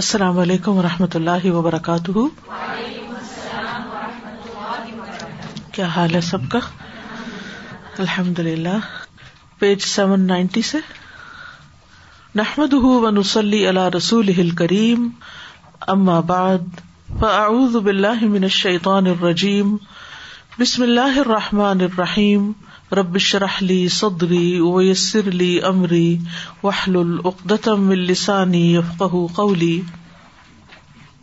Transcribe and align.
السلام 0.00 0.36
علیکم 0.38 0.76
و 0.78 0.82
رحمۃ 0.82 1.14
اللہ 1.16 1.46
وبرکاتہ 1.52 2.20
کیا 5.76 5.86
حال 5.94 6.14
ہے 6.14 6.20
سب 6.26 6.42
کا 6.50 6.58
الحمد 8.04 8.38
للہ 8.48 8.76
پیج 9.58 9.80
سیون 9.94 10.26
نائنٹی 10.26 10.62
سے 10.70 10.78
نحمد 12.42 12.72
ونسلی 12.84 13.10
نسلی 13.20 13.66
اللہ 13.68 13.88
رسول 13.96 14.28
ہل 14.38 14.50
کریم 14.62 15.08
ام 15.96 16.08
آباد 16.18 16.78
فعد 17.20 17.76
بلّہ 17.90 18.24
من 18.36 18.48
شعیطان 18.60 19.06
الرجیم 19.16 19.76
بسم 20.60 20.82
اللہ 20.82 21.18
الرحمٰن 21.26 21.80
الرحیم 21.90 22.50
ربشراہلی 22.96 23.86
سدری 23.94 24.44
و 24.66 24.80
سرلی 24.96 25.48
امری 25.70 26.08
وحل 26.62 26.94
العقدم 26.96 27.88
السانی 27.90 28.76
قولی 28.98 29.80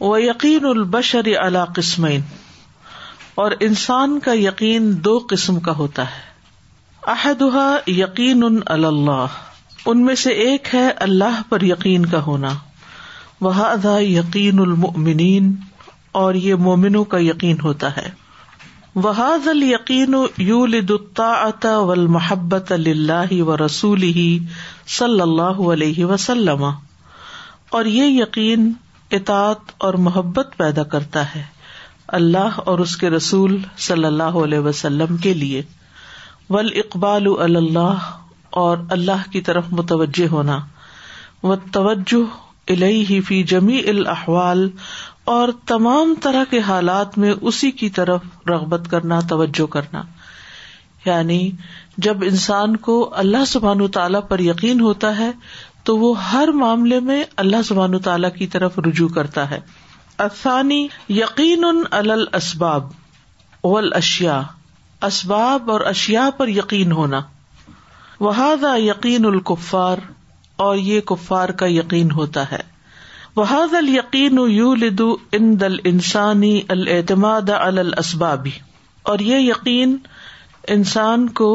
و 0.09 0.17
یقین 0.19 0.65
البشر 0.71 1.29
قسمین 1.75 2.21
اور 3.43 3.51
انسان 3.69 4.19
کا 4.25 4.33
یقین 4.39 4.91
دو 5.05 5.17
قسم 5.29 5.59
کا 5.69 5.75
ہوتا 5.77 6.03
ہے 6.11 6.19
احدہ 7.13 7.63
یقین 7.91 8.43
اللہ 8.77 9.37
ان 9.85 10.03
میں 10.05 10.15
سے 10.27 10.33
ایک 10.45 10.73
ہے 10.73 10.87
اللہ 11.07 11.41
پر 11.49 11.63
یقین 11.71 12.05
کا 12.13 12.21
ہونا 12.25 12.53
ادا 13.65 13.99
یقین 14.01 14.59
المنین 14.59 15.51
اور 16.21 16.33
یہ 16.47 16.55
مومنو 16.67 17.03
کا 17.13 17.17
یقین 17.21 17.57
ہوتا 17.63 17.95
ہے 17.97 18.09
وحاظ 19.03 19.47
وہ 20.39 21.95
محبت 22.17 22.71
و 23.47 23.57
رسول 23.57 24.03
ہی 24.17 24.27
صلی 24.97 25.21
اللہ 25.21 25.59
علیہ 25.73 26.05
وسلم 26.11 26.63
اور 27.79 27.85
یہ 27.95 28.09
یقین 28.21 28.71
اطاط 29.19 29.71
اور 29.87 29.93
محبت 30.07 30.53
پیدا 30.57 30.83
کرتا 30.93 31.23
ہے 31.33 31.43
اللہ 32.19 32.59
اور 32.73 32.79
اس 32.79 32.95
کے 32.97 33.09
رسول 33.09 33.57
صلی 33.87 34.05
اللہ 34.05 34.37
علیہ 34.43 34.59
وسلم 34.69 35.17
کے 35.27 35.33
لیے 35.43 35.61
ول 36.55 36.69
اقبال 36.83 37.27
اللہ 37.49 38.09
اور 38.63 38.77
اللہ 38.97 39.29
کی 39.31 39.41
طرف 39.49 39.65
متوجہ 39.81 40.27
ہونا 40.31 40.57
و 41.51 41.55
توجہ 41.73 42.23
الہی 42.73 43.19
فی 43.27 43.43
جمی 43.53 43.79
الاحوال 43.89 44.67
اور 45.33 45.49
تمام 45.67 46.13
طرح 46.21 46.43
کے 46.49 46.59
حالات 46.65 47.17
میں 47.17 47.33
اسی 47.51 47.69
کی 47.81 47.89
طرف 47.93 48.47
رغبت 48.49 48.89
کرنا 48.89 49.19
توجہ 49.29 49.65
کرنا 49.71 50.01
یعنی 51.05 51.37
جب 52.07 52.23
انسان 52.27 52.75
کو 52.87 52.97
اللہ 53.23 53.45
سبحان 53.47 53.85
تعالیٰ 53.95 54.19
پر 54.29 54.39
یقین 54.47 54.79
ہوتا 54.81 55.17
ہے 55.17 55.29
تو 55.89 55.97
وہ 55.97 56.11
ہر 56.31 56.51
معاملے 56.59 56.99
میں 57.07 57.23
اللہ 57.45 57.61
سبحان 57.65 57.95
و 57.95 57.99
تعالیٰ 58.09 58.29
کی 58.37 58.47
طرف 58.57 58.77
رجوع 58.87 59.07
کرتا 59.15 59.49
ہے 59.51 59.59
افسانی 60.27 60.81
یقین 61.17 61.65
الاسباب 61.91 62.87
اسباب 62.91 63.93
اشیا 63.97 64.41
اسباب 65.07 65.71
اور 65.71 65.81
اشیا 65.95 66.29
پر 66.37 66.47
یقین 66.59 66.91
ہونا 67.01 67.21
وہذا 68.19 68.75
یقین 68.87 69.25
القفار 69.33 69.97
اور 70.67 70.75
یہ 70.91 71.01
کفار 71.13 71.49
کا 71.61 71.65
یقین 71.71 72.11
ہوتا 72.19 72.49
ہے 72.51 72.59
بحاض 73.37 73.73
ال 73.77 73.87
یقین 73.89 74.37
یو 74.49 74.73
لدو 74.81 75.05
ان 75.37 75.47
دل 75.61 75.75
انسانی 75.89 76.51
العتماد 76.75 77.49
الاسبابی 77.59 78.51
اور 79.13 79.19
یہ 79.29 79.39
یقین 79.41 79.95
انسان 80.75 81.27
کو 81.39 81.47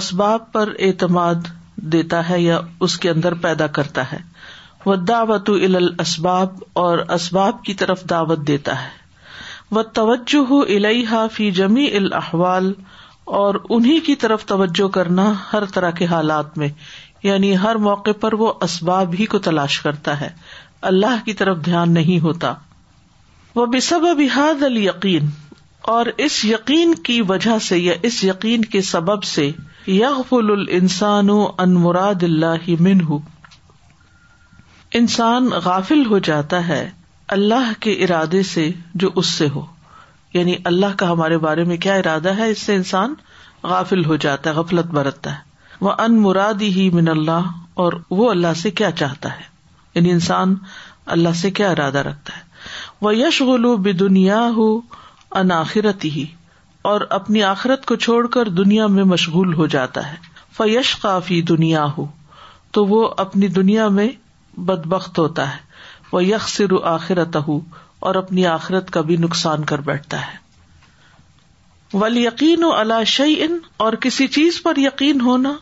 اسباب 0.00 0.52
پر 0.52 0.72
اعتماد 0.88 1.48
دیتا 1.94 2.28
ہے 2.28 2.40
یا 2.40 2.58
اس 2.86 2.96
کے 3.04 3.10
اندر 3.10 3.34
پیدا 3.46 3.66
کرتا 3.80 4.04
ہے 4.12 4.18
وہ 4.86 4.96
دعوت 5.12 5.50
ال 5.70 5.88
اسباب 6.06 6.58
اور 6.84 6.98
اسباب 7.18 7.64
کی 7.64 7.74
طرف 7.84 8.02
دعوت 8.10 8.46
دیتا 8.52 8.80
ہے 8.82 8.88
وہ 9.76 9.82
توجہ 10.00 10.60
الحا 10.76 11.26
فی 11.38 11.50
جمی 11.62 11.86
الاحوال 11.96 12.72
اور 13.42 13.54
انہیں 13.68 14.04
کی 14.06 14.14
طرف 14.26 14.44
توجہ 14.54 14.88
کرنا 15.00 15.32
ہر 15.52 15.64
طرح 15.74 15.90
کے 15.98 16.04
حالات 16.14 16.56
میں 16.58 16.68
یعنی 17.22 17.56
ہر 17.62 17.76
موقع 17.90 18.10
پر 18.20 18.32
وہ 18.42 18.52
اسباب 18.64 19.14
ہی 19.18 19.24
کو 19.30 19.38
تلاش 19.50 19.80
کرتا 19.80 20.20
ہے 20.20 20.28
اللہ 20.90 21.24
کی 21.24 21.32
طرف 21.40 21.64
دھیان 21.64 21.92
نہیں 21.94 22.18
ہوتا 22.24 22.52
وہ 23.54 23.64
بسب 23.72 24.04
بحاد 24.18 24.62
ال 24.62 24.76
یقین 24.78 25.30
اور 25.94 26.06
اس 26.26 26.44
یقین 26.44 26.94
کی 27.08 27.20
وجہ 27.28 27.58
سے 27.68 27.78
یا 27.78 27.94
اس 28.08 28.22
یقین 28.24 28.64
کے 28.74 28.82
سبب 28.90 29.22
سے 29.30 29.50
یغفل 29.86 30.50
الانسان 30.52 31.28
ال 31.30 31.30
انسان 31.30 31.30
و 31.30 31.46
ان 31.62 31.74
مراد 31.84 32.22
اللہ 32.22 32.70
من 32.86 33.00
انسان 35.00 35.48
غافل 35.64 36.04
ہو 36.10 36.18
جاتا 36.28 36.66
ہے 36.68 36.80
اللہ 37.36 37.72
کے 37.80 37.92
ارادے 38.04 38.42
سے 38.50 38.70
جو 39.02 39.10
اس 39.22 39.26
سے 39.40 39.48
ہو 39.54 39.64
یعنی 40.34 40.54
اللہ 40.70 40.94
کا 40.98 41.10
ہمارے 41.10 41.38
بارے 41.38 41.64
میں 41.72 41.76
کیا 41.86 41.94
ارادہ 42.04 42.36
ہے 42.38 42.48
اس 42.50 42.62
سے 42.68 42.74
انسان 42.76 43.14
غافل 43.72 44.04
ہو 44.04 44.16
جاتا 44.26 44.50
ہے 44.50 44.54
غفلت 44.54 44.86
برتتا 45.00 45.32
ہے 45.34 45.84
وہ 45.86 45.92
ان 46.04 46.20
مراد 46.22 46.62
ہی 46.76 46.88
من 46.94 47.08
اللہ 47.08 47.50
اور 47.84 47.92
وہ 48.20 48.30
اللہ 48.30 48.54
سے 48.62 48.70
کیا 48.82 48.90
چاہتا 49.02 49.36
ہے 49.38 49.56
یعنی 49.94 50.10
انسان 50.10 50.54
اللہ 51.16 51.36
سے 51.42 51.50
کیا 51.58 51.70
ارادہ 51.70 51.98
رکھتا 52.08 52.36
ہے 52.36 52.46
وہ 53.02 53.14
یش 53.16 53.40
غلو 53.50 53.76
بے 53.86 53.92
دنیا 54.04 54.40
ہو 54.56 54.66
ان 55.40 55.50
ہی 56.04 56.24
اور 56.88 57.00
اپنی 57.18 57.42
آخرت 57.42 57.84
کو 57.86 57.96
چھوڑ 58.04 58.26
کر 58.34 58.48
دنیا 58.58 58.86
میں 58.96 59.04
مشغول 59.04 59.52
ہو 59.54 59.66
جاتا 59.74 60.10
ہے 60.10 60.16
ف 60.56 60.62
یش 60.66 60.94
کافی 61.02 61.40
دنیا 61.48 61.84
ہو 61.96 62.06
تو 62.76 62.84
وہ 62.86 63.08
اپنی 63.24 63.48
دنیا 63.58 63.88
میں 63.98 64.08
بد 64.68 64.86
بخت 64.94 65.18
ہوتا 65.18 65.50
ہے 65.54 65.66
وہ 66.12 66.24
یک 66.24 66.48
سر 66.48 66.72
آخرت 66.94 67.36
ہو 67.46 67.58
اور 68.08 68.14
اپنی 68.14 68.46
آخرت 68.46 68.90
کا 68.90 69.00
بھی 69.10 69.16
نقصان 69.24 69.64
کر 69.72 69.80
بیٹھتا 69.90 70.20
ہے 70.26 70.36
ول 71.96 72.16
یقین 72.18 72.64
و 72.64 72.72
اللہ 72.76 73.04
شعی 73.06 73.34
اور 73.84 73.92
کسی 74.00 74.26
چیز 74.38 74.62
پر 74.62 74.78
یقین 74.78 75.20
ہونا 75.20 75.52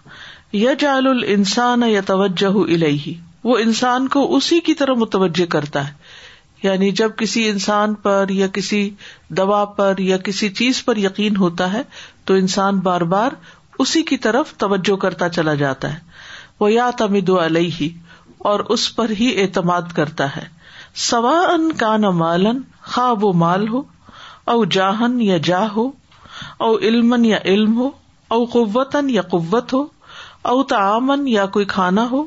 یال 0.56 1.06
السان 1.06 1.82
یا 1.88 2.00
توجہ 2.06 2.52
الہی 2.72 3.14
وہ 3.48 3.56
انسان 3.62 4.06
کو 4.12 4.20
اسی 4.36 4.58
کی 4.68 4.72
طرح 4.78 4.94
متوجہ 5.00 5.44
کرتا 5.50 5.86
ہے 5.88 6.62
یعنی 6.62 6.90
جب 7.00 7.10
کسی 7.18 7.46
انسان 7.48 7.94
پر 8.06 8.30
یا 8.36 8.46
کسی 8.56 8.78
دوا 9.40 9.64
پر 9.76 9.98
یا 10.06 10.16
کسی 10.28 10.48
چیز 10.62 10.84
پر 10.84 10.96
یقین 11.02 11.36
ہوتا 11.42 11.72
ہے 11.72 11.82
تو 12.30 12.34
انسان 12.42 12.78
بار 12.88 13.00
بار 13.14 13.36
اسی 13.84 14.02
کی 14.10 14.16
طرف 14.26 14.52
توجہ 14.64 14.96
کرتا 15.04 15.28
چلا 15.38 15.54
جاتا 15.62 15.92
ہے 15.92 15.98
وہ 16.60 16.72
یا 16.72 16.88
تمد 17.02 17.30
علیہ 17.44 17.70
ہی 17.80 17.88
اور 18.50 18.60
اس 18.76 18.88
پر 18.96 19.10
ہی 19.20 19.32
اعتماد 19.42 19.94
کرتا 19.96 20.28
ہے 20.36 20.44
سوا 21.08 21.36
ان 21.54 21.70
کا 21.84 21.96
نہ 22.06 22.10
مالن 22.22 22.60
خا 22.94 23.10
و 23.10 23.32
مال 23.44 23.68
ہو 23.68 23.82
او 24.52 24.64
جاہن 24.78 25.20
یا 25.28 25.36
جا 25.50 25.64
ہو 25.76 25.90
او 26.66 26.76
علم 26.88 27.24
یا 27.24 27.38
علم 27.52 27.78
ہو 27.78 27.90
او 28.36 28.44
قوتن 28.58 29.10
یا 29.18 29.22
قوت 29.36 29.72
ہو 29.78 29.84
او 30.52 30.62
تعامن 30.74 31.28
یا 31.28 31.46
کوئی 31.58 31.64
کھانا 31.76 32.06
ہو 32.10 32.24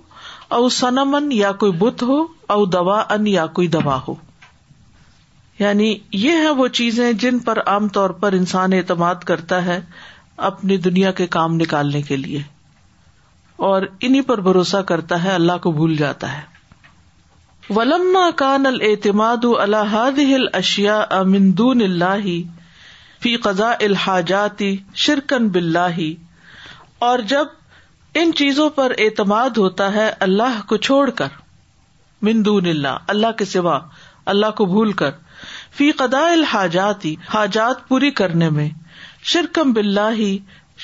او 0.58 0.68
سنم 0.76 1.14
ان 1.16 1.32
یا 1.32 1.52
کوئی 1.62 1.72
بت 1.80 2.04
ہو 2.10 2.16
او 2.54 2.64
دوا 2.76 3.02
ان 3.16 3.28
یا 3.28 3.46
کوئی 3.58 3.68
دوا 3.74 3.98
ہو 4.08 4.14
یعنی 5.60 5.90
یہ 6.22 6.36
ہیں 6.44 6.50
وہ 6.60 6.68
چیزیں 6.80 7.12
جن 7.24 7.40
پر 7.48 7.60
عام 7.72 7.88
طور 7.98 8.10
پر 8.22 8.34
انسان 8.34 8.74
اعتماد 8.74 9.24
کرتا 9.32 9.64
ہے 9.66 9.80
اپنی 10.50 10.78
دنیا 10.86 11.12
کے 11.20 11.28
کام 11.36 11.56
نکالنے 11.56 12.02
کے 12.08 12.18
لیے 12.18 12.40
اور 13.70 13.84
انہیں 14.08 14.22
پر 14.30 14.42
بھروسہ 14.42 14.82
کرتا 14.92 15.24
ہے 15.24 15.32
اللہ 15.40 15.58
کو 15.64 15.72
بھول 15.80 15.96
جاتا 15.98 16.32
ہے 16.38 16.42
ولما 17.76 18.30
کان 18.36 18.66
الحاد 18.66 20.20
ہل 20.32 20.46
اشیا 20.62 21.00
امندون 21.20 21.82
اللہ 21.90 22.26
فی 23.24 23.36
قزا 23.46 23.72
الحاجاتی 23.90 24.76
شرکن 25.06 25.48
بلاہی 25.58 26.14
اور 27.10 27.20
جب 27.34 27.58
ان 28.22 28.32
چیزوں 28.38 28.70
پر 28.78 28.92
اعتماد 29.04 29.58
ہوتا 29.58 29.94
ہے 29.94 30.10
اللہ 30.26 30.60
کو 30.68 30.78
چھوڑ 30.88 31.04
کر 31.20 31.36
مندون 32.28 32.66
اللہ 32.68 33.06
اللہ 33.14 33.32
کے 33.42 33.46
سوا 33.52 33.78
اللہ 34.34 34.52
کو 34.58 34.66
بھول 34.72 34.92
کر 35.02 35.12
فی 35.78 35.90
قدا 36.02 36.22
الحاجات 36.32 37.06
حاجات 37.34 37.88
پوری 37.88 38.10
کرنے 38.22 38.50
میں 38.58 38.68
شرکم 39.34 39.72
بلّہ 39.78 40.10
ہی 40.18 40.38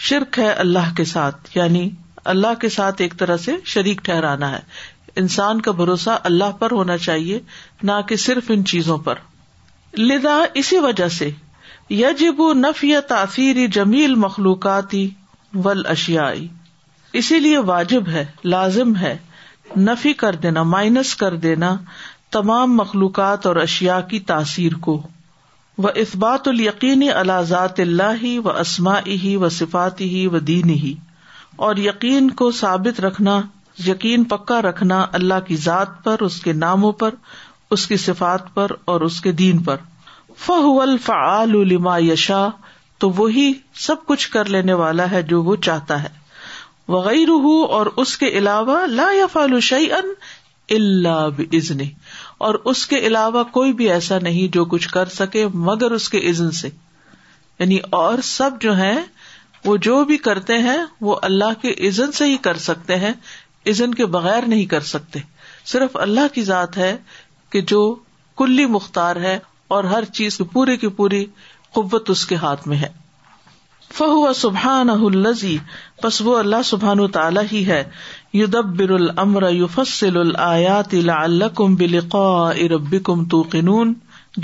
شرک 0.03 0.39
ہے 0.39 0.49
اللہ 0.65 0.93
کے 0.97 1.05
ساتھ 1.13 1.49
یعنی 1.57 1.89
اللہ 2.35 2.53
کے 2.61 2.69
ساتھ 2.79 3.01
ایک 3.01 3.13
طرح 3.19 3.37
سے 3.47 3.55
شریک 3.75 4.03
ٹھہرانا 4.05 4.51
ہے 4.51 4.61
انسان 5.23 5.61
کا 5.67 5.71
بھروسہ 5.83 6.17
اللہ 6.31 6.55
پر 6.59 6.71
ہونا 6.79 6.97
چاہیے 7.09 7.39
نہ 7.91 7.99
کہ 8.07 8.15
صرف 8.29 8.51
ان 8.55 8.65
چیزوں 8.73 8.97
پر 9.09 9.19
لدا 10.09 10.39
اسی 10.63 10.79
وجہ 10.89 11.07
سے 11.21 11.29
یجب 12.01 12.41
نف 12.65 12.83
یا 12.83 12.99
تاثیر 13.13 13.65
جمیل 13.79 14.15
مخلوقاتی 14.27 15.09
ول 15.65 15.85
اشیائی 15.97 16.47
اسی 17.19 17.39
لیے 17.39 17.57
واجب 17.67 18.07
ہے 18.13 18.23
لازم 18.53 18.95
ہے 19.01 19.15
نفی 19.81 20.11
کر 20.23 20.35
دینا 20.45 20.61
مائنس 20.71 21.15
کر 21.21 21.35
دینا 21.43 21.69
تمام 22.35 22.75
مخلوقات 22.75 23.45
اور 23.51 23.55
اشیا 23.61 23.99
کی 24.09 24.19
تاثیر 24.31 24.73
کو 24.87 24.95
وہ 25.85 25.89
اس 26.03 26.15
بات 26.23 26.47
اللہ 26.47 27.41
ذات 27.51 27.79
اللہ 27.79 28.21
ہی 28.23 28.37
و 28.43 28.49
اسما 28.59 28.95
ہی 29.23 29.35
و 29.35 29.49
صفات 29.59 30.01
ہی 30.01 30.25
و 30.31 30.39
دین 30.49 30.69
ہی 30.81 30.93
اور 31.67 31.77
یقین 31.85 32.29
کو 32.41 32.49
ثابت 32.59 32.99
رکھنا 33.07 33.39
یقین 33.87 34.23
پکا 34.33 34.61
رکھنا 34.67 34.99
اللہ 35.21 35.39
کی 35.47 35.55
ذات 35.69 35.95
پر 36.03 36.21
اس 36.29 36.39
کے 36.47 36.53
ناموں 36.65 36.91
پر 37.03 37.15
اس 37.77 37.87
کی 37.91 37.97
صفات 38.07 38.53
پر 38.55 38.71
اور 38.93 39.07
اس 39.09 39.21
کے 39.27 39.31
دین 39.43 39.63
پر 39.69 39.77
فہ 40.45 40.63
الفعال 40.89 41.57
لما 41.71 41.97
یشا 42.09 42.45
تو 43.03 43.09
وہی 43.23 43.51
سب 43.87 44.05
کچھ 44.11 44.29
کر 44.37 44.49
لینے 44.57 44.73
والا 44.85 45.09
ہے 45.11 45.21
جو 45.33 45.43
وہ 45.43 45.55
چاہتا 45.69 46.01
ہے 46.03 46.09
وغیر 46.93 47.29
اور 47.75 47.85
اس 48.01 48.17
کے 48.17 48.27
علاوہ 48.37 48.85
لا 48.87 49.07
یا 49.17 49.81
اللہ 50.69 51.83
اور 52.45 52.53
اس 52.71 52.85
کے 52.87 52.97
علاوہ 53.07 53.43
کوئی 53.57 53.71
بھی 53.79 53.89
ایسا 53.91 54.17
نہیں 54.23 54.53
جو 54.53 54.65
کچھ 54.73 54.87
کر 54.93 55.09
سکے 55.15 55.45
مگر 55.69 55.91
اس 55.97 56.07
کے 56.09 56.19
عزن 56.29 56.51
سے 56.61 56.69
یعنی 57.59 57.77
اور 57.99 58.21
سب 58.29 58.61
جو 58.61 58.75
ہے 58.77 58.93
وہ 59.65 59.75
جو 59.87 60.03
بھی 60.05 60.17
کرتے 60.27 60.57
ہیں 60.67 60.77
وہ 61.07 61.15
اللہ 61.29 61.59
کے 61.61 61.73
عزن 61.87 62.11
سے 62.17 62.25
ہی 62.31 62.35
کر 62.47 62.57
سکتے 62.69 62.95
ہیں 63.05 63.11
عزن 63.71 63.93
کے 64.01 64.05
بغیر 64.17 64.45
نہیں 64.53 64.65
کر 64.73 64.81
سکتے 64.93 65.19
صرف 65.73 65.95
اللہ 66.07 66.33
کی 66.33 66.43
ذات 66.49 66.77
ہے 66.77 66.95
کہ 67.51 67.61
جو 67.73 67.81
کلی 68.37 68.65
مختار 68.75 69.15
ہے 69.21 69.37
اور 69.75 69.83
ہر 69.93 70.05
چیز 70.19 70.37
پوری 70.53 70.77
کی 70.77 70.87
پوری 71.01 71.25
قوت 71.77 72.09
اس 72.09 72.25
کے 72.25 72.35
ہاتھ 72.43 72.67
میں 72.67 72.77
ہے 72.77 72.87
فہو 73.93 74.31
سبحان 74.33 74.89
الزی 74.89 75.57
پس 76.01 76.21
وہ 76.25 76.37
اللہ 76.37 76.61
سبحان 76.65 77.05
تعالیٰ 77.11 77.43
ہی 77.51 77.65
ہے 77.67 77.83
یودب 78.33 78.73
برالمر 78.79 79.43
فصل 79.73 80.17
العیات 80.17 80.93
الا 80.93 81.21
اللہ 81.23 81.61
کم 83.05 83.23
تو 83.31 83.41
قنون 83.51 83.93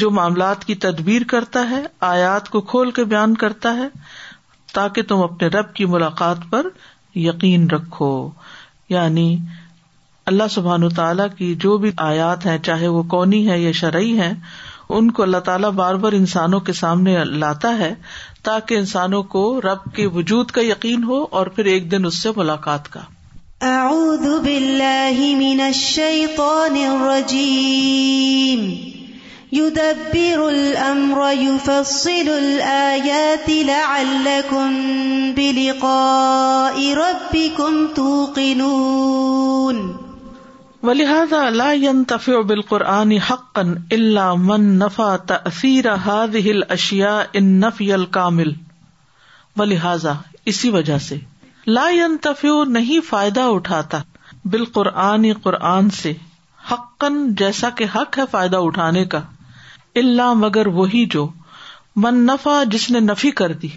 جو 0.01 0.09
معاملات 0.17 0.63
کی 0.65 0.75
تدبیر 0.85 1.21
کرتا 1.29 1.69
ہے 1.69 1.81
آیات 2.09 2.49
کو 2.49 2.61
کھول 2.71 2.91
کے 2.99 3.03
بیان 3.13 3.35
کرتا 3.37 3.75
ہے 3.77 3.87
تاکہ 4.73 5.03
تم 5.07 5.21
اپنے 5.21 5.47
رب 5.57 5.73
کی 5.75 5.85
ملاقات 5.93 6.49
پر 6.49 6.67
یقین 7.23 7.69
رکھو 7.69 8.11
یعنی 8.89 9.35
اللہ 10.31 10.47
سبحان 10.51 10.87
تعالیٰ 10.95 11.27
کی 11.37 11.53
جو 11.59 11.77
بھی 11.83 11.91
آیات 12.07 12.45
ہیں 12.45 12.57
چاہے 12.65 12.87
وہ 12.97 13.03
کونی 13.15 13.47
ہے 13.49 13.59
یا 13.59 13.71
شرعی 13.79 14.17
ہے 14.19 14.31
ان 14.97 15.09
کو 15.17 15.23
اللہ 15.23 15.37
تعالیٰ 15.45 15.69
بار 15.71 15.95
بار 16.05 16.11
انسانوں 16.13 16.59
کے 16.69 16.73
سامنے 16.73 17.23
لاتا 17.25 17.77
ہے 17.77 17.93
تاکہ 18.47 18.77
انسانوں 18.81 19.21
کو 19.33 19.41
رب 19.63 19.83
کے 19.95 20.05
وجود 20.13 20.51
کا 20.57 20.61
یقین 20.65 21.03
ہو 21.09 21.23
اور 21.39 21.47
پھر 21.57 21.65
ایک 21.73 21.89
دن 21.91 22.05
اس 22.09 22.21
سے 22.21 22.29
ملاقات 22.35 22.87
کا 22.93 23.01
اعوذ 23.71 24.23
باللہ 24.45 25.19
من 25.41 25.61
الشیطان 25.65 26.77
الرجیم 26.85 28.63
يدبر 29.55 30.41
الامر 30.49 31.21
يفصل 31.39 32.27
قو 32.29 33.55
لعلكم 33.69 34.77
بلقاء 35.39 36.75
ربكم 36.99 37.87
توقنون 37.95 39.81
لہٰذا 40.89 41.49
لا 41.49 41.71
تفیو 42.07 42.41
بالقرآن 42.49 43.11
حق 43.29 43.59
اللہ 43.59 44.33
من 44.43 44.63
نفا 44.77 45.15
تأیر 45.27 45.85
ہل 46.05 46.61
اشیا 46.75 47.11
ان 47.41 47.61
یل 47.79 48.05
کامل 48.15 48.51
و 49.59 49.63
لہٰذا 49.65 50.13
اسی 50.53 50.69
وجہ 50.75 50.97
سے 51.07 51.17
لا 51.67 51.87
ينتفع 51.95 52.53
نہیں 52.77 53.05
فائدہ 53.09 53.41
اٹھاتا 53.57 53.99
بالقرآن 54.55 55.25
قرآن 55.43 55.89
سے 56.01 56.13
حقن 56.71 57.23
جیسا 57.43 57.69
کہ 57.81 57.85
حق 57.95 58.17
ہے 58.19 58.23
فائدہ 58.31 58.57
اٹھانے 58.69 59.03
کا 59.13 59.21
اللہ 60.03 60.33
مگر 60.37 60.67
وہی 60.79 61.05
جو 61.13 61.25
من 62.05 62.25
نفا 62.31 62.61
جس 62.71 62.89
نے 62.91 62.99
نفی 63.11 63.31
کر 63.43 63.53
دی 63.61 63.67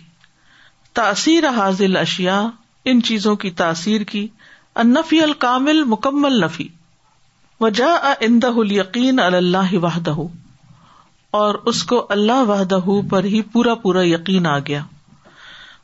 تاثیر 1.03 1.49
حاضل 1.57 1.97
اشیا 2.07 2.41
ان 2.93 3.03
چیزوں 3.11 3.37
کی 3.45 3.51
تاثیر 3.61 4.03
کی 4.15 4.27
النفی 4.87 5.23
الکامل 5.23 5.83
مکمل 5.93 6.41
نفی 6.45 6.69
وجا 7.61 7.95
اندہ 8.27 8.51
یقین 8.71 9.21
اللہ 9.21 9.75
واہدہ 9.83 10.15
اور 11.41 11.55
اس 11.73 11.83
کو 11.93 12.05
اللہ 12.15 12.43
واہدہ 12.47 12.79
پر 13.11 13.25
ہی 13.35 13.43
پورا 13.53 13.75
پورا 13.83 14.07
یقین 14.07 14.47
آ 14.47 14.59
گیا 14.69 14.83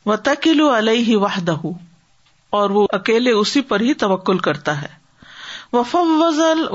و 0.06 0.16
تکل 0.28 0.60
وحدہ 1.22 1.54
اور 2.58 2.70
وہ 2.76 2.86
اکیلے 2.98 3.30
اسی 3.40 3.60
پر 3.70 3.80
ہی 3.80 3.94
توکل 4.02 4.38
کرتا 4.46 4.80
ہے 4.82 4.88
فم 5.90 6.20
وزل 6.20 6.66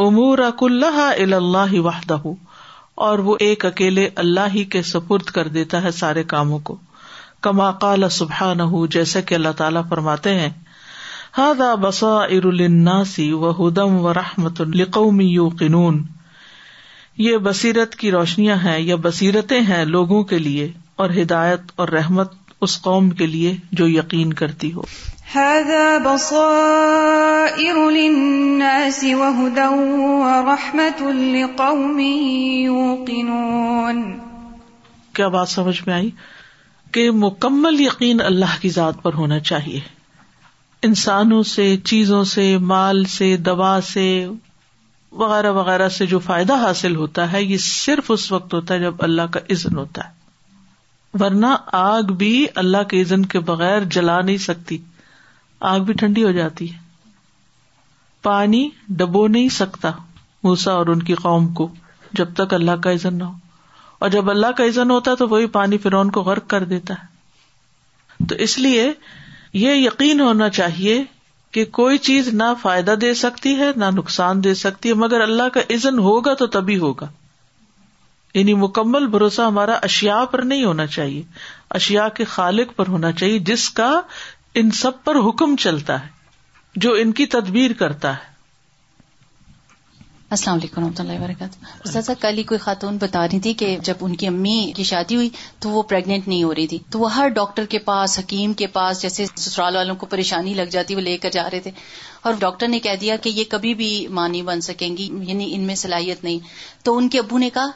وحدہ 1.85 2.17
اور 3.05 3.19
وہ 3.29 3.35
ایک 3.47 3.65
اکیلے 3.65 4.09
اللہ 4.25 4.53
ہی 4.53 4.63
کے 4.75 4.81
سپرد 4.91 5.29
کر 5.37 5.47
دیتا 5.57 5.81
ہے 5.83 5.91
سارے 6.01 6.23
کاموں 6.33 6.59
کو 6.69 6.77
کما 7.47 7.71
کال 7.81 8.09
سبحان 8.19 8.61
ہوں 8.73 8.87
جیسے 8.95 9.21
کہ 9.31 9.35
اللہ 9.35 9.51
تعالیٰ 9.57 9.81
فرماتے 9.89 10.39
ہیں 10.39 10.49
ہاد 11.37 11.61
بسا 11.79 12.09
و 13.37 13.49
ہدم 13.55 13.95
و 13.99 14.11
رحمت 14.13 14.59
القومی 14.61 15.25
یو 15.29 15.47
قنون 15.59 15.97
یہ 17.23 17.37
بصیرت 17.47 17.95
کی 18.03 18.11
روشنیاں 18.11 18.55
ہیں 18.63 18.77
یا 18.79 18.95
بصیرتیں 19.07 19.59
ہیں 19.69 19.83
لوگوں 19.85 20.21
کے 20.29 20.37
لیے 20.39 20.69
اور 21.03 21.09
ہدایت 21.21 21.71
اور 21.83 21.87
رحمت 21.95 22.31
اس 22.67 22.79
قوم 22.81 23.09
کے 23.21 23.25
لیے 23.33 23.53
جو 23.81 23.87
یقین 23.95 24.31
کرتی 24.41 24.71
ہو 24.77 24.85
هذا 25.41 25.89
بصائر 26.05 27.79
للناس 27.95 28.99
وهدى 29.07 29.67
ورحمة 30.03 31.09
لقوم 31.35 31.99
يوقنون 32.05 34.01
کیا 35.19 35.27
بات 35.37 35.53
سمجھ 35.57 35.75
میں 35.87 35.93
آئی 35.99 36.09
کہ 36.97 37.09
مکمل 37.25 37.81
یقین 37.87 38.21
اللہ 38.31 38.57
کی 38.65 38.73
ذات 38.79 39.03
پر 39.07 39.21
ہونا 39.21 39.39
چاہیے 39.51 39.79
انسانوں 40.83 41.41
سے 41.49 41.75
چیزوں 41.85 42.23
سے 42.33 42.55
مال 42.71 43.03
سے 43.17 43.35
دوا 43.45 43.77
سے 43.93 44.03
وغیرہ 45.21 45.51
وغیرہ 45.53 45.87
سے 45.97 46.05
جو 46.05 46.19
فائدہ 46.19 46.55
حاصل 46.61 46.95
ہوتا 46.95 47.31
ہے 47.33 47.41
یہ 47.43 47.57
صرف 47.65 48.11
اس 48.11 48.31
وقت 48.31 48.53
ہوتا 48.53 48.73
ہے 48.73 48.79
جب 48.79 49.01
اللہ 49.03 49.27
کا 49.31 49.39
عزن 49.53 49.77
ہوتا 49.77 50.07
ہے 50.07 50.13
ورنہ 51.19 51.55
آگ 51.81 52.11
بھی 52.21 52.45
اللہ 52.63 52.83
کے 52.89 53.01
عزن 53.01 53.25
کے 53.33 53.39
بغیر 53.51 53.83
جلا 53.97 54.19
نہیں 54.21 54.37
سکتی 54.47 54.77
آگ 55.71 55.79
بھی 55.89 55.93
ٹھنڈی 55.99 56.23
ہو 56.23 56.31
جاتی 56.31 56.71
ہے 56.73 56.83
پانی 58.23 58.67
ڈبو 58.97 59.25
نہیں 59.27 59.49
سکتا 59.57 59.91
موسا 60.43 60.71
اور 60.73 60.87
ان 60.93 61.01
کی 61.03 61.13
قوم 61.21 61.47
کو 61.59 61.69
جب 62.17 62.33
تک 62.35 62.53
اللہ 62.53 62.75
کا 62.83 62.91
عزن 62.93 63.13
نہ 63.17 63.23
ہو 63.23 63.33
اور 63.99 64.09
جب 64.09 64.29
اللہ 64.29 64.51
کا 64.57 64.63
عزن 64.65 64.91
ہوتا 64.91 65.11
ہے 65.11 65.15
تو 65.15 65.27
وہی 65.29 65.47
پانی 65.57 65.77
فرون 65.83 66.11
کو 66.17 66.21
غرق 66.23 66.47
کر 66.49 66.63
دیتا 66.73 66.93
ہے 67.01 68.25
تو 68.29 68.35
اس 68.47 68.57
لیے 68.59 68.91
یہ 69.63 69.75
یقین 69.75 70.19
ہونا 70.19 70.47
چاہیے 70.55 70.95
کہ 71.55 71.63
کوئی 71.75 71.97
چیز 72.07 72.27
نہ 72.39 72.43
فائدہ 72.61 72.93
دے 73.01 73.13
سکتی 73.23 73.55
ہے 73.59 73.69
نہ 73.83 73.89
نقصان 73.97 74.43
دے 74.43 74.53
سکتی 74.61 74.89
ہے 74.89 74.93
مگر 75.03 75.21
اللہ 75.25 75.49
کا 75.53 75.59
عزن 75.75 75.99
ہوگا 76.07 76.33
تو 76.41 76.47
تبھی 76.55 76.77
ہوگا 76.79 77.07
یعنی 78.33 78.53
مکمل 78.63 79.05
بھروسہ 79.13 79.41
ہمارا 79.47 79.77
اشیا 79.89 80.23
پر 80.31 80.39
نہیں 80.49 80.63
ہونا 80.65 80.85
چاہیے 80.97 81.21
اشیا 81.79 82.07
کے 82.17 82.23
خالق 82.33 82.75
پر 82.75 82.87
ہونا 82.95 83.11
چاہیے 83.21 83.39
جس 83.51 83.69
کا 83.79 83.89
ان 84.61 84.71
سب 84.83 85.03
پر 85.03 85.19
حکم 85.29 85.55
چلتا 85.65 86.01
ہے 86.03 86.79
جو 86.85 86.91
ان 87.03 87.11
کی 87.21 87.25
تدبیر 87.37 87.73
کرتا 87.83 88.13
ہے 88.15 88.33
السلام 90.33 90.57
علیکم 90.57 90.81
رحمۃ 90.81 90.99
اللہ 90.99 91.19
وبرکاتہ 91.21 91.65
استاذ 91.87 92.09
کل 92.19 92.37
ہی 92.37 92.43
کوئی 92.51 92.57
خاتون 92.59 92.95
بتا 93.01 93.25
رہی 93.27 93.39
تھی 93.39 93.51
کہ 93.57 93.67
جب 93.87 93.95
ان 94.05 94.15
کی 94.21 94.27
امی 94.27 94.71
کی 94.75 94.83
شادی 94.91 95.15
ہوئی 95.15 95.29
تو 95.61 95.69
وہ 95.69 95.81
پیگنٹ 95.91 96.27
نہیں 96.27 96.43
ہو 96.43 96.53
رہی 96.55 96.65
تھی 96.67 96.77
تو 96.91 96.99
وہ 96.99 97.13
ہر 97.15 97.27
ڈاکٹر 97.35 97.65
کے 97.69 97.79
پاس 97.89 98.17
حکیم 98.19 98.53
کے 98.61 98.67
پاس 98.77 99.01
جیسے 99.01 99.25
سسرال 99.35 99.75
والوں 99.75 99.95
کو 99.95 100.05
پریشانی 100.13 100.53
لگ 100.61 100.71
جاتی 100.77 100.95
وہ 100.95 101.01
لے 101.09 101.15
کر 101.25 101.29
جا 101.35 101.43
رہے 101.51 101.59
تھے 101.67 101.71
اور 102.29 102.33
ڈاکٹر 102.39 102.67
نے 102.67 102.79
کہہ 102.87 102.95
دیا 103.01 103.15
کہ 103.25 103.29
یہ 103.29 103.43
کبھی 103.49 103.73
بھی 103.81 103.89
ماں 104.19 104.27
نہیں 104.29 104.41
بن 104.49 104.61
سکیں 104.69 104.89
گی 104.97 105.07
یعنی 105.27 105.53
ان 105.55 105.61
میں 105.67 105.75
صلاحیت 105.83 106.23
نہیں 106.23 106.39
تو 106.85 106.95
ان 106.97 107.09
کے 107.15 107.19
ابو 107.19 107.37
نے 107.45 107.49
کہا 107.57 107.67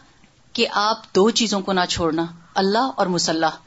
کہ 0.59 0.65
آپ 0.85 1.03
دو 1.15 1.29
چیزوں 1.41 1.59
کو 1.69 1.73
نہ 1.81 1.85
چھوڑنا 1.89 2.25
اللہ 2.63 2.89
اور 3.03 3.07
مسلح 3.17 3.57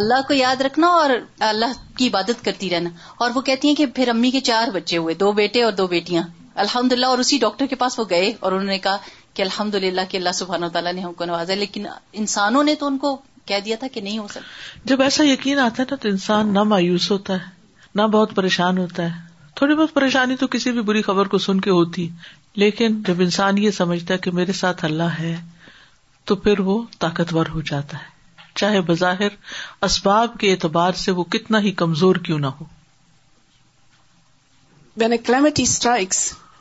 اللہ 0.00 0.20
کو 0.28 0.34
یاد 0.34 0.60
رکھنا 0.70 0.88
اور 1.02 1.10
اللہ 1.50 1.76
کی 1.96 2.08
عبادت 2.08 2.44
کرتی 2.44 2.70
رہنا 2.70 2.90
اور 3.24 3.30
وہ 3.34 3.40
کہتی 3.50 3.68
ہیں 3.68 3.74
کہ 3.74 3.86
پھر 4.00 4.08
امی 4.14 4.30
کے 4.30 4.40
چار 4.50 4.70
بچے 4.74 4.96
ہوئے 4.96 5.14
دو 5.26 5.32
بیٹے 5.42 5.62
اور 5.62 5.72
دو 5.82 5.86
بیٹیاں 5.96 6.22
الحمد 6.62 6.92
للہ 6.92 7.06
اور 7.12 7.18
اسی 7.18 7.38
ڈاکٹر 7.38 7.66
کے 7.70 7.74
پاس 7.76 7.98
وہ 7.98 8.04
گئے 8.10 8.30
اور 8.40 8.52
انہوں 8.52 8.66
نے 8.66 8.78
کہا 8.78 8.96
کہ 9.34 9.42
الحمد 9.42 9.74
للہ 9.84 10.00
کہ 10.08 10.18
سبحان 10.34 10.64
و 10.64 10.68
تعالیٰ 10.76 10.92
نے 10.94 11.00
ہم 11.00 11.12
کو 11.20 11.24
نوازا 11.24 11.54
لیکن 11.54 11.86
انسانوں 12.20 12.62
نے 12.64 12.74
تو 12.82 12.86
ان 12.86 12.98
کو 13.04 13.16
کہہ 13.46 13.60
دیا 13.64 13.76
تھا 13.80 13.86
کہ 13.94 14.00
نہیں 14.00 14.18
ہو 14.18 14.26
سکتا 14.30 14.78
جب 14.90 15.02
ایسا 15.02 15.24
یقین 15.26 15.58
آتا 15.58 15.82
ہے 15.82 15.86
نا 15.90 15.96
تو 16.02 16.08
انسان 16.08 16.52
نہ 16.54 16.62
مایوس 16.74 17.10
ہوتا 17.10 17.34
ہے 17.40 17.52
نہ 17.94 18.02
بہت 18.12 18.34
پریشان 18.34 18.78
ہوتا 18.78 19.02
ہے 19.02 19.48
تھوڑی 19.56 19.74
بہت 19.74 19.92
پریشانی 19.94 20.36
تو 20.36 20.46
کسی 20.54 20.70
بھی 20.76 20.82
بری 20.92 21.02
خبر 21.08 21.28
کو 21.34 21.38
سن 21.48 21.60
کے 21.66 21.70
ہوتی 21.70 22.08
لیکن 22.64 23.02
جب 23.06 23.20
انسان 23.26 23.58
یہ 23.58 23.70
سمجھتا 23.80 24.14
ہے 24.14 24.18
کہ 24.26 24.30
میرے 24.38 24.52
ساتھ 24.60 24.84
اللہ 24.84 25.18
ہے 25.18 25.34
تو 26.30 26.36
پھر 26.46 26.60
وہ 26.70 26.82
طاقتور 26.98 27.46
ہو 27.54 27.60
جاتا 27.70 27.98
ہے 27.98 28.12
چاہے 28.56 28.80
بظاہر 28.88 29.34
اسباب 29.90 30.38
کے 30.40 30.50
اعتبار 30.52 30.92
سے 31.04 31.12
وہ 31.18 31.24
کتنا 31.34 31.60
ہی 31.60 31.70
کمزور 31.82 32.16
کیوں 32.28 32.38
نہ 32.38 32.46
ہو 32.46 32.64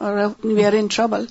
we 0.08 0.66
are 0.66 0.74
in 0.80 0.88
trouble 0.96 1.26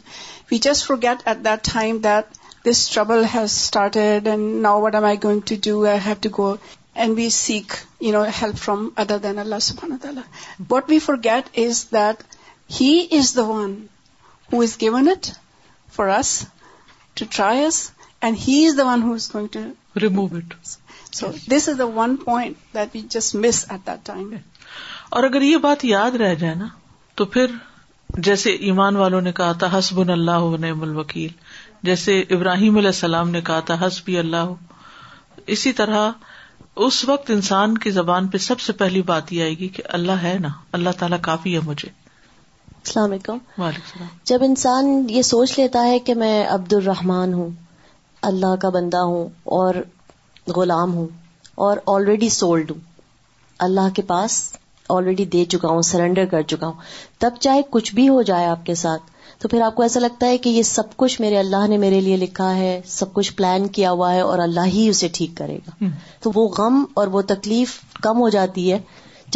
we 0.50 0.58
just 0.68 0.86
forget 1.02 1.26
at 1.28 1.44
that 1.44 1.64
time 1.72 1.98
that 2.04 2.34
this 2.68 2.88
trouble 2.90 3.24
has 3.34 3.50
started 3.60 4.28
and 4.28 4.60
now 4.62 4.80
what 4.82 4.94
am 4.94 5.04
I 5.04 5.16
going 5.24 5.40
to 5.48 5.54
do 5.64 5.84
I 5.88 5.98
have 6.06 6.14
to 6.28 6.28
go 6.38 6.54
and 7.02 7.16
we 7.16 7.28
seek 7.38 7.72
you 8.00 8.12
know 8.12 8.22
help 8.40 8.56
from 8.64 8.88
other 9.02 9.18
then 9.26 9.38
Allah 9.38 9.84
تعالیٰ 10.02 10.22
what 10.70 10.90
we 10.90 10.98
forget 11.24 11.58
is 11.66 11.84
that 11.92 12.22
he 12.80 12.92
is 13.18 13.34
the 13.36 13.42
one 13.48 13.74
who 14.52 14.60
has 14.62 14.76
given 14.80 15.08
it 15.12 15.30
for 15.96 16.08
us 16.16 16.38
to 17.18 17.24
try 17.36 17.64
us 17.64 17.88
and 18.20 18.36
he 18.46 18.64
is 18.66 18.78
the 18.78 18.86
one 18.92 19.02
who 19.02 19.12
has 19.14 19.28
going 19.34 19.48
to 19.52 19.60
remove 20.02 20.24
it 20.36 20.54
so 21.16 21.30
this 21.56 21.68
is 21.68 21.78
the 21.78 21.86
one 22.00 22.16
point 22.24 22.74
that 22.74 22.94
we 22.94 23.00
just 23.16 23.34
miss 23.44 23.64
at 23.70 23.86
that 23.86 24.06
time 24.06 24.30
اور 25.16 25.24
اگر 25.24 25.42
یہ 25.42 25.56
بات 25.68 25.84
یاد 25.84 26.16
رہ 26.20 26.34
جائے 26.42 26.54
نا 26.54 26.66
تو 27.16 27.24
پھر 27.32 27.46
جیسے 28.16 28.50
ایمان 28.70 28.96
والوں 28.96 29.20
نے 29.20 29.32
کہا 29.36 29.52
تھا 29.58 29.66
حسب 29.78 30.00
اللہ 30.12 30.56
نعم 30.60 30.82
الوکیل 30.82 31.30
جیسے 31.88 32.18
ابراہیم 32.36 32.76
علیہ 32.76 32.88
السلام 32.88 33.30
نے 33.30 33.40
کہا 33.46 33.60
تھا 33.68 33.74
حسبی 33.86 34.18
اللہ 34.18 34.52
اسی 35.54 35.72
طرح 35.78 36.10
اس 36.86 37.04
وقت 37.08 37.30
انسان 37.30 37.78
کی 37.84 37.90
زبان 37.90 38.28
پہ 38.34 38.38
سب 38.46 38.60
سے 38.60 38.72
پہلی 38.82 39.02
بات 39.12 39.32
یہ 39.32 39.42
آئے 39.42 39.54
گی 39.58 39.68
کہ 39.76 39.82
اللہ 40.00 40.22
ہے 40.22 40.36
نا 40.40 40.48
اللہ 40.78 40.98
تعالیٰ 40.98 41.18
کافی 41.22 41.54
ہے 41.54 41.60
مجھے 41.64 41.88
السلام 41.88 43.10
علیکم 43.10 44.04
جب 44.32 44.42
انسان 44.42 44.94
یہ 45.10 45.22
سوچ 45.32 45.58
لیتا 45.58 45.84
ہے 45.86 45.98
کہ 46.06 46.14
میں 46.24 46.36
عبد 46.54 46.72
الرحمان 46.72 47.34
ہوں 47.34 47.48
اللہ 48.32 48.56
کا 48.62 48.68
بندہ 48.76 49.02
ہوں 49.12 49.28
اور 49.60 49.74
غلام 50.56 50.94
ہوں 50.94 51.06
اور 51.68 51.76
آلریڈی 51.94 52.28
سولڈ 52.40 52.70
ہوں 52.70 52.80
اللہ 53.68 53.88
کے 53.96 54.02
پاس 54.06 54.40
آلریڈی 54.90 55.24
دے 55.32 55.44
چکا 55.52 55.68
ہوں 55.68 55.82
سرینڈر 55.88 56.24
کر 56.30 56.42
چکا 56.52 56.66
ہوں 56.66 56.74
تب 57.20 57.34
چاہے 57.40 57.60
کچھ 57.70 57.94
بھی 57.94 58.08
ہو 58.08 58.20
جائے 58.30 58.46
آپ 58.46 58.64
کے 58.66 58.74
ساتھ 58.74 59.10
تو 59.42 59.48
پھر 59.48 59.62
آپ 59.62 59.74
کو 59.74 59.82
ایسا 59.82 60.00
لگتا 60.00 60.26
ہے 60.26 60.38
کہ 60.38 60.48
یہ 60.48 60.62
سب 60.62 60.96
کچھ 60.96 61.20
میرے 61.20 61.38
اللہ 61.38 61.66
نے 61.68 61.76
میرے 61.84 62.00
لیے 62.00 62.16
لکھا 62.16 62.54
ہے 62.56 62.80
سب 62.94 63.12
کچھ 63.12 63.32
پلان 63.36 63.66
کیا 63.78 63.90
ہوا 63.90 64.12
ہے 64.14 64.20
اور 64.20 64.38
اللہ 64.38 64.66
ہی 64.72 64.88
اسے 64.88 65.08
ٹھیک 65.14 65.36
کرے 65.36 65.56
گا 65.66 65.86
تو 66.22 66.30
وہ 66.34 66.48
غم 66.58 66.84
اور 67.02 67.06
وہ 67.12 67.22
تکلیف 67.32 67.80
کم 68.02 68.20
ہو 68.20 68.28
جاتی 68.36 68.70
ہے 68.72 68.78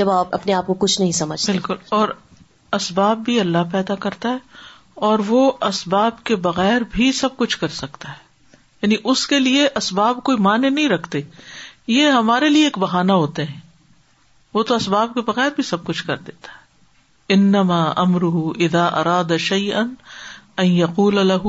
جب 0.00 0.10
آپ 0.10 0.34
اپنے 0.34 0.52
آپ 0.52 0.66
کو 0.66 0.74
کچھ 0.78 1.00
نہیں 1.00 1.12
سمجھتے 1.20 1.52
بالکل 1.52 1.74
اور 1.98 2.08
اسباب 2.78 3.18
بھی 3.24 3.38
اللہ 3.40 3.64
پیدا 3.72 3.94
کرتا 4.06 4.28
ہے 4.30 4.54
اور 5.08 5.18
وہ 5.26 5.50
اسباب 5.68 6.22
کے 6.24 6.36
بغیر 6.46 6.80
بھی 6.92 7.10
سب 7.12 7.36
کچھ 7.36 7.58
کر 7.58 7.68
سکتا 7.82 8.08
ہے 8.08 8.24
یعنی 8.82 8.96
اس 9.10 9.26
کے 9.26 9.38
لیے 9.38 9.66
اسباب 9.76 10.22
کوئی 10.24 10.38
معنی 10.46 10.68
نہیں 10.68 10.88
رکھتے 10.88 11.20
یہ 11.96 12.06
ہمارے 12.18 12.48
لیے 12.48 12.64
ایک 12.64 12.78
بہانا 12.78 13.14
ہوتے 13.14 13.44
ہیں 13.44 13.60
وہ 14.56 14.62
تو 14.68 14.74
اسباب 14.80 15.10
کے 15.14 15.20
بغیر 15.28 15.50
بھی 15.56 15.62
سب 15.70 15.82
کچھ 15.86 16.02
کر 16.10 16.16
دیتا 16.26 16.52
ہے 16.52 17.34
انما 17.34 17.78
امرح 18.02 18.36
ادا 18.66 18.84
اراد 19.00 19.32
شعی 19.46 19.72
ان 19.72 20.64
یقول 20.66 21.18
الح 21.18 21.46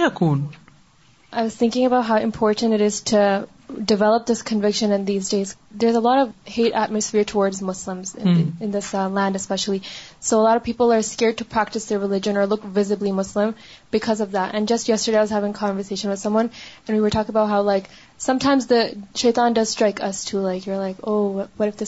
یق 0.00 0.22
الٹینٹ 0.30 3.14
develop 3.88 4.28
this 4.28 4.42
conviction 4.44 4.92
in 4.92 5.06
these 5.06 5.30
days 5.30 5.96
of 6.06 6.28
hate 6.56 6.74
ہیٹماسفیئر 6.74 7.24
towards 7.30 7.62
Muslim 7.70 8.00
in 8.62 8.72
this 8.72 8.94
especially 9.14 9.78
so 10.28 10.44
are 10.46 10.58
people 10.64 10.96
visibly 12.76 13.12
Muslim 13.12 13.50
because 13.92 14.22
of 14.22 14.28
that 14.32 14.54
and 14.54 14.68
just 14.68 14.88
یورڈیز 14.88 16.12
how 17.36 17.62
like 17.64 17.88
some 18.20 18.38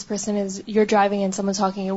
person 0.08 0.36
is 0.42 0.60
your 0.66 0.84
driving 0.88 1.30
some 1.36 1.48
is 1.48 1.60
hockey 1.60 1.88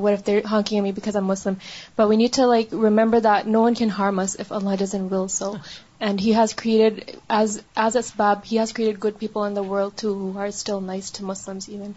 hockey 0.52 0.80
Muslim 1.22 1.54
we 2.00 2.16
need 2.16 2.36
to 2.36 2.50
like 2.52 2.74
remember 2.84 4.10
us 4.22 4.40
if 4.40 4.54
Allah 4.62 4.84
will 5.12 5.28
so 5.40 5.54
And 6.00 6.20
he 6.20 6.34
has 6.34 6.54
created, 6.54 7.20
as 7.30 7.62
Asbab, 7.78 8.46
he 8.46 8.56
has 8.58 8.74
created 8.74 9.00
good 9.00 9.20
people 9.20 9.44
in 9.44 9.54
the 9.54 9.64
world 9.64 9.96
too 9.96 10.14
who 10.14 10.38
are 10.38 10.52
still 10.52 10.82
nice 10.82 11.12
to 11.12 11.24
Muslims 11.24 11.70
even. 11.70 11.94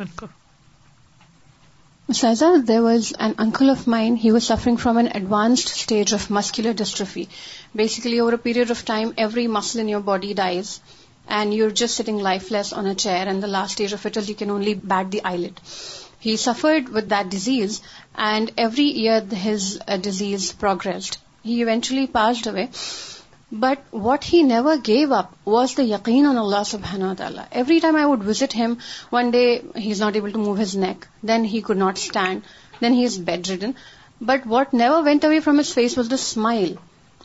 Ustaza, 2.08 2.64
there 2.64 2.82
was 2.82 3.12
an 3.12 3.34
uncle 3.38 3.70
of 3.70 3.86
mine, 3.86 4.14
he 4.14 4.30
was 4.30 4.46
suffering 4.46 4.76
from 4.76 4.96
an 4.96 5.08
advanced 5.08 5.68
stage 5.68 6.12
of 6.12 6.30
muscular 6.30 6.72
dystrophy. 6.72 7.28
Basically, 7.74 8.20
over 8.20 8.34
a 8.34 8.38
period 8.38 8.70
of 8.70 8.84
time, 8.84 9.14
every 9.18 9.48
muscle 9.48 9.80
in 9.80 9.88
your 9.88 10.00
body 10.00 10.34
dies 10.34 10.80
and 11.26 11.52
you're 11.52 11.72
just 11.72 11.96
sitting 11.96 12.18
lifeless 12.18 12.72
on 12.72 12.86
a 12.86 12.94
chair, 12.94 13.26
and 13.28 13.42
the 13.42 13.48
last 13.48 13.72
stage 13.72 13.92
of 13.92 14.06
it 14.06 14.16
is 14.16 14.28
you 14.28 14.36
can 14.36 14.48
only 14.48 14.74
bat 14.74 15.10
the 15.10 15.24
eyelid. 15.24 15.60
He 16.20 16.36
suffered 16.36 16.88
with 16.88 17.08
that 17.08 17.30
disease, 17.30 17.80
and 18.14 18.52
every 18.56 18.84
year 18.84 19.20
his 19.20 19.80
uh, 19.88 19.96
disease 19.96 20.52
progressed. 20.52 21.18
He 21.42 21.62
eventually 21.62 22.06
passed 22.06 22.46
away. 22.46 22.70
But 23.50 23.80
what 23.90 24.24
he 24.24 24.42
never 24.42 24.76
gave 24.76 25.12
up 25.12 25.34
was 25.44 25.74
the 25.74 25.84
yaqeen 25.84 26.28
on 26.28 26.36
Allah 26.36 26.62
subhanahu 26.70 27.08
wa 27.10 27.14
ta'ala. 27.14 27.46
Every 27.52 27.78
time 27.80 27.96
I 27.96 28.04
would 28.04 28.24
visit 28.24 28.52
him, 28.52 28.78
one 29.10 29.30
day 29.30 29.62
he's 29.76 30.00
not 30.00 30.16
able 30.16 30.32
to 30.32 30.38
move 30.38 30.58
his 30.58 30.74
neck, 30.74 31.06
then 31.22 31.44
he 31.44 31.60
could 31.62 31.76
not 31.76 31.98
stand, 31.98 32.42
then 32.80 32.92
he 32.92 33.04
is 33.04 33.16
bedridden. 33.16 33.76
But 34.20 34.46
what 34.46 34.74
never 34.74 35.00
went 35.02 35.22
away 35.22 35.38
from 35.40 35.58
his 35.58 35.72
face 35.72 35.96
was 35.96 36.08
the 36.08 36.18
smile. 36.18 36.74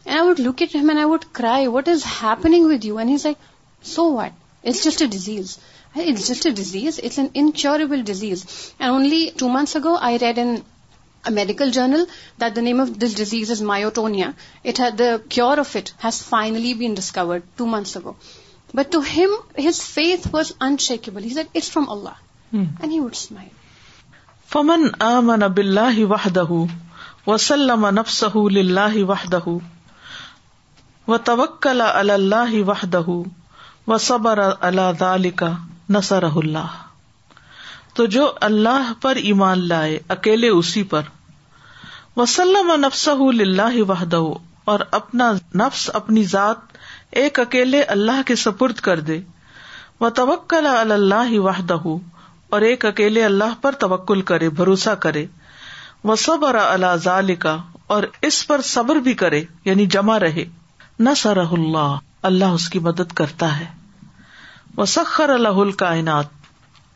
And 0.05 0.19
I 0.19 0.23
would 0.23 0.39
look 0.39 0.61
at 0.61 0.71
him 0.71 0.89
and 0.91 0.99
I 0.99 1.05
would 1.05 1.33
cry, 1.33 1.67
what 1.67 1.87
is 1.87 2.03
happening 2.03 2.67
with 2.67 2.85
you? 2.85 2.99
And 2.99 3.09
he's 3.09 3.25
like, 3.25 3.39
so 3.81 4.09
what? 4.09 4.31
It's 4.61 4.83
just 4.83 5.01
a 5.01 5.07
disease. 5.07 5.57
It's 5.95 6.27
just 6.27 6.45
a 6.45 6.53
disease. 6.53 6.99
It's 6.99 7.17
an 7.17 7.31
incurable 7.33 8.03
disease. 8.03 8.75
And 8.79 8.91
only 8.91 9.31
2 9.31 9.49
months 9.49 9.75
ago, 9.75 9.95
I 9.95 10.17
read 10.17 10.37
in 10.37 10.61
was 11.27 11.33
medical 11.33 11.69
journal 11.71 12.03
the 12.41 12.47
name 12.61 12.79
of 12.81 12.87
this 13.01 13.15
disease 13.17 13.51
is 13.51 13.61
myotonia 13.61 14.27
it 14.63 14.77
smile. 14.81 15.19
Cure 15.29 15.57
of 15.59 15.75
it 15.75 15.89
has 16.03 16.21
tooth 16.79 17.17
ago 17.97 18.13
but 18.75 18.91
those 18.91 19.81
face 19.93 20.19
was 20.33 20.51
unable 20.59 21.21
وحدہ 29.09 29.45
و 31.07 31.17
تبکلا 31.25 32.01
وحدہ 35.01 35.57
نسر 35.89 36.23
اللہ 36.35 36.90
تو 37.95 38.05
جو 38.15 38.29
اللہ 38.49 38.91
پر 39.01 39.15
ایمان 39.29 39.67
لائے 39.67 39.97
اکیلے 40.15 40.49
اسی 40.59 40.83
پر 40.93 41.09
وسلم 42.17 42.71
نفس 42.85 43.07
اللہ 43.13 43.81
وحدہ 43.87 44.21
اپنا 44.97 45.31
نفس 45.59 45.89
اپنی 45.93 46.23
ذات 46.33 46.77
ایک 47.21 47.39
اکیلے 47.39 47.81
اللہ 47.95 48.21
کے 48.25 48.35
سپرد 48.43 48.75
کر 48.87 48.99
دے 49.09 49.19
و 49.99 50.09
توکل 50.19 50.67
اللہ 50.73 51.37
وحد 51.47 51.71
اور 51.71 52.61
ایک 52.69 52.85
اکیلے 52.85 53.23
اللہ 53.25 53.55
پر 53.61 53.75
توکل 53.83 54.21
کرے 54.31 54.49
بھروسہ 54.59 54.93
کرے 55.05 55.25
وہ 56.09 56.15
صبر 56.25 56.55
اللہ 56.55 56.95
ذال 57.03 57.33
کا 57.45 57.57
اور 57.95 58.03
اس 58.29 58.45
پر 58.47 58.61
صبر 58.73 58.95
بھی 59.07 59.13
کرے 59.23 59.43
یعنی 59.65 59.85
جمع 59.95 60.17
رہے 60.19 60.45
نہ 60.99 61.09
سر 61.17 61.37
اللہ 61.51 61.95
اللہ 62.29 62.57
اس 62.59 62.69
کی 62.69 62.79
مدد 62.87 63.11
کرتا 63.21 63.59
ہے 63.59 63.65
وسخر 64.77 65.37
سخر 65.37 65.59
ال 65.61 65.71
کائنات 65.83 66.39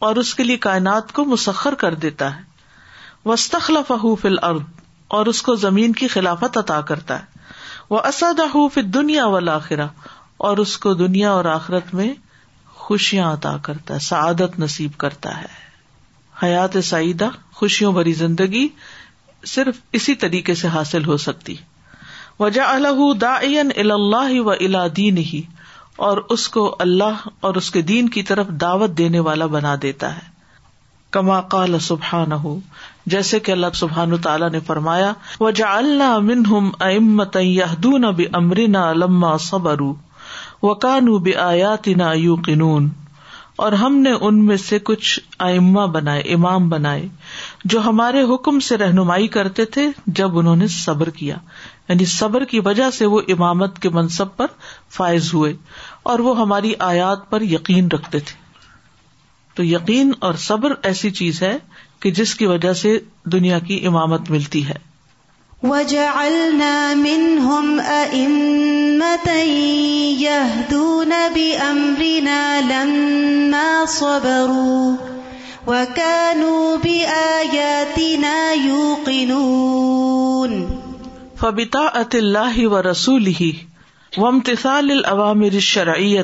اور 0.08 0.16
اس 0.22 0.34
کے 0.40 0.44
لیے 0.44 0.58
کائنات 0.64 1.12
کو 1.18 1.24
مسخر 1.26 1.76
کر 1.84 1.94
دیتا 2.02 2.26
ہے 2.36 3.94
اور 5.20 5.28
اس 5.32 5.42
کو 5.48 5.56
زمین 5.62 5.94
کی 6.02 6.08
خلافت 6.16 6.58
عطا 6.58 6.80
کرتا 6.92 7.18
ہے 7.22 7.44
وہ 7.94 8.00
اسد 8.10 8.40
اساد 8.46 8.80
دنیا 8.98 9.26
وخرا 9.36 9.88
اور 10.50 10.58
اس 10.66 10.78
کو 10.86 10.94
دنیا 11.02 11.32
اور 11.40 11.46
آخرت 11.54 11.94
میں 12.02 12.08
خوشیاں 12.84 13.32
عطا 13.40 13.56
کرتا 13.70 13.94
ہے 13.94 14.00
سعادت 14.10 14.60
نصیب 14.66 14.98
کرتا 15.06 15.36
ہے 15.42 15.48
حیات 16.44 16.78
سعیدہ 16.92 17.30
خوشیوں 17.62 17.92
بھری 17.98 18.14
زندگی 18.24 18.68
صرف 19.56 19.80
اسی 20.00 20.16
طریقے 20.26 20.56
سے 20.62 20.68
حاصل 20.78 21.06
ہو 21.06 21.18
سکتی 21.28 21.56
وجہ 22.40 22.62
الح 22.78 23.04
دا 23.26 23.36
و 24.44 24.50
الا 24.54 24.86
دین 24.96 25.18
ہی 25.34 25.42
اور 26.06 26.18
اس 26.36 26.48
کو 26.56 26.64
اللہ 26.86 27.28
اور 27.48 27.56
اس 27.60 27.70
کے 27.72 27.82
دین 27.92 28.10
کی 28.16 28.24
طرف 28.30 28.48
دعوت 28.64 28.98
دینے 28.98 29.20
والا 29.28 29.46
بنا 29.58 29.76
دیتا 29.82 30.16
ہے 30.16 30.34
کما 31.18 31.40
کال 31.52 31.80
سبحان 31.80 32.32
ہو 32.44 32.58
جیسے 33.14 33.40
کہ 33.40 33.52
اللہ 33.52 33.76
سبحان 33.82 34.18
تعالیٰ 34.24 34.50
نے 34.52 34.60
فرمایا 34.68 35.12
و 35.40 35.50
جا 35.60 35.72
اللہ 35.78 36.54
امت 36.94 37.38
یادون 37.42 38.06
امرنا 38.34 38.92
لما 38.94 39.36
صبر 39.48 39.82
و 39.82 40.74
کانو 40.86 41.18
آیات 41.46 41.88
نا 41.98 42.12
یو 42.26 42.36
کنون 42.46 42.90
اور 43.66 43.72
ہم 43.82 43.96
نے 43.98 44.12
ان 44.28 44.44
میں 44.46 44.56
سے 44.58 44.78
کچھ 44.90 45.20
اما 45.48 45.86
بنائے 45.92 46.22
امام 46.34 46.68
بنائے 46.70 47.08
جو 47.74 47.80
ہمارے 47.84 48.22
حکم 48.34 48.60
سے 48.70 48.78
رہنمائی 48.78 49.28
کرتے 49.36 49.66
تھے 49.76 49.88
جب 50.20 50.38
انہوں 50.40 50.56
نے 50.56 50.68
صبر 50.78 51.10
کیا 51.20 51.36
یعنی 51.90 52.06
صبر 52.14 52.44
کی 52.52 52.60
وجہ 52.66 52.90
سے 52.98 53.06
وہ 53.14 53.22
امامت 53.34 53.78
کے 53.80 53.90
منصب 53.98 54.36
پر 54.38 54.48
فائز 54.98 55.34
ہوئے 55.34 55.54
اور 56.14 56.20
وہ 56.28 56.38
ہماری 56.40 56.74
آیات 56.88 57.30
پر 57.30 57.42
یقین 57.56 57.88
رکھتے 57.94 58.20
تھے 58.30 58.44
تو 59.58 59.64
یقین 59.64 60.12
اور 60.28 60.40
صبر 60.48 60.74
ایسی 60.90 61.10
چیز 61.20 61.42
ہے 61.44 61.56
کہ 62.06 62.12
جس 62.20 62.34
کی 62.36 62.46
وجہ 62.46 62.72
سے 62.82 62.98
دنیا 63.36 63.60
کی 63.68 63.80
امامت 63.88 64.30
ملتی 64.32 64.68
ہے 64.70 64.84
لن 72.68 73.54
سو 73.96 74.18
وانو 75.68 76.76
بھی 76.84 77.00
آیا 77.16 77.84
نا 78.20 78.44
فبتا 81.40 81.80
ات 82.00 82.16
اللہ 82.16 82.58
و 82.66 82.82
رسول 82.82 83.26
ہی 83.40 83.52
ومتسال 84.18 84.92
العوام 84.92 85.42
شرعی 85.62 86.16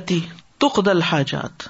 تقد 0.64 0.88
الحاجات 0.88 1.64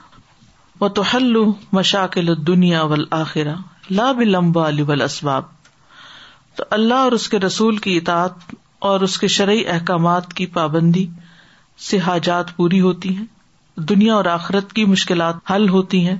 و 0.81 0.89
تو 0.98 1.01
حل 1.13 1.36
مشاکل 1.74 2.33
دنیا 2.48 2.83
آخرا 3.19 3.53
لا 3.89 4.12
بلبا 4.19 4.67
علی 4.69 4.83
اسباب 5.03 5.43
تو 6.55 6.63
اللہ 6.77 7.01
اور 7.07 7.12
اس 7.17 7.27
کے 7.29 7.39
رسول 7.39 7.77
کی 7.88 7.95
اطاعت 7.98 8.53
اور 8.89 9.01
اس 9.07 9.17
کے 9.19 9.27
شرعی 9.38 9.65
احکامات 9.75 10.33
کی 10.33 10.45
پابندی 10.57 11.05
سے 11.89 12.00
حاجات 12.07 12.55
پوری 12.57 12.81
ہوتی 12.81 13.15
ہیں 13.17 13.25
دنیا 13.93 14.13
اور 14.15 14.25
آخرت 14.36 14.74
کی 14.74 14.83
مشکلات 14.93 15.36
حل 15.51 15.67
ہوتی 15.69 16.05
ہیں 16.07 16.15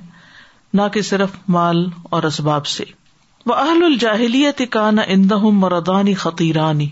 نہ 0.80 0.88
کہ 0.94 1.02
صرف 1.12 1.36
مال 1.58 1.84
اور 2.18 2.22
اسباب 2.32 2.66
سے 2.76 2.84
وہ 3.46 3.54
اہل 3.64 3.84
الجاہلیت 3.84 4.62
کا 4.78 4.90
نہ 4.90 5.00
اندہ 5.16 5.38
مردانی 5.66 6.14
خطیرانی 6.24 6.88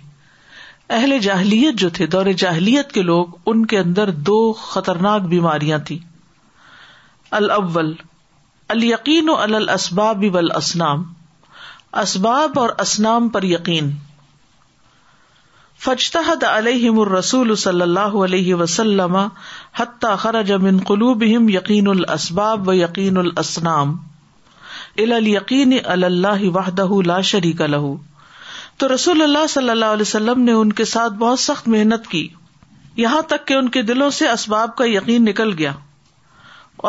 اہل 0.97 1.19
جاہلیت 1.23 1.75
جو 1.81 1.89
تھے 1.97 2.07
دور 2.13 2.27
جاہلیت 2.43 2.93
کے 2.93 3.03
لوگ 3.09 3.35
ان 3.51 3.65
کے 3.73 3.79
اندر 3.79 4.11
دو 4.29 4.39
خطرناک 4.63 5.29
بیماریاں 5.35 5.79
تھیں 5.91 5.99
الاول 7.39 7.93
و 8.71 9.37
الاسباب 9.59 10.25
اسباب 12.03 12.59
اور 12.65 12.69
اسنام 12.87 13.29
پر 13.37 13.43
یقین 13.51 13.91
فجتحد 15.85 16.45
علیہم 16.51 16.99
الرسول 17.01 17.55
صلی 17.69 17.83
اللہ 17.89 18.19
علیہ 18.27 18.55
وسلم 18.65 19.17
حتی 19.83 20.15
خرج 20.27 20.53
من 20.69 20.79
قلوبہم 20.93 21.49
یقین 21.59 21.89
الاسباب 21.97 22.69
و 22.69 22.75
یقین 22.83 23.17
الاسنام 23.27 23.97
الیقین 25.11 25.73
علی 25.85 26.05
اللہ 26.07 26.49
وحدہ 26.55 26.87
لا 27.13 27.21
شریک 27.35 27.61
لہو 27.75 27.97
تو 28.81 28.87
رسول 28.95 29.23
اللہ 29.23 29.47
صلی 29.53 29.71
اللہ 29.71 29.91
علیہ 29.95 30.07
وسلم 30.09 30.43
نے 30.43 30.53
ان 30.59 30.73
کے 30.77 30.85
ساتھ 30.91 31.13
بہت 31.23 31.39
سخت 31.41 31.67
محنت 31.69 32.07
کی 32.13 32.27
یہاں 32.97 33.21
تک 33.33 33.47
کہ 33.47 33.55
ان 33.55 33.69
کے 33.75 33.81
دلوں 33.89 34.11
سے 34.19 34.29
اسباب 34.29 34.75
کا 34.77 34.85
یقین 34.89 35.25
نکل 35.25 35.53
گیا 35.59 35.73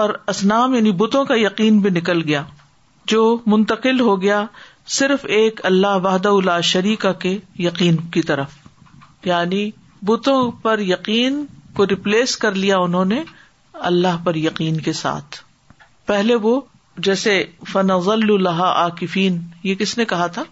اور 0.02 0.10
اسنام 0.34 0.76
یعنی 0.76 0.92
بتوں 1.02 1.24
کا 1.32 1.36
یقین 1.40 1.80
بھی 1.86 1.90
نکل 1.98 2.22
گیا 2.28 2.44
جو 3.14 3.24
منتقل 3.56 4.00
ہو 4.10 4.16
گیا 4.22 4.40
صرف 5.00 5.26
ایک 5.40 5.60
اللہ 5.72 5.98
وحدہ 6.04 6.30
اللہ 6.38 6.62
شریقہ 6.70 7.12
کے 7.26 7.38
یقین 7.66 7.96
کی 8.16 8.22
طرف 8.32 8.56
یعنی 9.32 9.70
بتوں 10.12 10.50
پر 10.62 10.80
یقین 10.94 11.44
کو 11.78 11.88
ریپلیس 11.88 12.38
کر 12.46 12.56
لیا 12.64 12.78
انہوں 12.86 13.14
نے 13.16 13.22
اللہ 13.92 14.24
پر 14.24 14.36
یقین 14.46 14.80
کے 14.88 14.94
ساتھ 15.04 15.42
پہلے 16.14 16.36
وہ 16.48 16.60
جیسے 17.10 17.38
فنزل 17.72 18.26
اللہ 18.38 18.64
عاقفین 18.70 19.42
یہ 19.64 19.76
کس 19.84 19.98
نے 19.98 20.06
کہا 20.16 20.28
تھا 20.40 20.44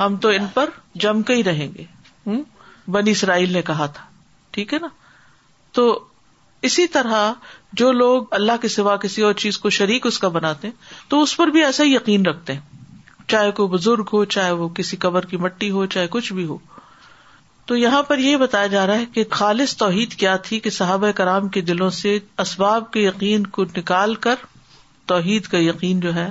ہم 0.00 0.16
تو 0.24 0.28
ان 0.30 0.46
پر 0.54 0.68
جم 1.04 1.22
کے 1.30 1.34
ہی 1.34 1.44
رہیں 1.44 1.68
گے 1.76 1.84
بنی 2.96 3.10
اسرائیل 3.10 3.52
نے 3.52 3.62
کہا 3.70 3.86
تھا 3.94 4.02
ٹھیک 4.50 4.74
ہے 4.74 4.78
نا 4.82 4.88
تو 5.78 5.88
اسی 6.68 6.86
طرح 6.94 7.32
جو 7.80 7.90
لوگ 7.92 8.32
اللہ 8.34 8.56
کے 8.62 8.68
سوا 8.74 8.96
کسی 9.04 9.22
اور 9.22 9.32
چیز 9.42 9.58
کو 9.64 9.70
شریک 9.78 10.06
اس 10.06 10.18
کا 10.18 10.28
بناتے 10.36 10.66
ہیں 10.68 10.74
تو 11.10 11.22
اس 11.22 11.36
پر 11.36 11.46
بھی 11.56 11.64
ایسا 11.64 11.84
ہی 11.84 11.94
یقین 11.94 12.26
رکھتے 12.26 12.52
ہیں 12.54 13.28
چاہے 13.32 13.50
کوئی 13.58 13.68
بزرگ 13.68 14.10
ہو 14.12 14.24
چاہے 14.36 14.50
وہ 14.60 14.68
کسی 14.74 14.96
قبر 15.04 15.26
کی 15.32 15.36
مٹی 15.46 15.70
ہو 15.70 15.84
چاہے 15.96 16.06
کچھ 16.10 16.32
بھی 16.32 16.44
ہو 16.46 16.56
تو 17.70 17.76
یہاں 17.76 18.02
پر 18.10 18.18
یہ 18.18 18.36
بتایا 18.42 18.66
جا 18.74 18.86
رہا 18.86 18.98
ہے 18.98 19.04
کہ 19.14 19.24
خالص 19.30 19.76
توحید 19.76 20.14
کیا 20.22 20.36
تھی 20.44 20.58
کہ 20.66 20.70
صحابہ 20.78 21.10
کرام 21.16 21.48
کے 21.56 21.60
دلوں 21.70 21.90
سے 22.00 22.18
اسباب 22.44 22.90
کے 22.92 23.00
یقین 23.00 23.46
کو 23.58 23.64
نکال 23.76 24.14
کر 24.28 24.46
توحید 25.12 25.46
کا 25.54 25.58
یقین 25.58 26.00
جو 26.06 26.14
ہے 26.14 26.28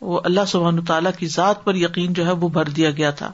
وہ 0.00 0.20
اللہ 0.24 0.44
سبحان 0.48 0.84
تعالیٰ 0.88 1.10
کی 1.18 1.26
ذات 1.28 1.64
پر 1.64 1.74
یقین 1.74 2.12
جو 2.14 2.26
ہے 2.26 2.32
وہ 2.42 2.48
بھر 2.56 2.68
دیا 2.78 2.90
گیا 2.98 3.10
تھا 3.20 3.30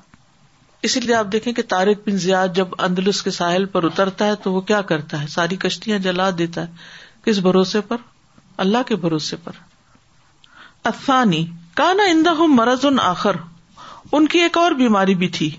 اسی 0.87 1.01
لیے 1.01 1.15
آپ 1.15 1.27
دیکھیں 1.33 1.53
کہ 1.55 1.63
تارک 1.69 2.09
بن 2.09 2.17
زیاد 2.25 2.55
جب 2.55 2.69
اندلس 2.87 3.23
کے 3.23 3.31
ساحل 3.41 3.65
پر 3.75 3.85
اترتا 3.85 4.27
ہے 4.27 4.35
تو 4.43 4.53
وہ 4.53 4.61
کیا 4.71 4.81
کرتا 4.93 5.21
ہے 5.23 5.27
ساری 5.35 5.57
کشتیاں 5.65 5.99
جلا 6.07 6.29
دیتا 6.39 6.67
ہے 6.67 7.23
کس 7.31 7.39
بھروسے 7.47 7.81
پر 7.89 7.97
اللہ 8.65 8.83
کے 8.87 8.97
بھروسے 9.05 9.37
پر 9.45 9.63
نا 11.19 12.03
اندہ 12.11 12.33
مرض 12.57 12.85
ان 12.87 12.99
آخر 13.03 13.37
ان 14.13 14.27
کی 14.35 14.39
ایک 14.41 14.59
اور 14.59 14.73
بیماری 14.81 15.15
بھی 15.21 15.29
تھی 15.37 15.51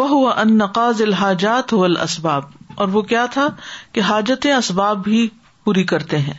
وہ 0.00 0.08
ہوا 0.08 0.32
ان 0.40 0.56
نقاض 0.58 1.00
الحاجات 1.02 1.72
و 1.74 1.82
الاسباب 1.84 2.44
اور 2.74 2.88
وہ 2.96 3.02
کیا 3.12 3.24
تھا 3.32 3.46
کہ 3.92 4.00
حاجت 4.08 4.46
اسباب 4.56 5.02
بھی 5.04 5.28
پوری 5.64 5.84
کرتے 5.94 6.18
ہیں 6.26 6.34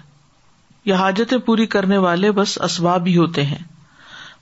یا 0.86 0.96
حاجت 1.00 1.34
پوری 1.46 1.66
کرنے 1.78 1.98
والے 2.08 2.32
بس 2.42 2.58
اسباب 2.72 3.08
ہی 3.08 3.18
ہوتے 3.18 3.46
ہیں 3.46 3.64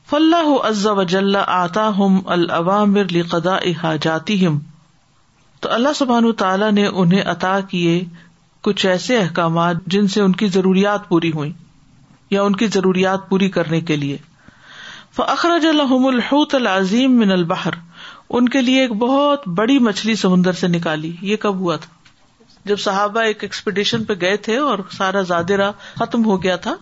فلاح 0.09 1.05
آتا 1.53 1.87
ہم 1.99 2.17
العوامر 2.33 3.11
لقدا 3.11 3.55
ہم 4.41 4.59
تو 5.61 5.69
اللہ 5.77 5.93
سبحان 5.95 6.31
تعالیٰ 6.41 6.71
نے 6.71 6.85
انہیں 7.03 7.21
عطا 7.31 7.59
کیے 7.69 7.95
کچھ 8.67 8.85
ایسے 8.85 9.17
احکامات 9.17 9.75
جن 9.95 10.07
سے 10.15 10.21
ان 10.21 10.31
کی 10.41 10.47
ضروریات 10.57 11.07
پوری 11.07 11.31
ہوئی 11.35 11.51
یا 12.31 12.43
ان 12.43 12.55
کی 12.55 12.67
ضروریات 12.73 13.27
پوری 13.29 13.49
کرنے 13.57 13.79
کے 13.89 13.95
لیے 14.03 14.17
فخر 15.15 15.49
الحت 15.69 16.55
العظیم 16.55 17.17
من 17.19 17.31
البہر 17.31 17.79
ان 18.37 18.49
کے 18.57 18.61
لیے 18.61 18.81
ایک 18.81 18.91
بہت 19.05 19.47
بڑی 19.57 19.77
مچھلی 19.87 20.15
سمندر 20.25 20.61
سے 20.63 20.67
نکالی 20.67 21.11
یہ 21.31 21.35
کب 21.47 21.55
ہوا 21.59 21.75
تھا 21.85 21.93
جب 22.69 22.79
صحابہ 22.79 23.21
ایکسپیڈیشن 23.31 24.03
پہ 24.05 24.13
گئے 24.21 24.37
تھے 24.47 24.57
اور 24.69 24.79
سارا 24.97 25.21
زادرا 25.33 25.71
ختم 25.95 26.25
ہو 26.25 26.41
گیا 26.43 26.55
تھا 26.67 26.75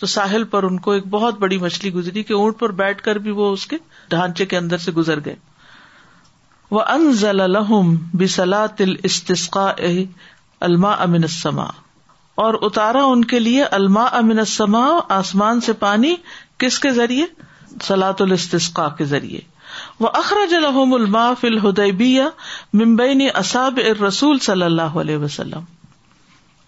تو 0.00 0.06
ساحل 0.10 0.44
پر 0.54 0.62
ان 0.70 0.78
کو 0.86 0.92
ایک 0.96 1.06
بہت 1.10 1.38
بڑی 1.38 1.58
مچھلی 1.58 1.92
گزری 1.94 2.22
کہ 2.26 2.32
اونٹ 2.34 2.58
پر 2.58 2.72
بیٹھ 2.80 3.02
کر 3.02 3.18
بھی 3.24 3.30
وہ 3.40 3.50
اس 3.52 3.66
کے 3.72 3.76
ڈھانچے 4.14 4.46
کے 4.52 4.56
اندر 4.56 4.84
سے 4.84 4.92
گزر 4.98 5.24
گئے 5.24 5.34
وہ 6.76 6.82
بسلا 8.20 8.64
بلا 8.78 8.92
استسقا 9.10 9.70
الما 10.68 10.90
امن 11.06 11.22
السما 11.30 11.66
اور 12.44 12.54
اتارا 12.66 13.02
ان 13.12 13.24
کے 13.32 13.38
لیے 13.40 13.64
الما 13.80 14.04
امن 14.18 14.38
السما 14.38 14.84
آسمان 15.18 15.60
سے 15.68 15.72
پانی 15.84 16.14
کس 16.64 16.78
کے 16.86 16.90
ذریعے 17.00 17.26
سلاۃ 17.86 18.22
التقاء 18.28 18.88
کے 18.98 19.04
ذریعے 19.14 19.40
وہ 20.04 20.08
اخراج 20.20 20.54
الحم 20.54 20.94
الما 20.94 21.26
فل 21.40 21.58
ہدیبیا 21.68 22.28
ممبئی 22.82 23.28
اساب 23.44 23.80
ار 23.88 24.02
رسول 24.02 24.38
صلی 24.48 24.64
اللہ 24.68 24.96
علیہ 25.02 25.16
وسلم 25.24 25.64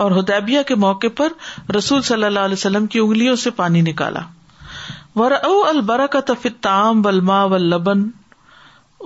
اور 0.02 0.12
ہدیبیہ 0.18 0.60
کے 0.68 0.74
موقع 0.82 1.06
پر 1.16 1.32
رسول 1.76 2.02
صلی 2.08 2.24
اللہ 2.24 2.44
علیہ 2.48 2.58
وسلم 2.60 2.84
کی 2.92 2.98
انگلیوں 2.98 3.34
سے 3.42 3.50
پانی 3.58 3.80
نکالا 3.88 4.20
ور 5.20 5.32
او 5.32 5.50
البرا 5.70 6.06
کا 6.14 6.20
تفت 6.30 6.56
تام 6.68 7.02
بلما 7.06 7.42
و 7.54 7.58
لبن 7.64 8.06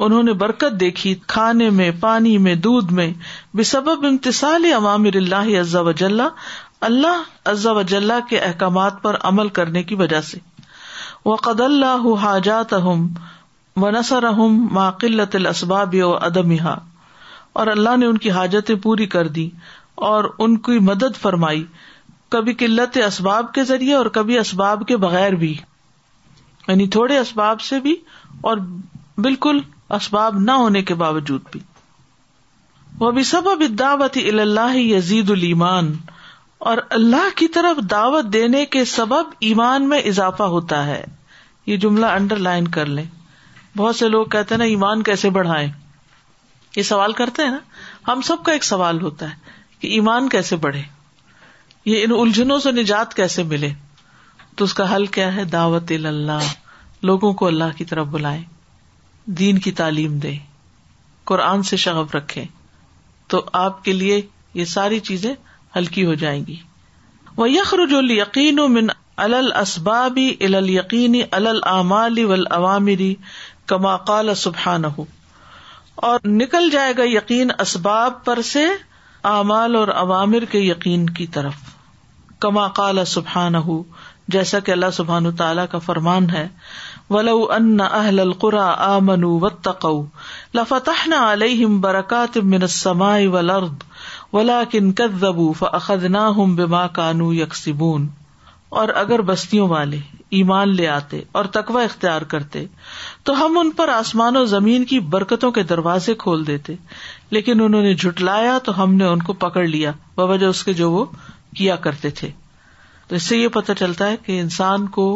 انہوں 0.06 0.22
نے 0.30 0.32
برکت 0.44 0.78
دیکھی 0.80 1.14
کھانے 1.34 1.68
میں 1.80 1.90
پانی 2.00 2.36
میں 2.46 2.54
دودھ 2.68 2.92
میں 3.00 3.08
بے 3.56 3.62
سبب 3.72 4.04
امتسال 4.10 4.64
عوامر 4.76 5.16
اللہ 5.22 5.50
عزا 5.64 5.80
وجل 5.90 6.20
اللہ 6.92 7.22
عزا 7.56 7.72
وجل 7.82 8.10
کے 8.28 8.38
احکامات 8.52 9.02
پر 9.02 9.16
عمل 9.32 9.48
کرنے 9.60 9.82
کی 9.90 9.94
وجہ 10.06 10.20
سے 10.30 10.38
وقد 11.26 11.60
اللہ 11.70 12.08
حاجات 12.24 12.72
ہم 12.88 13.06
نثر 13.92 14.24
ہم 14.40 14.66
ماقلت 14.80 15.34
الاسباب 15.36 15.94
و 16.10 16.14
ادم 16.32 16.52
اور 17.62 17.66
اللہ 17.78 17.96
نے 17.98 18.06
ان 18.06 18.18
کی 18.26 18.30
حاجتیں 18.40 18.74
پوری 18.84 19.06
کر 19.14 19.28
دی 19.38 19.48
اور 20.06 20.24
ان 20.44 20.56
کی 20.68 20.78
مدد 20.88 21.16
فرمائی 21.20 21.64
کبھی 22.34 22.52
قلت 22.62 22.96
اسباب 23.06 23.52
کے 23.54 23.64
ذریعے 23.64 23.94
اور 23.94 24.06
کبھی 24.16 24.38
اسباب 24.38 24.86
کے 24.88 24.96
بغیر 25.04 25.32
بھی 25.42 25.54
یعنی 26.68 26.86
تھوڑے 26.96 27.18
اسباب 27.18 27.60
سے 27.60 27.78
بھی 27.80 27.94
اور 28.50 28.56
بالکل 29.26 29.58
اسباب 29.98 30.38
نہ 30.42 30.50
ہونے 30.62 30.82
کے 30.90 30.94
باوجود 31.02 31.42
بھی 31.52 31.60
وہ 33.00 33.10
بھی 33.12 33.22
سبب 33.30 33.62
یزید 34.80 35.30
المان 35.30 35.92
اور 36.70 36.78
اللہ 36.98 37.28
کی 37.36 37.48
طرف 37.54 37.78
دعوت 37.90 38.32
دینے 38.32 38.64
کے 38.74 38.84
سبب 38.98 39.32
ایمان 39.48 39.88
میں 39.88 39.98
اضافہ 40.12 40.42
ہوتا 40.56 40.84
ہے 40.86 41.02
یہ 41.66 41.76
جملہ 41.84 42.06
انڈر 42.18 42.36
لائن 42.46 42.68
کر 42.76 42.86
لیں 42.98 43.04
بہت 43.76 43.96
سے 43.96 44.08
لوگ 44.08 44.26
کہتے 44.34 44.54
ہیں 44.54 44.58
نا 44.58 44.64
ایمان 44.72 45.02
کیسے 45.08 45.30
بڑھائے 45.38 45.68
یہ 46.76 46.82
سوال 46.82 47.12
کرتے 47.22 47.42
ہیں 47.42 47.50
نا 47.50 48.10
ہم 48.12 48.20
سب 48.30 48.44
کا 48.44 48.52
ایک 48.52 48.64
سوال 48.64 49.00
ہوتا 49.02 49.30
ہے 49.30 49.43
کہ 49.80 49.88
ایمان 49.96 50.28
کیسے 50.28 50.56
بڑھے 50.66 50.82
یہ 51.84 52.04
ان 52.04 52.12
الجھنوں 52.20 52.58
سے 52.66 52.72
نجات 52.72 53.14
کیسے 53.14 53.42
ملے 53.54 53.68
تو 54.56 54.64
اس 54.64 54.74
کا 54.74 54.94
حل 54.94 55.06
کیا 55.16 55.34
ہے 55.36 55.44
دعوت 55.54 55.92
اللہ 55.92 56.52
لوگوں 57.10 57.32
کو 57.40 57.46
اللہ 57.46 57.76
کی 57.78 57.84
طرف 57.92 58.06
بلائے 58.10 58.42
دین 59.40 59.58
کی 59.66 59.72
تعلیم 59.80 60.18
دے 60.18 60.34
قرآن 61.30 61.62
سے 61.72 61.76
شغب 61.82 62.14
رکھے 62.14 62.44
تو 63.32 63.42
آپ 63.60 63.82
کے 63.84 63.92
لیے 63.92 64.20
یہ 64.60 64.64
ساری 64.72 64.98
چیزیں 65.08 65.32
ہلکی 65.76 66.04
ہو 66.06 66.14
جائیں 66.22 66.40
گی 66.46 66.56
وہ 67.36 67.50
یخر 67.50 67.86
جو 67.90 68.00
یقین 68.14 68.60
وسبابی 69.18 70.28
الل 70.46 70.70
یقینی 70.70 71.22
الل 71.38 71.60
امال 71.70 72.24
ولعوامری 72.32 73.14
کما 73.72 73.96
قال 74.10 74.34
سبحان 74.44 74.84
ہو 74.98 75.04
اور 76.08 76.26
نکل 76.42 76.70
جائے 76.70 76.92
گا 76.98 77.02
یقین 77.08 77.50
اسباب 77.60 78.24
پر 78.24 78.40
سے 78.52 78.64
اعمال 79.28 79.76
اور 79.76 79.88
عوامر 80.00 80.44
کے 80.52 80.58
یقین 80.60 81.04
کی 81.18 81.26
طرف 81.34 81.52
کما 82.44 82.66
کال 82.78 83.04
سبحان 83.12 83.54
ہُو 83.68 83.82
جیسا 84.34 84.58
کہ 84.66 84.72
اللہ 84.72 84.90
سبحان 84.92 85.30
تعالیٰ 85.36 85.64
کا 85.70 85.78
فرمان 85.86 86.28
ہے 86.30 86.46
ان 87.18 87.80
اہل 87.86 88.20
القرا 88.20 88.98
من 89.06 89.24
و 89.26 89.38
لفتح 90.54 91.06
نہ 91.08 91.66
برکات 91.80 92.36
و 92.42 93.40
لرد 93.40 93.82
ولا 94.32 94.62
کن 94.70 94.92
كذبوا 94.92 95.52
فقد 95.58 96.04
بما 96.04 96.86
كانوا 96.86 97.32
کانو 97.52 97.96
اور 98.80 98.88
اگر 99.02 99.20
بستیوں 99.32 99.68
والے 99.68 99.98
ایمان 100.36 100.74
لے 100.76 100.86
آتے 100.88 101.20
اور 101.40 101.44
تقوا 101.58 101.82
اختیار 101.82 102.22
کرتے 102.32 102.64
تو 103.24 103.32
ہم 103.44 103.58
ان 103.58 103.70
پر 103.80 103.88
آسمان 103.88 104.36
و 104.36 104.44
زمین 104.54 104.84
کی 104.92 104.98
برکتوں 105.16 105.50
کے 105.58 105.62
دروازے 105.72 106.14
کھول 106.22 106.46
دیتے 106.46 106.74
لیکن 107.34 107.60
انہوں 107.60 107.82
نے 107.82 107.92
جھٹلایا 108.00 108.56
تو 108.66 108.72
ہم 108.82 108.92
نے 108.98 109.06
ان 109.12 109.22
کو 109.28 109.32
پکڑ 109.44 109.66
لیا 109.74 109.92
بابا 110.20 110.36
کے 110.68 110.72
جو 110.80 110.90
وہ 110.90 111.04
کیا 111.60 111.76
کرتے 111.86 112.10
تھے 112.20 112.28
تو 113.08 113.16
اس 113.16 113.22
سے 113.30 113.36
یہ 113.36 113.48
پتا 113.56 113.74
چلتا 113.80 114.10
ہے 114.10 114.16
کہ 114.26 114.38
انسان 114.40 114.86
کو 114.96 115.06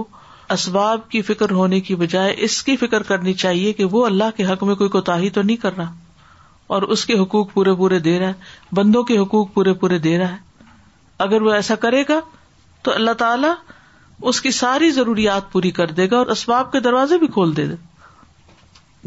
اسباب 0.54 1.08
کی 1.10 1.20
فکر 1.28 1.50
ہونے 1.58 1.80
کی 1.88 1.94
بجائے 2.02 2.34
اس 2.46 2.56
کی 2.68 2.76
فکر 2.82 3.02
کرنی 3.12 3.32
چاہیے 3.42 3.72
کہ 3.80 3.84
وہ 3.94 4.04
اللہ 4.06 4.34
کے 4.36 4.44
حق 4.50 4.62
میں 4.70 4.74
کوئی 4.82 5.02
ہی 5.24 5.30
تو 5.38 5.42
نہیں 5.48 5.56
کر 5.64 5.76
رہا 5.76 5.92
اور 6.76 6.86
اس 6.94 7.04
کے 7.10 7.18
حقوق 7.20 7.52
پورے 7.52 7.74
پورے 7.82 7.98
دے 8.06 8.18
رہا 8.22 8.28
ہے 8.32 8.74
بندوں 8.78 9.02
کے 9.10 9.18
حقوق 9.18 9.52
پورے 9.58 9.72
پورے 9.82 9.98
دے 10.08 10.16
رہا 10.22 10.32
ہے 10.32 10.74
اگر 11.26 11.42
وہ 11.48 11.52
ایسا 11.60 11.74
کرے 11.86 12.02
گا 12.08 12.20
تو 12.88 12.94
اللہ 13.00 13.18
تعالی 13.22 13.52
اس 14.30 14.40
کی 14.46 14.50
ساری 14.62 14.90
ضروریات 15.00 15.50
پوری 15.52 15.70
کر 15.80 15.90
دے 16.00 16.08
گا 16.10 16.18
اور 16.22 16.34
اسباب 16.36 16.72
کے 16.72 16.80
دروازے 16.88 17.18
بھی 17.24 17.30
کھول 17.38 17.56
دے 17.60 17.66
دے 17.72 17.78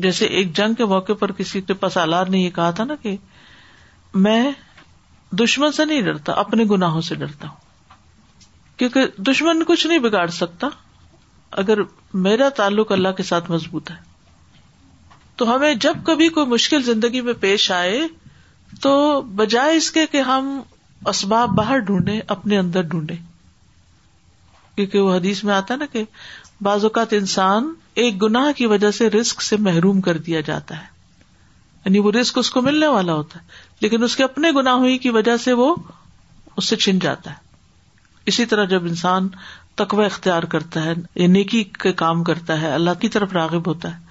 جیسے 0.04 0.26
ایک 0.40 0.56
جنگ 0.58 0.74
کے 0.74 0.86
موقع 0.92 1.14
پر 1.20 1.32
کسی 1.38 1.62
پاس 1.62 1.80
پسالار 1.80 2.26
نے 2.34 2.40
یہ 2.40 2.50
کہا 2.56 2.70
تھا 2.76 2.84
نا 2.86 2.96
کہ 3.02 3.16
میں 4.26 4.52
دشمن 5.40 5.72
سے 5.72 5.86
نہیں 5.86 6.02
ڈرتا 6.02 6.34
اپنے 6.42 6.64
گناہوں 6.72 7.02
سے 7.02 7.16
ڈرتا 7.16 7.48
ہوں 7.48 7.60
کیونکہ 8.78 9.06
دشمن 9.30 9.64
کچھ 9.68 9.86
نہیں 9.88 10.00
بگاڑ 10.00 10.26
سکتا 10.38 10.68
اگر 11.62 11.78
میرا 12.28 12.48
تعلق 12.56 12.92
اللہ 12.92 13.12
کے 13.18 13.24
ساتھ 13.24 13.52
مضبوط 13.52 13.92
ہے 13.92 13.96
تو 15.38 15.54
ہمیں 15.56 15.74
جب 15.82 15.98
کبھی 16.06 16.28
کوئی 16.30 16.46
مشکل 16.48 16.84
زندگی 16.84 17.22
میں 17.22 17.34
پیش 17.40 17.70
آئے 17.72 18.02
تو 18.82 18.94
بجائے 19.36 19.76
اس 19.78 19.92
کے 19.92 20.06
کہ 20.12 20.22
ہم 20.32 20.60
اسباب 21.10 21.50
باہر 21.58 21.78
ڈھونڈے 21.88 22.20
اپنے 22.36 22.58
اندر 22.58 22.82
ڈھونڈے 22.90 23.16
کیونکہ 24.76 25.00
وہ 25.00 25.16
حدیث 25.16 25.44
میں 25.44 25.54
آتا 25.54 25.74
ہے 25.74 25.80
نا 25.80 25.86
کہ 25.94 26.04
بعض 26.64 26.84
اوقات 26.86 27.14
انسان 27.14 27.74
ایک 28.00 28.22
گناہ 28.22 28.52
کی 28.58 28.66
وجہ 28.72 28.92
سے 28.98 29.10
رسک 29.10 29.42
سے 29.42 29.58
محروم 29.68 30.02
کر 30.02 30.18
دیا 30.28 30.42
جاتا 30.48 30.78
ہے 30.82 30.90
یعنی 31.86 32.00
وہ 32.00 32.12
رسک 32.12 32.38
اس 32.38 32.50
کو 32.52 32.62
ملنے 32.62 32.88
والا 32.88 33.14
ہوتا 33.14 33.40
ہے 33.40 33.44
لیکن 33.82 34.04
اس 34.04 34.16
کے 34.16 34.24
اپنے 34.24 34.52
گناہ 34.56 34.84
کی 35.04 35.10
وجہ 35.12 35.36
سے 35.44 35.54
وہ 35.62 35.74
اس 36.58 36.66
سے 36.70 36.76
چھن 36.84 37.00
جاتا 37.00 37.32
ہے 37.32 37.50
اسی 38.32 38.46
طرح 38.46 38.66
جب 38.74 38.86
انسان 38.86 39.28
تقوی 39.82 40.06
اختیار 40.06 40.44
کرتا 40.54 40.84
ہے 40.86 40.94
یا 41.16 41.28
نیکی 41.28 41.64
کے 41.82 41.92
کام 42.02 42.24
کرتا 42.24 42.60
ہے 42.62 42.74
اللہ 42.74 43.00
کی 43.02 43.10
طرف 43.10 43.34
راغب 43.34 43.68
ہوتا 43.68 43.94
ہے 43.94 44.10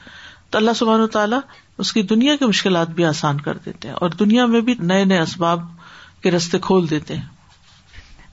تو 0.51 0.59
اللہ 0.59 0.71
سبحان 0.77 1.01
و 1.01 1.07
تعالیٰ 1.17 1.39
اس 1.83 1.93
کی 1.93 2.03
دنیا 2.13 2.37
کی 2.37 2.45
مشکلات 2.47 2.89
بھی 2.97 3.05
آسان 3.05 3.41
کر 3.41 3.59
دیتے 3.65 3.89
ہیں 3.89 3.95
اور 4.01 4.11
دنیا 4.21 4.47
میں 4.55 4.61
بھی 4.69 4.75
نئے 4.81 5.05
نئے 5.13 5.19
اسباب 5.19 5.61
کے 6.23 6.31
رستے 6.31 6.59
کھول 6.63 6.91
دیتے 6.91 7.17
ہیں 7.17 7.27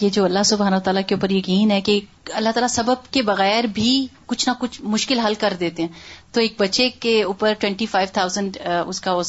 یہ 0.00 0.08
جو 0.12 0.24
اللہ 0.24 0.42
سبحانہ 0.46 0.76
تعالیٰ 0.84 1.02
کے 1.06 1.14
اوپر 1.14 1.30
یقین 1.30 1.70
ہے 1.70 1.80
کہ 1.88 1.98
اللہ 2.34 2.50
تعالیٰ 2.54 2.68
سبب 2.74 3.12
کے 3.12 3.22
بغیر 3.22 3.64
بھی 3.74 3.88
کچھ 4.26 4.48
نہ 4.48 4.52
کچھ 4.60 4.80
مشکل 4.94 5.18
حل 5.20 5.34
کر 5.40 5.52
دیتے 5.60 5.82
ہیں 5.82 5.88
تو 6.34 6.40
ایک 6.40 6.54
بچے 6.58 6.88
کے 7.00 7.22
اوپر 7.22 7.52
ٹوینٹی 7.60 7.86
فائیو 7.94 8.08
تھاؤزینڈ 8.12 8.56
اس 8.86 9.00
کا 9.00 9.12
وہ 9.14 9.22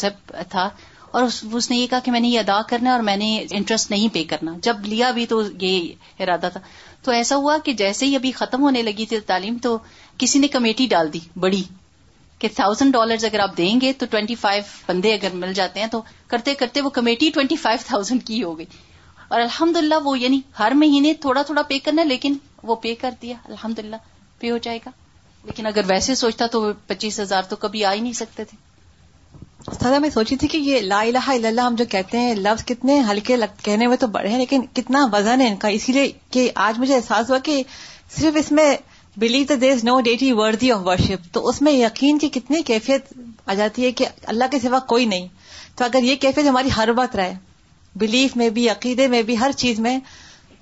تھا 0.49 0.69
اور 1.19 1.23
اس 1.53 1.69
نے 1.71 1.77
یہ 1.77 1.87
کہا 1.89 1.99
کہ 2.03 2.11
میں 2.11 2.19
نے 2.19 2.27
یہ 2.27 2.39
ادا 2.39 2.61
کرنا 2.69 2.89
ہے 2.89 2.93
اور 2.93 3.01
میں 3.03 3.15
نے 3.17 3.27
انٹرسٹ 3.57 3.91
نہیں 3.91 4.13
پے 4.13 4.23
کرنا 4.31 4.53
جب 4.63 4.85
لیا 4.85 5.11
بھی 5.17 5.25
تو 5.27 5.41
یہ 5.61 6.21
ارادہ 6.23 6.49
تھا 6.53 6.59
تو 7.03 7.11
ایسا 7.11 7.35
ہوا 7.43 7.57
کہ 7.65 7.73
جیسے 7.83 8.05
ہی 8.05 8.15
ابھی 8.15 8.31
ختم 8.39 8.61
ہونے 8.63 8.81
لگی 8.83 9.05
تھی 9.11 9.19
تعلیم 9.27 9.57
تو 9.63 9.77
کسی 10.23 10.39
نے 10.39 10.47
کمیٹی 10.55 10.85
ڈال 10.95 11.13
دی 11.13 11.19
بڑی 11.45 11.61
کہ 12.39 12.47
تھاؤزینڈ 12.55 12.93
ڈالر 12.93 13.23
اگر 13.29 13.39
آپ 13.39 13.57
دیں 13.57 13.79
گے 13.81 13.93
تو 13.99 14.05
ٹوینٹی 14.09 14.35
فائیو 14.41 14.63
بندے 14.87 15.13
اگر 15.13 15.33
مل 15.43 15.53
جاتے 15.61 15.79
ہیں 15.79 15.87
تو 15.91 16.01
کرتے 16.33 16.55
کرتے 16.63 16.81
وہ 16.81 16.89
کمیٹی 16.99 17.29
ٹوینٹی 17.33 17.55
فائیو 17.65 17.79
تھاؤزینڈ 17.87 18.23
کی 18.27 18.43
ہو 18.43 18.57
گئی 18.57 18.65
اور 19.27 19.41
الحمد 19.41 19.75
للہ 19.77 19.95
وہ 20.03 20.17
یعنی 20.19 20.39
ہر 20.59 20.71
مہینے 20.75 21.13
تھوڑا 21.21 21.41
تھوڑا 21.45 21.61
پے 21.69 21.77
کرنا 21.85 22.01
ہے 22.01 22.07
لیکن 22.07 22.33
وہ 22.71 22.75
پے 22.81 22.93
کر 23.01 23.11
دیا 23.21 23.35
الحمد 23.49 23.79
للہ 23.79 23.95
پے 24.39 24.49
ہو 24.51 24.57
جائے 24.61 24.79
گا 24.85 24.89
لیکن 25.45 25.65
اگر 25.67 25.81
ویسے 25.87 26.15
سوچتا 26.15 26.45
تو 26.51 26.71
پچیس 26.87 27.19
ہزار 27.19 27.43
تو 27.49 27.55
کبھی 27.65 27.83
آ 27.85 27.93
ہی 27.93 27.99
نہیں 27.99 28.13
سکتے 28.19 28.43
تھے 28.51 28.57
سزا 29.79 29.97
میں 29.99 30.09
سوچی 30.13 30.35
تھی 30.37 30.47
کہ 30.47 30.57
یہ 30.57 30.79
لا 30.81 30.99
الہ 31.01 31.29
الا 31.31 31.47
اللہ 31.47 31.61
ہم 31.67 31.75
جو 31.75 31.85
کہتے 31.89 32.19
ہیں 32.19 32.33
لفظ 32.35 32.63
کتنے 32.65 32.99
ہلکے 33.09 33.35
کہنے 33.63 33.87
میں 33.87 33.97
تو 33.99 34.07
بڑے 34.17 34.29
ہیں 34.29 34.37
لیکن 34.37 34.65
کتنا 34.75 35.05
وزن 35.13 35.41
ہے 35.41 35.47
ان 35.47 35.55
کا 35.63 35.67
اسی 35.77 35.93
لیے 35.93 36.11
کہ 36.31 36.49
آج 36.65 36.79
مجھے 36.79 36.95
احساس 36.95 37.29
ہوا 37.29 37.39
کہ 37.43 37.61
صرف 38.19 38.37
اس 38.39 38.51
میں 38.59 38.75
believe 39.19 39.45
the 39.49 39.53
there 39.61 39.75
no 39.83 39.99
deity 40.05 40.23
worthy 40.37 40.71
of 40.71 40.81
worship 40.87 41.33
تو 41.33 41.47
اس 41.49 41.61
میں 41.67 41.71
یقین 41.71 42.17
کی 42.19 42.29
کتنی 42.39 42.61
کیفیت 42.71 43.13
آ 43.45 43.53
جاتی 43.63 43.85
ہے 43.85 43.91
کہ 44.01 44.05
اللہ 44.35 44.51
کے 44.51 44.59
سوا 44.59 44.79
کوئی 44.93 45.05
نہیں 45.15 45.27
تو 45.77 45.85
اگر 45.85 46.03
یہ 46.03 46.15
کیفیت 46.25 46.47
ہماری 46.49 46.69
ہر 46.77 46.89
وقت 46.97 47.15
رہے 47.15 47.33
بلیف 48.01 48.35
میں 48.37 48.49
بھی 48.55 48.69
عقیدے 48.69 49.07
میں 49.07 49.21
بھی 49.27 49.37
ہر 49.39 49.51
چیز 49.57 49.79
میں 49.79 49.97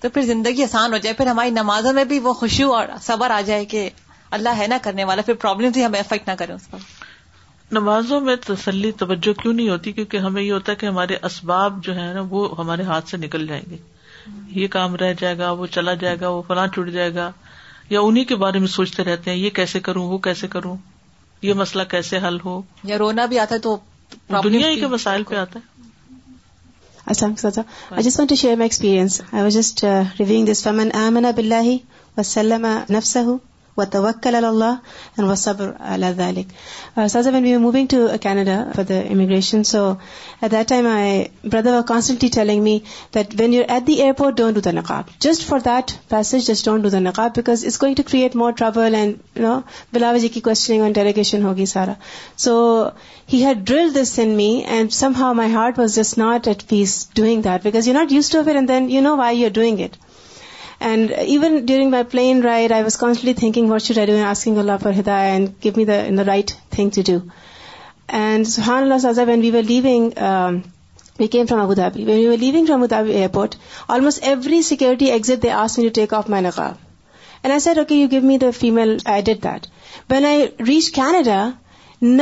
تو 0.01 0.09
پھر 0.13 0.21
زندگی 0.25 0.63
آسان 0.63 0.93
ہو 0.93 0.97
جائے 1.05 1.13
پھر 1.17 1.27
ہماری 1.27 1.49
نمازوں 1.59 1.93
میں 1.99 2.03
بھی 2.05 2.19
وہ 2.25 2.33
خوشی 2.41 2.63
اور 2.79 2.87
صبر 3.01 3.29
آ 3.35 3.39
جائے 3.45 3.65
کہ 3.73 3.89
اللہ 4.37 4.57
ہے 4.57 4.67
نہ 4.67 4.73
کرنے 4.83 5.03
والا 5.09 5.21
پھر 5.25 5.33
پرابلم 5.45 5.71
سے 5.73 5.83
ہمیں 5.85 5.99
افیکٹ 5.99 6.27
نہ 6.29 6.33
کریں 6.37 6.53
اس 6.55 6.69
پر 6.71 6.85
نمازوں 7.77 8.19
میں 8.21 8.35
تسلی 8.45 8.91
توجہ 8.97 9.33
کیوں 9.41 9.53
نہیں 9.53 9.69
ہوتی 9.69 9.91
کیونکہ 9.99 10.17
ہمیں 10.27 10.41
یہ 10.41 10.51
ہوتا 10.51 10.71
ہے 10.71 10.77
کہ 10.77 10.85
ہمارے 10.85 11.15
اسباب 11.29 11.83
جو 11.83 11.95
ہے 11.95 12.11
نا 12.13 12.21
وہ 12.29 12.47
ہمارے 12.57 12.83
ہاتھ 12.91 13.09
سے 13.09 13.17
نکل 13.17 13.47
جائیں 13.47 13.61
گے 13.69 13.77
یہ 14.59 14.67
کام 14.75 14.95
رہ 15.03 15.13
جائے 15.19 15.37
گا 15.37 15.51
وہ 15.61 15.65
چلا 15.77 15.93
جائے 16.03 16.19
گا 16.19 16.29
وہ 16.35 16.41
فلاں 16.47 16.67
ٹوٹ 16.75 16.89
جائے 16.97 17.13
گا 17.15 17.31
یا 17.89 18.01
انہیں 18.01 18.23
کے 18.31 18.35
بارے 18.43 18.59
میں 18.59 18.67
سوچتے 18.77 19.03
رہتے 19.03 19.31
ہیں 19.31 19.37
یہ 19.37 19.49
کیسے 19.59 19.79
کروں 19.87 20.07
وہ 20.09 20.17
کیسے 20.27 20.47
کروں 20.57 20.75
یہ 21.47 21.53
مسئلہ 21.61 21.83
کیسے 21.95 22.17
حل 22.27 22.37
ہو 22.45 22.61
یا 22.91 22.97
رونا 22.97 23.25
بھی 23.33 23.39
آتا 23.39 23.55
ہے 23.55 23.59
تو 23.69 23.77
دنیا 24.43 24.67
ہی 24.69 24.79
کے 24.79 24.87
مسائل 24.87 25.23
پہ 25.29 25.35
آتا 25.45 25.59
ہے 25.59 25.72
بِلہی 27.07 28.05
وسلم 32.17 32.65
و 33.77 33.83
ت 33.93 33.95
وکلڈ 34.03 34.45
وبرز 35.17 35.47
when 37.33 37.43
we 37.43 37.55
moving 37.57 37.85
to 37.89 37.97
Canada 38.21 38.55
for 38.75 38.83
the 38.89 38.99
immigration 39.13 39.63
so 39.69 39.81
at 40.41 40.51
the 40.51 40.61
time 40.67 40.87
I 40.87 41.23
brother 41.51 41.79
constantly 41.87 42.27
telling 42.35 42.63
me 42.63 42.77
that 43.15 43.33
when 43.39 43.53
you 43.53 43.63
at 43.67 43.87
the 43.87 43.93
airport 44.03 44.35
don't 44.37 44.55
do 44.55 44.61
the 44.69 44.73
نقاب 44.79 45.09
just 45.27 45.45
for 45.47 45.59
this 46.11 46.33
just 46.47 46.65
don't 46.65 46.83
do 46.83 46.89
the 46.95 46.99
نقاب 47.07 47.31
because 47.37 47.65
it's 47.65 47.81
going 47.81 47.95
to 47.97 48.03
create 48.11 48.35
more 48.41 48.51
trouble 48.61 48.95
and 48.95 49.15
you 49.39 49.47
know 49.47 49.59
بلاو 49.93 50.17
جی 50.23 50.27
کی 50.35 50.39
questioning 50.49 50.81
and 50.83 50.95
ٹریگیشن 50.95 51.43
ہوگی 51.45 51.65
سارا 51.73 51.93
سو 52.45 52.55
head 53.33 53.65
drill 53.67 53.89
this 54.01 54.17
any 54.23 54.51
and 54.75 54.91
somehow 55.19 55.33
my 55.41 55.53
heart 55.53 55.79
was 55.79 55.95
just 55.95 56.17
not 56.17 56.47
at 56.47 56.63
peace 56.69 57.05
doing 57.15 57.41
that 57.47 57.67
because 57.67 57.87
you 57.87 57.93
not 57.93 58.11
use 58.11 58.29
to 58.31 58.39
افر 58.39 58.55
and 58.55 58.67
then 58.67 58.89
you 58.91 59.01
know 59.01 59.17
why 59.17 59.39
you 59.39 59.45
are 59.47 59.53
doing 59.53 59.81
it 59.83 59.97
And 60.91 61.15
even 61.33 61.53
during 61.71 61.91
my 61.95 62.03
plane 62.13 62.41
ride, 62.45 62.73
I 62.77 62.81
was 62.87 62.95
constantly 63.01 63.33
thinking, 63.41 63.69
what 63.73 63.81
should 63.85 63.99
I 64.03 64.05
do? 64.09 64.15
And 64.21 64.29
asking 64.29 64.59
Allah 64.63 64.77
for 64.83 64.91
hidayah 64.97 65.31
and 65.35 65.53
give 65.65 65.79
me 65.81 65.85
the 65.93 66.27
right 66.29 66.53
thing 66.77 66.91
to 66.97 67.03
do. 67.09 67.17
And 68.25 68.49
subhanAllah, 68.53 68.99
Saza, 69.03 69.27
when 69.33 69.47
we 69.47 69.51
were 69.57 69.63
leaving, 69.69 70.07
um, 70.29 70.61
we 71.23 71.29
came 71.37 71.49
from 71.51 71.63
Abu 71.65 71.77
Dhabi. 71.81 72.07
When 72.11 72.19
we 72.23 72.27
were 72.33 72.39
leaving 72.43 72.69
from 72.71 72.83
Abu 72.83 72.93
Dhabi 72.95 73.17
airport, 73.23 73.57
almost 73.87 74.29
every 74.33 74.61
security 74.73 75.11
exit, 75.19 75.41
they 75.47 75.53
asked 75.63 75.81
me 75.81 75.85
to 75.89 75.93
take 76.01 76.19
off 76.19 76.31
my 76.35 76.43
niqab. 76.49 76.85
And 77.43 77.55
I 77.55 77.63
said, 77.63 77.83
okay, 77.85 77.97
you 78.03 78.13
give 78.19 78.29
me 78.33 78.37
the 78.45 78.53
female. 78.59 78.95
I 79.15 79.19
did 79.31 79.43
that. 79.49 79.67
When 80.15 80.29
I 80.33 80.37
reached 80.71 80.93
Canada, 80.99 81.41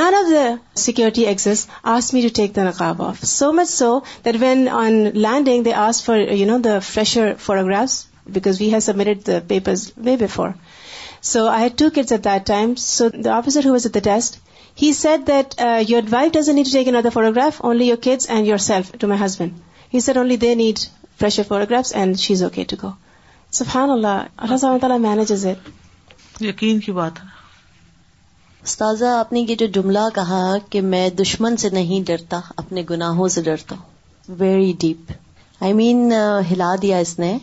none 0.02 0.18
of 0.20 0.32
the 0.36 0.46
security 0.84 1.28
exits 1.34 1.68
asked 1.96 2.14
me 2.14 2.22
to 2.30 2.34
take 2.42 2.54
the 2.54 2.70
niqab 2.70 3.04
off. 3.10 3.26
So 3.34 3.52
much 3.60 3.76
so 3.82 3.92
that 4.30 4.40
when 4.48 4.64
on 4.86 5.04
landing, 5.28 5.70
they 5.70 5.76
asked 5.88 6.10
for, 6.12 6.22
the 6.72 6.80
fresher 6.94 7.28
photographs 7.50 8.00
papers 8.34 9.90
way 10.06 10.16
before 10.20 10.50
so 11.32 11.46
I 11.50 11.70
and 11.78 13.20
yourself 18.58 18.92
to 19.00 19.08
my 19.08 20.00
کہا 30.16 30.58
کہ 30.70 30.82
میں 30.82 31.10
دشمن 31.22 31.58
سے 31.58 31.70
نہیں 31.74 32.04
ڈرتا 32.08 32.40
اپنے 32.58 32.84
گناہوں 32.90 33.28
سے 33.36 33.42
ڈرتا 33.48 33.76
ہوں 33.76 34.36
ویری 34.40 34.74
ڈیپ 34.82 35.12
آئی 35.64 35.74
مین 35.74 36.12
ہلا 36.52 36.76
دیا 36.82 36.98
اس 37.06 37.18
نے 37.20 37.38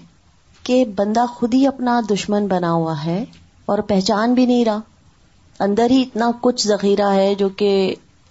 کہ 0.69 0.85
بندہ 0.97 1.25
خود 1.35 1.55
ہی 1.55 1.67
اپنا 1.67 2.01
دشمن 2.11 2.47
بنا 2.47 2.71
ہوا 2.73 2.95
ہے 3.05 3.19
اور 3.73 3.79
پہچان 3.93 4.33
بھی 4.39 4.45
نہیں 4.47 4.65
رہا 4.65 4.81
اندر 5.67 5.91
ہی 5.91 6.01
اتنا 6.07 6.31
کچھ 6.41 6.67
ذخیرہ 6.69 7.11
ہے 7.13 7.35
جو 7.43 7.49
کہ 7.63 7.71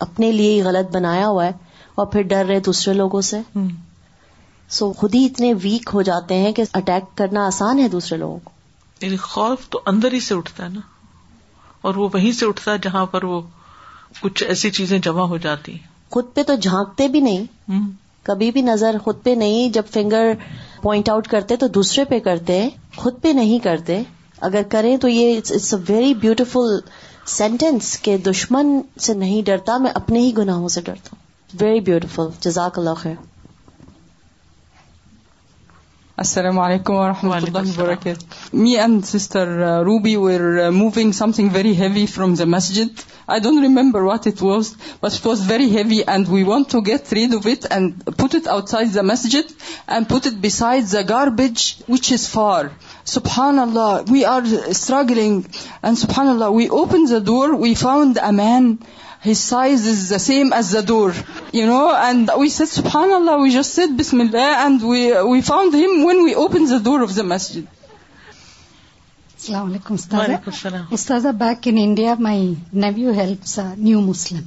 اپنے 0.05 0.31
لیے 0.31 0.51
ہی 0.53 0.61
غلط 0.67 0.91
بنایا 0.95 1.27
ہوا 1.27 1.45
ہے 1.45 1.51
اور 2.01 2.05
پھر 2.15 2.21
ڈر 2.33 2.45
رہے 2.49 2.59
دوسرے 2.67 2.93
لوگوں 2.93 3.21
سے 3.29 3.39
سو 4.69 4.85
so 4.85 4.93
خود 4.99 5.15
ہی 5.15 5.23
اتنے 5.25 5.51
ویک 5.63 5.89
ہو 5.93 6.01
جاتے 6.11 6.37
ہیں 6.43 6.51
کہ 6.59 6.63
اٹیک 6.81 7.17
کرنا 7.17 7.45
آسان 7.53 7.79
ہے 7.79 7.87
دوسرے 7.95 8.17
لوگوں 8.25 8.37
کو 8.43 8.51
یعنی 9.05 9.17
خوف 9.25 9.67
تو 9.75 9.81
اندر 9.93 10.13
ہی 10.13 10.19
سے 10.29 10.35
اٹھتا 10.41 10.63
ہے 10.63 10.69
نا 10.75 10.79
اور 11.87 12.01
وہ 12.03 12.09
وہیں 12.13 12.31
سے 12.41 12.45
اٹھتا 12.53 12.71
ہے 12.73 12.77
جہاں 12.87 13.05
پر 13.15 13.23
وہ 13.33 13.41
کچھ 14.21 14.43
ایسی 14.47 14.69
چیزیں 14.81 14.97
جمع 15.09 15.25
ہو 15.33 15.37
جاتی 15.49 15.77
خود 16.17 16.33
پہ 16.33 16.43
تو 16.51 16.55
جھانکتے 16.67 17.07
بھی 17.15 17.19
نہیں 17.31 17.81
کبھی 18.31 18.51
بھی 18.51 18.61
نظر 18.73 18.97
خود 19.03 19.23
پہ 19.23 19.29
نہیں 19.45 19.69
جب 19.79 19.83
فنگر 19.91 20.31
پوائنٹ 20.81 21.09
آؤٹ 21.09 21.27
کرتے 21.27 21.55
تو 21.59 21.67
دوسرے 21.77 22.03
پہ 22.09 22.19
کرتے 22.23 22.67
خود 22.97 23.21
پہ 23.21 23.27
نہیں 23.39 23.59
کرتے 23.63 24.01
اگر 24.49 24.61
کریں 24.69 24.95
تو 25.01 25.07
یہ 25.07 25.37
it's 25.37 25.73
a 25.73 25.79
very 25.93 26.13
beautiful 26.21 26.79
sentence 27.37 27.97
کے 28.07 28.17
دشمن 28.27 28.79
سے 29.07 29.13
نہیں 29.23 29.41
ڈرتا 29.45 29.77
میں 29.85 29.91
اپنے 30.01 30.19
ہی 30.19 30.31
گناہوں 30.37 30.67
سے 30.77 30.81
ڈرتا 30.85 31.15
ہوں 31.15 31.59
ویری 31.63 31.79
بیوٹیفل 31.91 32.27
جزاک 32.41 32.77
اللہ 32.79 32.93
خیر 32.99 33.13
السلام 36.21 36.59
علیکم 36.59 36.95
و 36.97 37.07
رحمتہ 37.07 37.35
اللہ 37.35 37.67
وبرکاتہ 37.81 38.55
me 38.59 38.71
and 38.81 39.03
sister 39.05 39.47
Ruby 39.85 40.15
were 40.21 40.41
moving 40.77 41.11
something 41.37 41.49
very 41.53 41.75
heavy 41.81 42.05
from 42.13 42.33
the 42.35 42.43
Masjid 42.53 43.01
remember 43.63 44.01
what 44.03 44.27
it 44.27 44.41
was 44.43 44.73
but 45.03 45.25
was 45.27 45.41
very 45.51 45.69
heavy 45.75 45.99
and 46.15 46.29
we 46.29 46.43
want 46.49 46.71
to 46.71 46.79
get 46.87 47.05
three 47.09 47.25
weight 47.45 47.67
and 47.71 48.09
put 48.17 48.35
outside 48.69 48.93
the 48.95 49.01
Masjid 49.11 49.51
and 49.87 50.09
پوتائیڈ 50.09 50.95
گارب 51.09 51.41
which 51.89 52.11
is 52.13 52.27
for 52.29 52.65
سانہ 53.15 53.79
we 54.11 54.25
are 54.35 54.53
struggling 54.67 55.41
and 55.81 55.97
سفان 55.97 56.27
اللہ 56.29 56.45
we 56.55 56.65
open 56.81 57.05
a 58.25 58.31
man 58.41 58.75
ال 59.27 59.73
اسلام 60.13 60.53
علیکم 69.63 69.95
استاذ 70.91 71.25
back 71.37 71.67
India 71.75 72.13
my 72.19 72.53
new 72.73 72.99
you 72.99 73.11
help 73.19 73.45
new 73.77 74.01
Muslim 74.01 74.45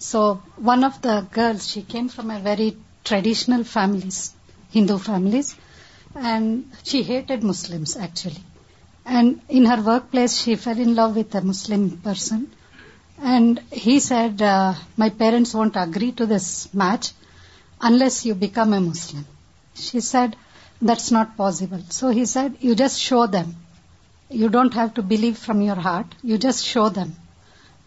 so 0.00 0.22
one 0.66 0.84
of 0.84 1.02
the 1.04 1.18
girls 1.36 1.66
she 1.68 1.80
came 1.88 2.06
from 2.14 2.30
are 2.30 2.40
very 2.46 2.70
traditional 3.08 3.62
families 3.72 4.20
Hindu 4.74 4.96
families 5.06 5.54
and 6.24 6.84
she 6.88 7.02
hated 7.08 7.44
مسلملی 7.52 8.28
and 9.14 9.36
in 9.48 9.66
her 9.66 9.78
workplace 10.10 10.38
she 10.44 10.54
fell 10.64 10.82
in 10.86 10.94
love 10.96 11.08
with 11.16 11.34
a 11.34 11.40
Muslim 11.46 11.88
person 12.02 12.44
And 13.22 13.60
he 13.70 14.00
said, 14.00 14.40
uh, 14.40 14.74
my 14.96 15.10
parents 15.10 15.52
won't 15.52 15.76
agree 15.76 16.12
to 16.12 16.24
this 16.24 16.72
match 16.72 17.12
unless 17.80 18.24
you 18.24 18.34
become 18.34 18.72
a 18.72 18.80
Muslim. 18.80 19.26
She 19.74 20.00
said, 20.00 20.36
that's 20.80 21.10
not 21.10 21.36
possible. 21.36 21.80
So 21.90 22.08
he 22.08 22.24
said, 22.24 22.56
you 22.60 22.74
just 22.74 22.98
show 22.98 23.26
them. 23.26 23.56
You 24.30 24.48
don't 24.48 24.72
have 24.72 24.94
to 24.94 25.02
believe 25.02 25.36
from 25.36 25.60
your 25.60 25.74
heart. 25.74 26.06
You 26.22 26.38
just 26.38 26.64
show 26.64 26.88
them. 26.88 27.14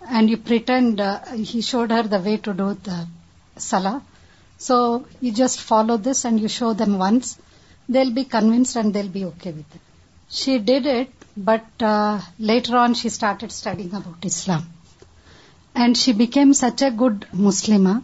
And 0.07 0.29
you 0.29 0.37
pretend, 0.37 1.01
uh, 1.01 1.19
he 1.33 1.61
showed 1.61 1.91
her 1.91 2.03
the 2.03 2.19
way 2.19 2.37
to 2.37 2.53
do 2.53 2.77
the 2.83 3.07
salah. 3.57 4.03
So 4.57 5.05
you 5.19 5.31
just 5.31 5.61
follow 5.61 5.97
this 5.97 6.25
and 6.25 6.39
you 6.39 6.47
show 6.47 6.73
them 6.73 6.99
once. 6.99 7.39
They'll 7.89 8.11
be 8.11 8.25
convinced 8.25 8.75
and 8.75 8.93
they'll 8.93 9.07
be 9.07 9.25
okay 9.25 9.51
with 9.51 9.73
it. 9.73 9.81
She 10.29 10.59
did 10.59 10.85
it, 10.85 11.11
but 11.35 11.65
uh, 11.81 12.19
later 12.37 12.77
on 12.77 12.93
she 12.93 13.09
started 13.09 13.51
studying 13.51 13.95
about 13.95 14.23
Islam 14.23 14.67
and 15.75 15.97
she 15.97 16.13
became 16.13 16.53
such 16.53 16.81
a 16.81 16.91
good 16.91 17.25
Muslima. 17.35 18.01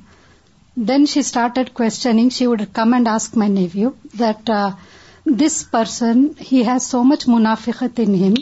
Then 0.76 1.06
she 1.06 1.22
started 1.22 1.74
questioning. 1.74 2.30
She 2.30 2.48
would 2.48 2.74
come 2.74 2.94
and 2.94 3.08
ask 3.08 3.36
my 3.36 3.48
nephew 3.48 3.96
that 4.16 4.50
uh, 4.50 4.72
this 5.26 5.64
person, 5.64 6.36
he 6.38 6.64
has 6.64 6.86
so 6.86 7.04
much 7.04 7.26
munafiqat 7.26 8.00
in 8.00 8.14
him. 8.14 8.36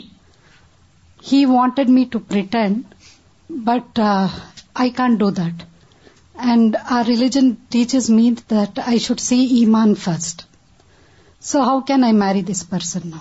He 1.20 1.46
wanted 1.46 1.88
me 1.88 2.06
to 2.06 2.20
pretend, 2.20 2.84
but 3.48 3.98
uh, 3.98 4.28
I 4.74 4.90
can't 4.90 5.18
do 5.18 5.30
that. 5.30 5.64
And 6.36 6.76
our 6.76 7.04
religion 7.04 7.56
teaches 7.68 8.08
me 8.08 8.30
that 8.56 8.78
I 8.86 8.98
should 8.98 9.18
see 9.18 9.62
Iman 9.62 9.96
first. 9.96 10.46
So 11.40 11.62
how 11.62 11.80
can 11.80 12.04
I 12.04 12.12
marry 12.12 12.42
this 12.42 12.62
person 12.62 13.10
now? 13.10 13.16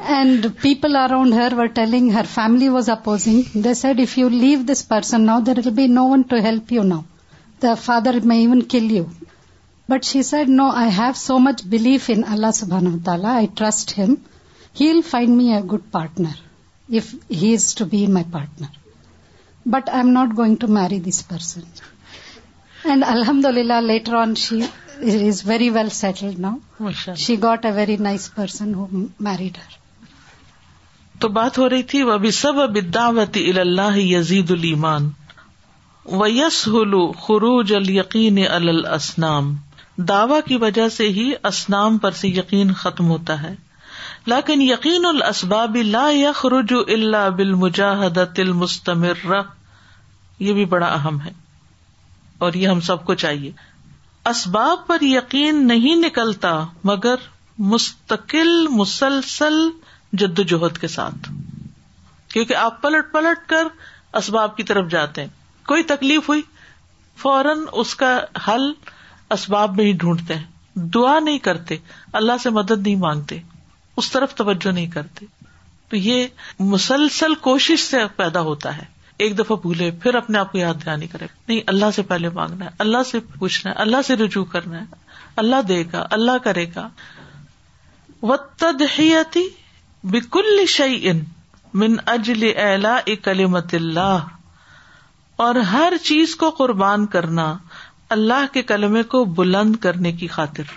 And 0.00 0.56
people 0.58 0.96
around 0.96 1.32
her 1.32 1.50
were 1.50 1.68
telling, 1.68 2.10
her 2.10 2.24
family 2.24 2.68
was 2.68 2.88
opposing. 2.88 3.46
They 3.54 3.74
said, 3.74 4.00
if 4.00 4.18
you 4.18 4.28
leave 4.28 4.66
this 4.66 4.82
person 4.82 5.24
now, 5.24 5.40
there 5.40 5.54
will 5.54 5.70
be 5.70 5.88
no 5.88 6.06
one 6.06 6.24
to 6.24 6.42
help 6.42 6.70
you 6.72 6.82
now. 6.82 7.04
The 7.60 7.76
father 7.76 8.20
may 8.20 8.42
even 8.42 8.62
kill 8.62 8.84
you. 8.84 9.10
But 9.86 10.04
she 10.04 10.22
said, 10.22 10.48
no, 10.48 10.68
I 10.68 10.86
have 10.86 11.16
so 11.16 11.38
much 11.38 11.68
belief 11.68 12.10
in 12.10 12.24
Allah 12.24 12.48
subhanahu 12.48 12.98
wa 12.98 13.04
ta'ala. 13.04 13.28
I 13.42 13.46
trust 13.46 13.92
Him. 13.92 14.22
He'll 14.72 15.02
find 15.02 15.36
me 15.36 15.54
a 15.54 15.62
good 15.62 15.92
partner 15.92 16.34
if 16.88 17.14
he 17.28 17.52
is 17.54 17.74
to 17.74 17.86
be 17.86 18.06
my 18.06 18.24
partner. 18.24 18.68
But 19.64 19.88
I'm 19.90 20.12
not 20.12 20.34
going 20.34 20.56
to 20.58 20.66
marry 20.66 20.98
this 20.98 21.22
person. 21.22 21.64
And 22.84 23.04
alhamdulillah, 23.04 23.80
later 23.80 24.16
on 24.16 24.34
she 24.34 24.66
is 25.00 25.40
very 25.42 25.70
well 25.70 25.88
settled 25.90 26.38
now. 26.38 26.60
She 27.14 27.36
got 27.36 27.64
a 27.64 27.72
very 27.72 27.96
nice 27.96 28.28
person 28.28 28.74
who 28.74 29.10
married 29.18 29.56
her. 29.56 29.70
تو 31.20 31.28
بات 31.34 31.58
ہو 31.58 31.68
رہی 31.70 31.82
تھی 31.90 32.02
وہ 32.08 32.16
بھی 32.24 32.30
سب 32.38 32.60
اب 32.60 32.76
دعوت 32.94 33.36
یزید 33.36 34.50
المان 34.50 35.10
و 36.18 36.26
یس 36.26 36.66
ہلو 36.68 37.06
خروج 37.26 37.72
القین 37.74 38.38
السنام 38.50 39.54
دعوی 40.08 40.40
کی 40.48 40.56
وجہ 40.64 40.88
سے 40.96 41.08
ہی 41.18 41.30
اسنام 41.50 41.98
پر 42.04 42.10
سے 42.22 42.28
یقین 42.28 42.72
ختم 42.80 43.08
ہوتا 43.10 43.42
ہے 43.42 43.54
لاکن 44.32 44.62
یقین 44.62 45.06
السباب 45.06 45.76
خروج 46.34 46.72
اللہ 46.94 47.28
بل 47.36 47.54
مجاہد 47.62 48.18
المستمرہ 48.44 49.40
مستمر 49.42 50.52
بھی 50.54 50.64
بڑا 50.74 50.86
اہم 50.92 51.20
ہے 51.20 51.30
اور 52.44 52.52
یہ 52.62 52.68
ہم 52.68 52.80
سب 52.90 53.04
کو 53.06 53.14
چاہیے 53.24 53.50
اسباب 54.30 54.86
پر 54.86 55.02
یقین 55.02 55.66
نہیں 55.68 56.04
نکلتا 56.06 56.58
مگر 56.90 57.26
مستقل 57.74 58.52
مسلسل 58.76 59.62
جدوجہد 60.22 60.78
کے 60.84 60.88
ساتھ 60.96 61.28
کیونکہ 62.32 62.54
آپ 62.60 62.80
پلٹ 62.82 63.12
پلٹ 63.12 63.48
کر 63.48 63.68
اسباب 64.20 64.56
کی 64.56 64.62
طرف 64.70 64.90
جاتے 64.90 65.20
ہیں 65.26 65.66
کوئی 65.72 65.82
تکلیف 65.92 66.28
ہوئی 66.28 66.42
فوراً 67.22 67.64
اس 67.82 67.94
کا 68.02 68.10
حل 68.46 68.70
اسباب 69.36 69.76
میں 69.76 69.84
ہی 69.84 69.92
ڈھونڈتے 70.04 70.34
ہیں 70.40 70.86
دعا 70.94 71.18
نہیں 71.26 71.38
کرتے 71.48 71.76
اللہ 72.20 72.40
سے 72.42 72.50
مدد 72.58 72.86
نہیں 72.86 72.96
مانگتے 73.06 73.38
اس 74.02 74.10
طرف 74.12 74.34
توجہ 74.42 74.72
نہیں 74.72 74.86
کرتے 74.94 75.26
تو 75.88 75.96
یہ 75.96 76.26
مسلسل 76.74 77.34
کوشش 77.48 77.82
سے 77.90 77.98
پیدا 78.16 78.40
ہوتا 78.50 78.76
ہے 78.76 78.84
ایک 79.24 79.38
دفعہ 79.38 79.56
بھولے 79.64 79.90
پھر 80.02 80.14
اپنے 80.20 80.38
آپ 80.38 80.52
کو 80.52 80.58
یاد 80.58 80.84
دہانی 80.84 81.00
نہیں 81.04 81.12
کرے 81.12 81.26
نہیں 81.48 81.60
اللہ 81.72 81.90
سے 81.96 82.02
پہلے 82.12 82.28
مانگنا 82.38 82.64
ہے 82.64 82.70
اللہ 82.84 83.02
سے 83.10 83.20
پوچھنا 83.38 83.72
ہے 83.72 83.76
اللہ 83.84 84.02
سے 84.06 84.16
رجوع 84.24 84.44
کرنا 84.54 84.80
ہے 84.80 85.02
اللہ 85.42 85.62
دے 85.68 85.82
گا 85.92 86.06
اللہ 86.18 86.38
کرے 86.44 86.66
گا 86.76 86.88
وہ 88.30 88.36
بکل 90.12 90.64
شعی 90.68 91.08
ان 91.10 91.96
کلیمت 93.24 93.74
اللہ 93.74 94.26
اور 95.44 95.54
ہر 95.70 95.92
چیز 96.02 96.34
کو 96.42 96.50
قربان 96.58 97.06
کرنا 97.14 97.52
اللہ 98.16 98.52
کے 98.52 98.62
کلمے 98.72 99.02
کو 99.14 99.24
بلند 99.38 99.76
کرنے 99.86 100.12
کی 100.20 100.26
خاطر 100.34 100.72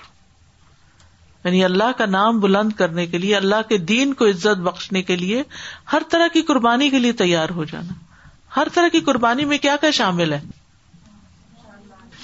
یعنی 1.43 1.63
اللہ 1.65 1.91
کا 1.97 2.05
نام 2.11 2.39
بلند 2.39 2.71
کرنے 2.79 3.05
کے 3.07 3.17
لیے 3.17 3.35
اللہ 3.35 3.67
کے 3.69 3.77
دین 3.91 4.13
کو 4.21 4.27
عزت 4.29 4.61
بخشنے 4.69 5.01
کے 5.09 5.15
لیے 5.15 5.43
ہر 5.93 6.01
طرح 6.11 6.27
کی 6.33 6.41
قربانی 6.53 6.89
کے 6.89 6.99
لیے 6.99 7.11
تیار 7.25 7.49
ہو 7.59 7.63
جانا 7.73 7.93
ہر 8.57 8.67
طرح 8.73 8.87
کی 8.91 8.99
قربانی 9.11 9.45
میں 9.51 9.57
کیا 9.67 9.75
کیا 9.81 9.91
شامل 10.01 10.33
ہے 10.33 10.39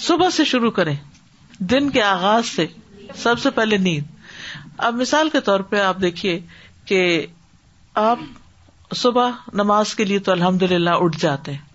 صبح 0.07 0.29
سے 0.37 0.43
شروع 0.55 0.71
کریں 0.79 0.95
دن 1.73 1.89
کے 1.89 2.01
آغاز 2.03 2.45
سے 2.55 2.65
سب 3.23 3.39
سے 3.39 3.49
پہلے 3.59 3.77
نیند 3.87 4.11
اب 4.85 4.95
مثال 5.01 5.29
کے 5.29 5.39
طور 5.47 5.59
پہ 5.71 5.81
آپ 5.81 6.01
دیکھیے 6.01 6.39
کہ 6.85 7.01
آپ 8.03 8.19
صبح 8.95 9.29
نماز 9.61 9.93
کے 9.95 10.05
لیے 10.05 10.19
تو 10.27 10.31
الحمد 10.31 10.63
للہ 10.71 10.89
اٹھ 11.03 11.17
جاتے 11.21 11.51
ہیں 11.53 11.71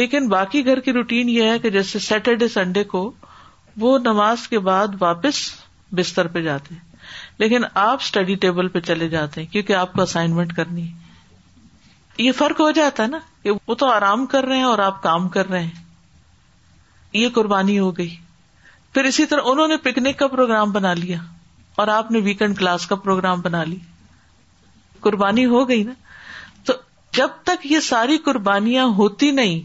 لیکن 0.00 0.28
باقی 0.28 0.64
گھر 0.66 0.80
کی 0.86 0.92
روٹین 0.92 1.28
یہ 1.28 1.50
ہے 1.50 1.58
کہ 1.58 1.70
جیسے 1.70 1.98
سیٹرڈے 2.06 2.48
سنڈے 2.54 2.84
کو 2.94 3.10
وہ 3.80 3.98
نماز 4.04 4.46
کے 4.48 4.58
بعد 4.68 4.94
واپس 5.00 5.40
بستر 5.98 6.26
پہ 6.34 6.40
جاتے 6.42 6.74
ہیں 6.74 6.86
لیکن 7.38 7.64
آپ 7.82 7.98
اسٹڈی 8.02 8.34
ٹیبل 8.44 8.68
پہ 8.68 8.80
چلے 8.88 9.08
جاتے 9.08 9.40
ہیں 9.40 9.52
کیونکہ 9.52 9.72
آپ 9.74 9.92
کو 9.92 10.02
اسائنمنٹ 10.02 10.52
کرنی 10.56 10.86
ہے 10.88 10.96
یہ 12.22 12.32
فرق 12.38 12.60
ہو 12.60 12.70
جاتا 12.78 13.02
ہے 13.02 13.08
نا 13.08 13.18
کہ 13.42 13.50
وہ 13.66 13.74
تو 13.82 13.86
آرام 13.90 14.24
کر 14.34 14.44
رہے 14.44 14.56
ہیں 14.56 14.62
اور 14.64 14.78
آپ 14.86 15.02
کام 15.02 15.28
کر 15.36 15.48
رہے 15.48 15.62
ہیں 15.62 15.86
یہ 17.22 17.28
قربانی 17.34 17.78
ہو 17.78 17.96
گئی 17.98 18.14
پھر 18.94 19.04
اسی 19.04 19.26
طرح 19.26 19.50
انہوں 19.50 19.68
نے 19.68 19.76
پکنک 19.82 20.18
کا 20.18 20.26
پروگرام 20.34 20.72
بنا 20.72 20.92
لیا 21.02 21.18
اور 21.82 21.86
آپ 21.94 22.10
نے 22.10 22.18
ویکینڈ 22.22 22.58
کلاس 22.58 22.86
کا 22.92 22.96
پروگرام 23.02 23.40
بنا 23.40 23.62
لی 23.64 23.76
قربانی 25.00 25.44
ہو 25.52 25.60
گئی 25.68 25.82
نا 25.90 25.92
تو 26.66 26.72
جب 27.16 27.36
تک 27.50 27.66
یہ 27.72 27.80
ساری 27.88 28.16
قربانیاں 28.24 28.86
ہوتی 28.96 29.30
نہیں 29.40 29.60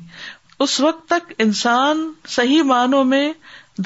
اس 0.65 0.80
وقت 0.82 1.06
تک 1.10 1.32
انسان 1.47 2.04
صحیح 2.36 2.62
معنوں 2.73 3.04
میں 3.13 3.23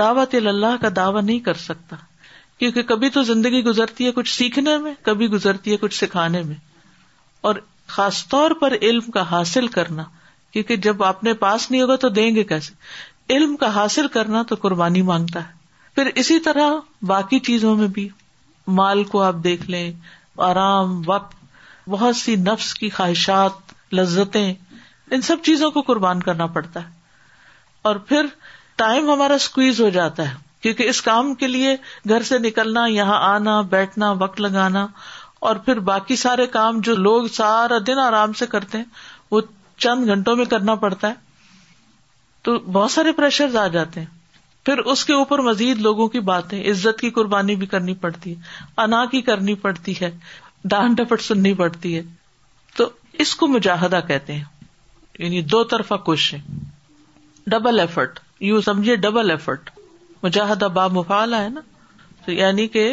دعوت 0.04 0.36
اللہ 0.44 0.76
کا 0.82 0.90
دعوی 0.96 1.22
نہیں 1.22 1.40
کر 1.48 1.62
سکتا 1.64 1.96
کیونکہ 2.60 2.84
کبھی 2.94 3.10
تو 3.18 3.22
زندگی 3.34 3.64
گزرتی 3.66 4.06
ہے 4.08 4.12
کچھ 4.20 4.34
سیکھنے 4.36 4.78
میں 4.88 4.94
کبھی 5.10 5.28
گزرتی 5.38 5.72
ہے 5.72 5.78
کچھ 5.88 5.96
سکھانے 6.04 6.42
میں 6.48 6.56
اور 7.48 7.56
خاص 7.98 8.26
طور 8.30 8.52
پر 8.62 8.74
علم 8.82 9.12
کا 9.18 9.24
حاصل 9.32 9.68
کرنا 9.80 10.04
کیونکہ 10.54 10.76
جب 10.90 11.04
آپ 11.12 11.24
نے 11.24 11.34
پاس 11.48 11.72
نہیں 11.72 11.82
ہوگا 11.82 11.96
تو 12.04 12.10
دیں 12.20 12.34
گے 12.36 12.44
کیسے 12.54 13.36
علم 13.38 13.56
کا 13.64 13.74
حاصل 13.76 14.08
کرنا 14.18 14.44
تو 14.50 14.56
قربانی 14.62 15.02
مانگتا 15.14 15.44
ہے 15.48 15.56
پھر 15.98 16.10
اسی 16.22 16.38
طرح 16.46 16.74
باقی 17.08 17.38
چیزوں 17.46 17.76
میں 17.76 17.88
بھی 17.94 18.08
مال 18.80 19.04
کو 19.14 19.22
آپ 19.24 19.36
دیکھ 19.44 19.64
لیں 19.72 19.86
آرام 20.48 20.90
وقت 21.06 21.32
بہت 21.90 22.16
سی 22.16 22.36
نفس 22.50 22.74
کی 22.82 22.90
خواہشات 22.98 23.74
لذتیں 23.96 24.54
ان 25.16 25.22
سب 25.30 25.38
چیزوں 25.44 25.70
کو 25.78 25.82
قربان 25.88 26.20
کرنا 26.28 26.46
پڑتا 26.58 26.84
ہے 26.84 26.90
اور 27.92 27.96
پھر 28.12 28.26
ٹائم 28.84 29.10
ہمارا 29.12 29.34
اسکویز 29.44 29.82
ہو 29.82 29.88
جاتا 29.98 30.30
ہے 30.30 30.36
کیونکہ 30.62 30.90
اس 30.90 31.02
کام 31.08 31.34
کے 31.42 31.48
لیے 31.48 31.76
گھر 32.10 32.24
سے 32.30 32.40
نکلنا 32.46 32.86
یہاں 32.98 33.18
آنا 33.34 33.60
بیٹھنا 33.72 34.12
وقت 34.20 34.42
لگانا 34.42 34.86
اور 35.50 35.56
پھر 35.66 35.80
باقی 35.90 36.16
سارے 36.28 36.46
کام 36.58 36.80
جو 36.90 36.96
لوگ 37.08 37.28
سارا 37.42 37.78
دن 37.88 38.00
آرام 38.04 38.34
سے 38.40 38.46
کرتے 38.54 38.78
ہیں 38.78 38.86
وہ 39.32 39.42
چند 39.86 40.08
گھنٹوں 40.10 40.36
میں 40.36 40.46
کرنا 40.56 40.76
پڑتا 40.86 41.08
ہے 41.10 41.14
تو 42.50 42.58
بہت 42.72 42.92
سارے 42.98 43.12
پریشر 43.22 43.56
آ 43.64 43.66
جاتے 43.80 44.00
ہیں 44.00 44.16
پھر 44.68 44.78
اس 44.92 45.04
کے 45.06 45.14
اوپر 45.14 45.42
مزید 45.42 45.78
لوگوں 45.82 46.08
کی 46.14 46.20
باتیں 46.30 46.58
عزت 46.70 47.00
کی 47.00 47.10
قربانی 47.18 47.56
بھی 47.60 47.68
کرنی 47.74 47.94
پڑتی 48.00 48.32
ہے 48.36 48.40
انا 48.86 49.04
کی 49.12 49.22
کرنی 49.28 49.54
پڑتی 49.62 49.94
ہے 50.00 50.10
ڈان 50.74 50.94
ڈپٹ 50.94 51.22
سننی 51.22 51.54
پڑتی 51.62 51.96
ہے 51.98 52.02
تو 52.78 52.90
اس 53.26 53.34
کو 53.44 53.48
مجاہدہ 53.48 54.00
کہتے 54.08 54.34
ہیں 54.34 54.44
یعنی 55.20 55.42
دو 55.54 55.64
طرفہ 55.76 55.96
کوششیں 56.10 56.40
ڈبل 57.54 57.80
ایفرٹ 57.80 58.20
یو 58.50 58.60
سمجھیے 58.68 58.96
ڈبل 59.06 59.32
ایفرٹ 59.32 59.70
مجاہدہ 60.24 60.66
با 60.80 60.88
مفال 61.00 61.34
ہے 61.34 61.48
نا 61.50 61.62
تو 62.26 62.32
یعنی 62.32 62.68
کہ 62.76 62.88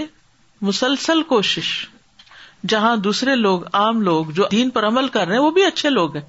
مسلسل 0.71 1.23
کوشش 1.35 1.71
جہاں 2.75 2.97
دوسرے 3.09 3.35
لوگ 3.37 3.65
عام 3.81 4.01
لوگ 4.11 4.31
جو 4.37 4.47
دین 4.51 4.71
پر 4.79 4.87
عمل 4.89 5.09
کر 5.19 5.27
رہے 5.27 5.35
ہیں 5.37 5.43
وہ 5.43 5.51
بھی 5.59 5.65
اچھے 5.67 5.91
لوگ 5.91 6.17
ہیں 6.17 6.27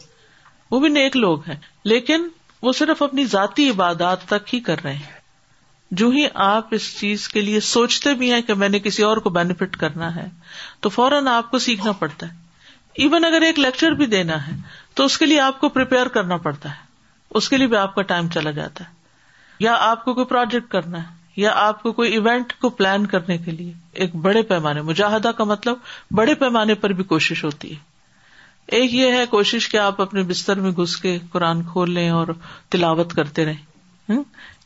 وہ 0.71 0.79
بھی 0.85 0.89
نیک 0.99 1.17
لوگ 1.17 1.47
ہیں 1.49 1.59
لیکن 1.93 2.27
وہ 2.61 2.71
صرف 2.81 3.01
اپنی 3.07 3.25
ذاتی 3.37 3.69
عبادات 3.69 4.25
تک 4.33 4.53
ہی 4.53 4.59
کر 4.71 4.83
رہے 4.83 4.93
ہیں 4.95 5.14
جو 5.99 6.07
ہی 6.13 6.25
آپ 6.43 6.73
اس 6.75 6.85
چیز 6.99 7.27
کے 7.35 7.41
لیے 7.41 7.59
سوچتے 7.65 8.13
بھی 8.21 8.31
ہیں 8.33 8.41
کہ 8.47 8.53
میں 8.61 8.67
نے 8.69 8.79
کسی 8.87 9.03
اور 9.09 9.17
کو 9.25 9.29
بینیفٹ 9.37 9.75
کرنا 9.83 10.13
ہے 10.15 10.25
تو 10.85 10.89
فوراً 10.95 11.27
آپ 11.33 11.51
کو 11.51 11.59
سیکھنا 11.65 11.91
پڑتا 11.99 12.27
ہے 12.31 13.03
ایون 13.03 13.25
اگر 13.25 13.41
ایک 13.49 13.59
لیکچر 13.59 13.91
بھی 14.01 14.05
دینا 14.15 14.35
ہے 14.47 14.55
تو 14.99 15.05
اس 15.09 15.17
کے 15.21 15.25
لیے 15.25 15.39
آپ 15.45 15.59
کو 15.61 15.69
کرنا 15.77 16.37
پڑتا 16.47 16.69
ہے 16.71 16.83
اس 17.39 17.47
کے 17.53 17.57
لیے 17.57 17.67
بھی 17.73 17.77
آپ 17.77 17.95
کا 17.95 18.01
ٹائم 18.09 18.27
چلا 18.33 18.51
جاتا 18.57 18.83
ہے 18.89 18.93
یا 19.65 19.75
آپ 19.89 20.03
کو 20.05 20.13
کوئی 20.19 20.25
پروجیکٹ 20.33 20.67
کرنا 20.71 21.01
ہے 21.03 21.41
یا 21.43 21.51
آپ 21.61 21.81
کو 21.83 21.91
کوئی 21.99 22.11
ایونٹ 22.17 22.53
کو 22.65 22.69
پلان 22.79 23.05
کرنے 23.13 23.37
کے 23.45 23.51
لیے 23.55 23.71
ایک 24.03 24.15
بڑے 24.25 24.41
پیمانے 24.51 24.81
مجاہدہ 24.89 25.31
کا 25.37 25.43
مطلب 25.51 25.85
بڑے 26.19 26.33
پیمانے 26.43 26.73
پر 26.83 26.93
بھی 26.99 27.03
کوشش 27.13 27.43
ہوتی 27.43 27.71
ہے 27.75 28.75
ایک 28.77 28.93
یہ 28.93 29.15
ہے 29.17 29.23
کوشش 29.35 29.67
کہ 29.69 29.77
آپ 29.87 30.01
اپنے 30.01 30.23
بستر 30.33 30.59
میں 30.67 30.71
گھس 30.81 30.95
کے 31.07 31.17
قرآن 31.35 31.63
کھول 31.71 31.91
لیں 31.99 32.09
اور 32.19 32.33
تلاوت 32.75 33.13
کرتے 33.19 33.45
رہیں 33.51 34.21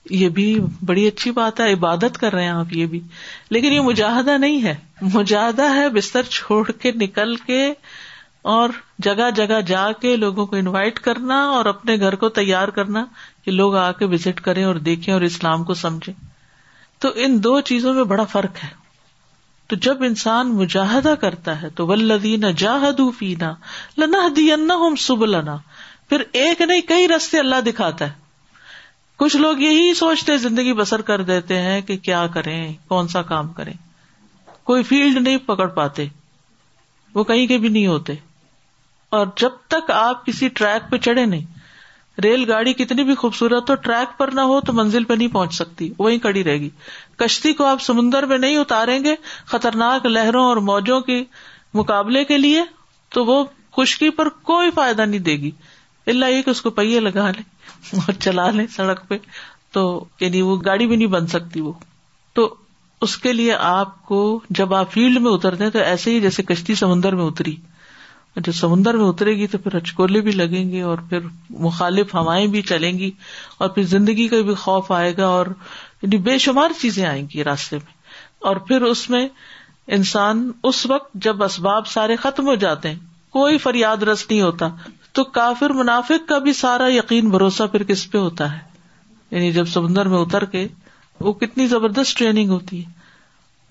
یہ 0.10 0.30
بھی 0.36 0.45
بڑی 0.86 1.08
اچھی 1.08 1.32
بات 1.32 1.60
ہے 1.60 1.72
عبادت 1.74 2.17
کر 2.19 2.34
رہے 2.34 2.43
ہیں 2.43 2.50
آپ 2.50 2.74
یہ 2.74 2.86
بھی 2.93 3.00
لیکن 3.56 3.74
یہ 3.74 3.82
مجاہدہ 3.82 4.38
نہیں 4.38 4.63
ہے 4.63 4.76
مجاہدہ 5.13 5.74
ہے 5.76 5.88
بستر 5.93 6.24
چھوڑ 6.32 6.63
کے 6.82 6.91
نکل 7.02 7.36
کے 7.45 7.65
اور 8.56 8.69
جگہ 9.04 9.30
جگہ 9.36 9.60
جا 9.67 9.91
کے 10.02 10.15
لوگوں 10.17 10.45
کو 10.48 10.56
انوائٹ 10.56 11.00
کرنا 11.08 11.39
اور 11.56 11.65
اپنے 11.72 11.95
گھر 12.00 12.15
کو 12.24 12.30
تیار 12.38 12.67
کرنا 12.78 13.06
کہ 13.45 13.52
لوگ 13.52 13.76
آ 13.76 13.91
کے 14.00 14.06
وزٹ 14.13 14.41
کریں 14.41 14.63
اور 14.63 14.76
دیکھیں 14.89 15.13
اور 15.13 15.22
اسلام 15.30 15.63
کو 15.63 15.74
سمجھیں 15.84 16.13
تو 17.04 17.10
ان 17.26 17.38
دو 17.43 17.60
چیزوں 17.72 17.93
میں 17.93 18.04
بڑا 18.04 18.24
فرق 18.32 18.63
ہے 18.63 18.69
تو 19.69 19.76
جب 19.86 20.04
انسان 20.04 20.56
مجاہدہ 20.58 21.13
کرتا 21.22 21.62
ہے 21.62 21.69
تو 21.76 21.88
ولدین 21.88 22.45
جاہدو 22.58 23.10
فینا 23.17 23.54
لنا 23.98 24.28
دینا 24.38 24.78
سب 25.08 25.26
لنا 25.26 25.58
پھر 26.10 26.24
ایک 26.41 26.62
نہیں 26.62 26.82
کئی 26.88 27.08
رستے 27.08 27.39
اللہ 27.39 27.62
دکھاتا 27.65 28.06
ہے 28.10 28.19
کچھ 29.20 29.36
لوگ 29.38 29.60
یہی 29.60 29.94
سوچتے 30.00 30.38
زندگی 30.48 30.74
بسر 30.74 31.02
کر 31.08 31.22
دیتے 31.30 31.58
ہیں 31.62 31.80
کہ 31.88 31.96
کیا 32.04 32.26
کریں 32.34 32.60
کون 32.90 33.08
سا 33.14 33.22
کام 33.32 33.48
کریں 33.54 33.72
کوئی 34.70 34.84
فیلڈ 34.92 35.18
نہیں 35.18 35.38
پکڑ 35.48 35.68
پاتے 35.80 36.06
وہ 37.16 37.24
کہیں 37.32 37.46
کے 37.48 37.58
بھی 37.64 37.70
نہیں 37.70 37.88
ہوتے 37.88 38.14
اور 39.18 39.26
جب 39.42 39.58
تک 39.76 39.92
آپ 39.92 40.26
کسی 40.26 40.48
ٹریک 40.60 40.90
پہ 40.92 40.98
چڑھے 41.08 41.26
نہیں 41.34 42.22
ریل 42.24 42.46
گاڑی 42.52 42.74
کتنی 42.84 43.04
بھی 43.10 43.16
خوبصورت 43.24 43.70
ہو 43.70 43.76
ٹریک 43.88 44.18
پر 44.20 44.30
نہ 44.36 44.42
ہو 44.52 44.60
تو 44.70 44.74
منزل 44.80 45.04
پہ 45.10 45.14
نہیں 45.20 45.34
پہنچ 45.34 45.54
سکتی 45.56 45.90
وہی 45.98 46.20
کڑی 46.28 46.44
رہے 46.44 46.60
گی 46.60 46.70
کشتی 47.24 47.54
کو 47.60 47.66
آپ 47.66 47.82
سمندر 47.82 48.26
میں 48.32 48.38
نہیں 48.38 48.58
اتاریں 48.58 48.98
گے 49.04 49.16
خطرناک 49.54 50.06
لہروں 50.06 50.44
اور 50.46 50.58
موجوں 50.72 51.00
کے 51.12 51.24
مقابلے 51.82 52.24
کے 52.32 52.38
لیے 52.38 52.64
تو 53.18 53.26
وہ 53.26 53.44
خشکی 53.78 54.10
پر 54.22 54.30
کوئی 54.52 54.72
فائدہ 54.76 55.02
نہیں 55.06 55.28
دے 55.32 55.36
گی 55.44 55.52
اللہ 56.14 56.26
یہ 56.36 56.42
کہ 56.42 56.50
اس 56.50 56.62
کو 56.62 56.70
پہیے 56.82 57.00
لگا 57.00 57.30
لیں 57.32 57.44
اور 57.94 58.13
چلا 58.22 58.50
لیں 58.52 58.65
سڑک 58.76 59.08
پہ 59.08 59.15
تو 59.74 59.82
یعنی 60.20 60.42
وہ 60.42 60.56
گاڑی 60.65 60.88
بھی 60.88 60.96
نہیں 60.96 61.08
بن 61.08 61.28
سکتی 61.34 61.60
وہ 61.62 61.72
تو 62.36 62.54
اس 63.08 63.18
کے 63.26 63.34
لیے 63.34 63.54
آپ 63.72 64.02
کو 64.06 64.20
جب 64.60 64.74
آپ 64.74 64.92
فیلڈ 64.92 65.18
میں 65.22 65.32
اترتے 65.32 65.63
ہیں 65.63 65.72
تو 65.72 65.80
ایسے 65.80 66.13
ہی 66.15 66.20
جیسے 66.22 66.44
کشتی 66.44 66.76
سمندر 66.76 67.15
میں 67.15 67.26
اتری 67.26 67.56
جب 68.36 68.52
سمندر 68.56 68.98
میں 68.98 69.06
اترے 69.10 69.36
گی 69.38 69.48
تو 69.54 69.58
پھر 69.58 69.78
ہچکولے 69.78 70.22
بھی 70.22 70.32
لگیں 70.32 70.72
گے 70.72 70.82
اور 70.89 70.98
پھر 71.10 71.20
مخالف 71.68 72.13
ہوائیں 72.15 72.46
بھی 72.56 72.62
چلیں 72.72 72.92
گی 72.98 73.10
اور 73.58 73.70
پھر 73.70 73.84
زندگی 73.94 74.28
کا 74.34 74.42
بھی 74.50 74.54
خوف 74.63 74.92
آئے 74.98 75.15
گا 75.18 75.28
اور 75.38 75.46
یعنی 76.02 76.18
بے 76.28 76.38
شمار 76.46 76.80
چیزیں 76.82 77.06
آئیں 77.06 77.24
گی 77.34 77.44
راستے 77.44 77.76
میں 77.84 77.98
اور 78.50 78.56
پھر 78.68 78.82
اس 78.92 79.10
میں 79.10 79.28
انسان 79.98 80.52
اس 80.72 80.86
وقت 80.89 81.13
جب 81.26 81.44
اسباب 81.44 81.88
سارے 81.88 82.15
ختم 82.26 82.48
ہو 82.48 82.56
جاتے 82.65 82.89
ہیں 82.89 82.98
کوئی 83.38 83.58
فریاد 83.63 84.04
رس 84.12 84.26
نہیں 84.30 84.42
ہوتا 84.42 84.68
تو 85.13 85.24
کافر 85.38 85.69
منافق 85.74 86.28
کا 86.30 86.38
بھی 86.48 86.54
سارا 86.54 86.91
یقین 86.93 87.30
بھروسہ 87.30 87.63
پھر 87.72 87.84
کس 87.91 88.10
پہ 88.12 88.17
ہوتا 88.17 88.52
ہے 88.54 88.60
یعنی 89.32 89.52
جب 89.52 89.67
سمندر 89.74 90.08
میں 90.08 90.17
اتر 90.17 90.45
کے 90.56 90.67
وہ 91.28 91.34
کتنی 91.43 91.67
زبردست 91.67 92.17
ٹریننگ 92.17 92.50
ہوتی 92.50 92.86
ہے 92.86 92.91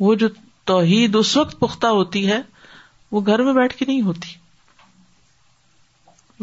وہ 0.07 0.15
جو 0.23 0.29
توحید 0.71 1.17
اس 1.17 1.37
وقت 1.37 1.59
پختہ 1.61 1.87
ہوتی 2.01 2.27
ہے 2.31 2.41
وہ 3.13 3.21
گھر 3.27 3.43
میں 3.43 3.53
بیٹھ 3.53 3.77
کے 3.77 3.85
نہیں 3.89 4.03
ہوتی 4.09 4.37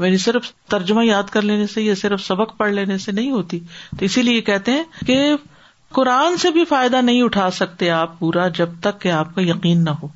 یعنی 0.04 0.18
صرف 0.22 0.52
ترجمہ 0.70 1.06
یاد 1.06 1.30
کر 1.32 1.42
لینے 1.42 1.68
سے 1.74 1.82
یا 1.82 1.94
صرف 2.02 2.22
سبق 2.22 2.58
پڑھ 2.58 2.72
لینے 2.72 2.98
سے 3.04 3.12
نہیں 3.12 3.32
ہوتی 3.32 3.60
تو 4.00 4.06
اسی 4.06 4.22
لیے 4.22 4.42
کہتے 4.50 4.72
ہیں 4.72 4.84
کہ 5.08 5.20
قرآن 6.00 6.38
سے 6.38 6.52
بھی 6.52 6.66
فائدہ 6.70 7.02
نہیں 7.02 7.22
اٹھا 7.24 7.50
سکتے 7.60 7.90
آپ 8.02 8.18
پورا 8.20 8.48
جب 8.58 8.70
تک 8.88 9.00
کہ 9.02 9.12
آپ 9.20 9.36
کا 9.36 9.42
یقین 9.42 9.84
نہ 9.84 9.90
ہو 10.02 10.08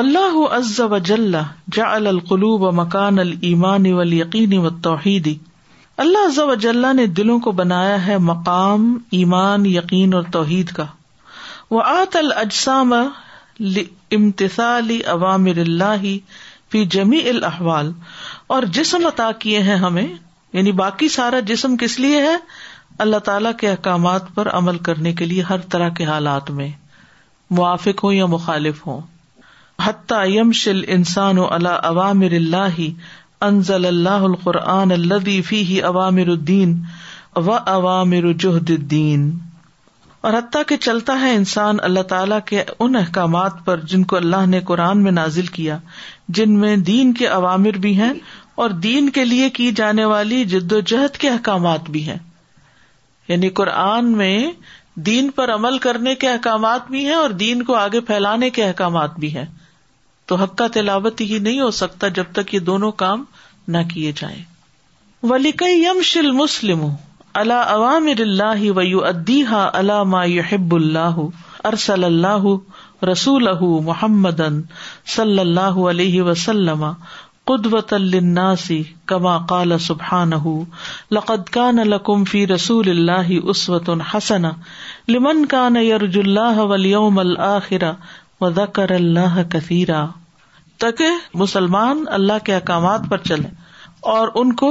اللہ 0.00 0.36
عز 0.56 0.78
و 0.80 0.98
جل 1.06 1.34
جا 1.76 1.86
القلوب 1.96 2.62
مکان 2.74 3.18
الایمان 3.18 3.86
و 3.92 4.02
یقینی 4.12 4.58
و 4.58 4.70
توحیدی 4.86 5.34
اللہ 6.04 6.24
عز 6.28 6.38
و 6.38 6.54
جل 6.62 6.86
نے 6.96 7.06
دلوں 7.18 7.38
کو 7.46 7.52
بنایا 7.58 8.06
ہے 8.06 8.16
مقام 8.30 8.86
ایمان 9.18 9.66
یقین 9.72 10.14
اور 10.14 10.22
توحید 10.38 10.72
کا 10.78 10.84
وآت 11.74 12.16
الجسام 12.16 12.94
لامتثال 13.60 14.90
اوامر 15.04 15.26
عوام 15.26 15.44
اللہ 15.66 16.06
فی 16.72 16.84
جمی 16.96 17.20
الاحوال 17.34 17.92
اور 18.56 18.62
جسم 18.80 19.06
عطا 19.06 19.30
کیے 19.44 19.62
ہیں 19.68 19.76
ہمیں 19.86 20.06
یعنی 20.06 20.72
باقی 20.82 21.08
سارا 21.20 21.40
جسم 21.52 21.76
کس 21.80 21.98
لیے 22.00 22.22
ہے 22.30 22.36
اللہ 23.06 23.18
تعالی 23.30 23.48
کے 23.60 23.70
احکامات 23.70 24.34
پر 24.34 24.48
عمل 24.58 24.78
کرنے 24.90 25.12
کے 25.20 25.26
لیے 25.32 25.42
ہر 25.50 25.66
طرح 25.76 25.88
کے 26.00 26.04
حالات 26.14 26.50
میں 26.60 26.68
موافق 27.60 28.04
ہوں 28.04 28.12
یا 28.12 28.26
مخالف 28.40 28.86
ہوں 28.86 29.00
حم 29.86 30.50
انسان 30.94 31.38
و 31.38 31.46
اللہ 31.54 32.76
انزل 33.46 33.86
اللہ 33.86 34.24
القرآن 34.26 34.90
الدی 34.92 35.40
فی 35.46 35.62
عوام 35.88 36.16
الدین 36.26 36.74
و 37.36 37.50
الدین 37.52 39.30
اور 40.28 40.32
حتیٰ 40.38 40.62
کے 40.68 40.76
چلتا 40.86 41.18
ہے 41.20 41.34
انسان 41.34 41.76
اللہ 41.88 42.02
تعالیٰ 42.12 42.38
کے 42.46 42.62
ان 42.78 42.96
احکامات 42.96 43.52
پر 43.64 43.80
جن 43.92 44.04
کو 44.12 44.16
اللہ 44.16 44.46
نے 44.48 44.60
قرآن 44.68 45.02
میں 45.02 45.12
نازل 45.12 45.46
کیا 45.56 45.78
جن 46.38 46.58
میں 46.60 46.76
دین 46.92 47.12
کے 47.22 47.26
عوامر 47.38 47.78
بھی 47.86 47.96
ہیں 48.00 48.12
اور 48.62 48.70
دین 48.86 49.08
کے 49.16 49.24
لیے 49.24 49.48
کی 49.58 49.70
جانے 49.80 50.04
والی 50.14 50.44
جد 50.54 50.72
و 50.72 50.78
جہد 50.92 51.16
کے 51.24 51.28
احکامات 51.30 51.90
بھی 51.96 52.06
ہیں 52.08 52.16
یعنی 53.28 53.48
قرآن 53.62 54.12
میں 54.18 54.34
دین 55.10 55.30
پر 55.40 55.54
عمل 55.54 55.78
کرنے 55.88 56.14
کے 56.22 56.28
احکامات 56.28 56.90
بھی 56.90 57.04
ہیں 57.06 57.14
اور 57.14 57.30
دین 57.44 57.62
کو 57.70 57.74
آگے 57.82 58.00
پھیلانے 58.12 58.50
کے 58.60 58.64
احکامات 58.64 59.18
بھی 59.24 59.34
ہیں 59.36 59.44
تو 60.30 60.36
حق 60.42 60.56
کا 60.58 60.66
تلاوت 60.74 61.20
ہی 61.30 61.38
نہیں 61.44 61.60
ہو 61.60 61.70
سکتا 61.78 62.08
جب 62.18 62.32
تک 62.40 62.54
یہ 62.54 62.60
دونوں 62.68 62.90
کام 63.04 63.24
نہ 63.76 63.86
کیے 63.94 64.12
جائیں 64.20 64.42
ولیک 65.30 65.62
یم 65.68 65.98
مسلم 66.36 66.86
اللہ 67.42 67.70
عوام 67.74 68.06
اللہ 68.18 68.68
ویو 68.76 69.04
ادیحا 69.10 69.68
اللہ 69.80 70.02
ما 70.14 70.22
یحب 70.30 70.74
اللہ 70.74 71.20
ارسل 71.72 72.04
اللہ 72.04 72.46
رسول 73.10 73.48
محمد 73.84 74.40
صلی 75.16 75.38
اللہ 75.38 75.78
علیہ 75.90 76.22
وسلم 76.22 76.84
قدوت 77.50 77.92
الناسی 77.92 78.82
کما 79.12 79.36
کال 79.48 79.78
سبحان 79.86 80.30
لقد 81.14 81.48
کان 81.56 81.86
لکم 81.88 82.24
فی 82.32 82.46
رسول 82.46 82.90
اللہ 82.90 83.32
اسوت 83.54 83.88
الحسن 83.90 84.44
لمن 85.14 85.44
کان 85.56 85.76
یرج 85.76 86.18
اللہ 86.18 86.60
ولیوم 86.74 87.18
الآخر 87.18 87.84
مدا 88.42 88.64
اللہ 88.94 89.36
کثیرہ 89.50 89.98
تاکہ 90.82 91.18
مسلمان 91.42 92.04
اللہ 92.18 92.38
کے 92.44 92.54
احکامات 92.54 93.02
پر 93.10 93.18
چلے 93.30 93.48
اور 94.14 94.28
ان 94.40 94.52
کو 94.62 94.70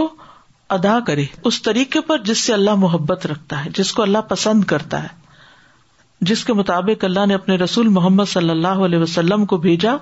ادا 0.78 1.00
کرے 1.08 1.26
اس 1.50 1.62
طریقے 1.68 2.02
پر 2.10 2.18
جس 2.30 2.40
سے 2.48 2.54
اللہ 2.54 2.76
محبت 2.82 3.26
رکھتا 3.32 3.64
ہے 3.64 3.70
جس 3.78 3.92
کو 3.94 4.02
اللہ 4.04 4.26
پسند 4.34 4.64
کرتا 4.72 5.02
ہے 5.04 5.20
جس 6.32 6.44
کے 6.48 6.54
مطابق 6.62 7.04
اللہ 7.06 7.26
نے 7.26 7.34
اپنے 7.34 7.56
رسول 7.64 7.88
محمد 8.00 8.30
صلی 8.34 8.50
اللہ 8.56 8.84
علیہ 8.88 9.00
وسلم 9.04 9.46
کو 9.54 9.58
بھیجا 9.68 9.94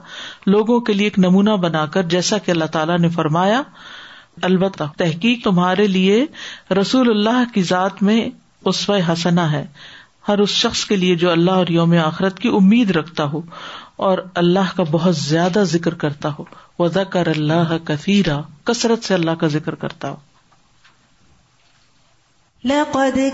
لوگوں 0.55 0.79
کے 0.89 0.93
لیے 0.93 1.07
ایک 1.11 1.19
نمونہ 1.27 1.55
بنا 1.67 1.85
کر 1.95 2.07
جیسا 2.15 2.37
کہ 2.47 2.51
اللہ 2.51 2.71
تعالیٰ 2.77 2.97
نے 3.05 3.09
فرمایا 3.19 3.61
البتہ 4.49 4.83
تحقیق 5.03 5.43
تمہارے 5.43 5.87
لیے 5.97 6.25
رسول 6.81 7.09
اللہ 7.15 7.43
کی 7.53 7.63
ذات 7.75 8.03
میں 8.09 8.19
اسو 8.73 8.93
حسنا 9.11 9.51
ہے 9.51 9.65
ہر 10.29 10.39
اس 10.39 10.49
شخص 10.63 10.81
کے 10.85 10.95
لیے 11.03 11.13
جو 11.21 11.29
اللہ 11.31 11.59
اور 11.61 11.67
یوم 11.75 11.93
آخرت 12.05 12.39
کی 12.39 12.49
امید 12.57 12.91
رکھتا 12.97 13.23
ہو 13.31 13.39
اور 14.07 14.17
اللہ 14.41 14.73
کا 14.77 14.83
بہت 14.91 15.15
زیادہ 15.17 15.63
ذکر 15.75 15.93
کرتا 16.03 16.29
ہو 16.39 16.43
کر 17.15 17.27
اللہ 17.31 17.71
کثیرا 17.85 18.35
کثرت 18.69 19.03
سے 19.09 19.13
اللہ 19.13 19.37
کا 19.43 19.47
ذکر 19.57 19.75
کرتا 19.85 20.09
ہو 20.15 20.19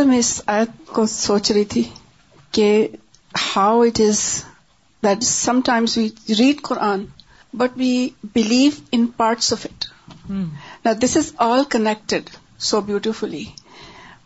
میں 0.04 0.18
اس 0.18 0.32
آیت 0.46 0.86
کو 0.86 1.06
سوچ 1.08 1.50
رہی 1.52 1.64
تھی 1.64 1.82
کہ 2.56 2.68
how 3.56 3.80
it 3.82 4.00
is 4.00 4.42
that 5.04 5.22
sometimes 5.64 5.96
we 5.98 6.08
read 6.38 6.60
Quran 6.62 7.04
but 7.56 7.76
we 7.78 7.92
believe 8.34 8.70
in 8.96 9.06
parts 9.22 9.52
of 9.52 9.66
it 9.70 9.84
نا 10.84 10.92
this 11.04 11.16
is 11.16 11.32
all 11.48 11.62
connected 11.76 12.30
so 12.70 12.80
beautifully 12.92 13.44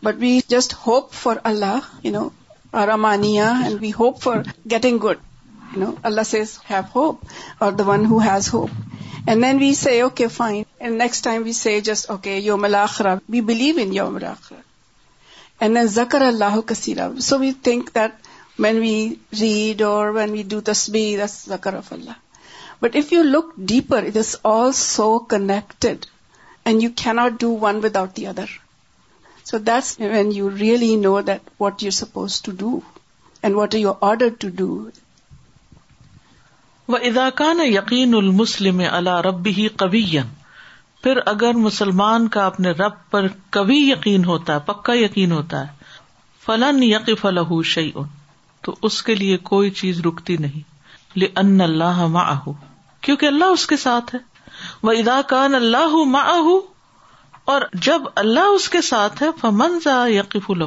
but 0.05 0.17
we 0.21 0.39
just 0.49 0.75
hope 0.87 1.13
for 1.23 1.37
Allah 1.53 1.79
you 2.03 2.13
know 2.13 2.29
and 2.79 3.81
we 3.81 3.91
hope 3.99 4.21
for 4.23 4.37
getting 4.71 4.99
good 5.05 5.77
Allah 6.09 6.23
says 6.27 6.57
hope 6.95 7.25
اور 7.65 7.73
زکر 15.95 16.23
اللہ 16.23 16.61
کثیر 16.67 16.99
so 17.29 17.39
we 17.39 17.51
think 17.63 17.91
that 17.95 18.13
when 18.61 18.79
we 18.81 18.95
read 19.41 19.83
or 19.91 20.09
when 20.15 20.31
we 20.33 20.43
do 20.55 20.61
تسبی 20.73 21.05
زکر 21.33 21.77
of 21.77 21.93
Allah 21.93 22.47
but 22.83 22.97
if 22.97 23.13
you 23.13 23.23
look 23.23 23.53
deeper 23.75 24.05
it 24.09 24.17
is 24.17 24.35
all 24.53 24.73
so 24.85 25.19
connected 25.35 26.07
and 26.67 26.83
you 26.83 27.13
not 27.15 27.41
do 27.41 27.57
one 27.61 27.81
without 27.97 28.17
the 28.17 28.27
other 28.27 28.57
so 29.49 29.59
that's 29.67 29.91
when 30.01 30.31
you 30.37 30.49
really 30.61 30.95
know 31.03 31.11
that 31.27 31.49
what 31.61 31.83
you 31.83 31.91
suppose 31.99 32.41
to 32.43 32.53
do 32.63 32.71
and 33.49 33.55
what 33.57 33.75
are 33.75 33.79
you 33.81 33.93
order 34.09 34.29
to 34.41 34.49
do 34.59 34.67
و 36.93 36.97
اداکان 37.11 37.61
یقین 37.67 38.15
المسلم 38.19 38.81
اللہ 38.91 39.21
رب 39.29 39.47
ہی 39.59 39.67
قبی 39.85 40.05
پھر 41.03 41.19
اگر 41.33 41.57
مسلمان 41.67 42.27
کا 42.37 42.45
اپنے 42.47 42.71
رب 42.85 42.95
پر 43.11 43.27
کبھی 43.59 43.77
یقین 43.89 44.25
ہوتا 44.25 44.55
ہے 44.55 44.59
پکا 44.67 44.97
یقین 44.99 45.33
ہوتا 45.33 45.61
ہے 45.67 45.97
فلاں 46.47 46.73
یقف 46.93 47.25
الح 47.33 47.53
شعی 47.75 47.91
تو 48.67 48.75
اس 48.89 49.03
کے 49.09 49.15
لیے 49.25 49.37
کوئی 49.53 49.71
چیز 49.83 50.01
رکتی 50.07 50.37
نہیں 50.47 51.19
لن 51.25 51.61
اللہ 51.69 52.07
ماہ 52.19 52.49
کیونکہ 53.07 53.27
اللہ 53.27 53.59
اس 53.59 53.67
کے 53.73 53.77
ساتھ 53.87 54.15
ہے 54.15 54.21
وہ 54.89 54.93
اداکان 55.03 55.55
اللہ 55.65 55.97
ماہ 56.17 56.43
اور 57.53 57.63
جب 57.85 58.07
اللہ 58.21 58.49
اس 58.55 58.69
کے 58.73 58.81
ساتھ 58.87 59.23
ہے 59.23 59.27
فمن 59.41 59.79
ذا 59.85 59.97
یقف 60.15 60.51
لو 60.63 60.67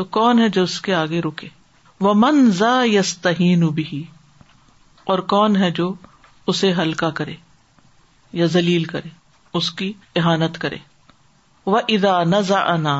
تو 0.00 0.04
کون 0.16 0.38
ہے 0.42 0.48
جو 0.56 0.62
اس 0.68 0.74
کے 0.88 0.94
آگے 0.94 1.20
رکے 1.26 1.48
وہ 2.06 2.14
زا 2.58 2.72
یس 2.96 3.14
بھی 3.78 4.02
اور 5.14 5.18
کون 5.34 5.56
ہے 5.62 5.70
جو 5.80 5.88
اسے 6.52 6.72
ہلکا 6.80 7.10
کرے 7.20 7.34
یا 8.40 8.46
زلیل 8.56 8.84
کرے 8.92 9.08
اس 9.60 9.70
کی 9.78 9.92
احانت 10.22 10.58
کرے 10.66 10.76
و 11.72 11.76
ادا 11.86 12.22
نزا 12.36 12.60
انا 12.74 12.96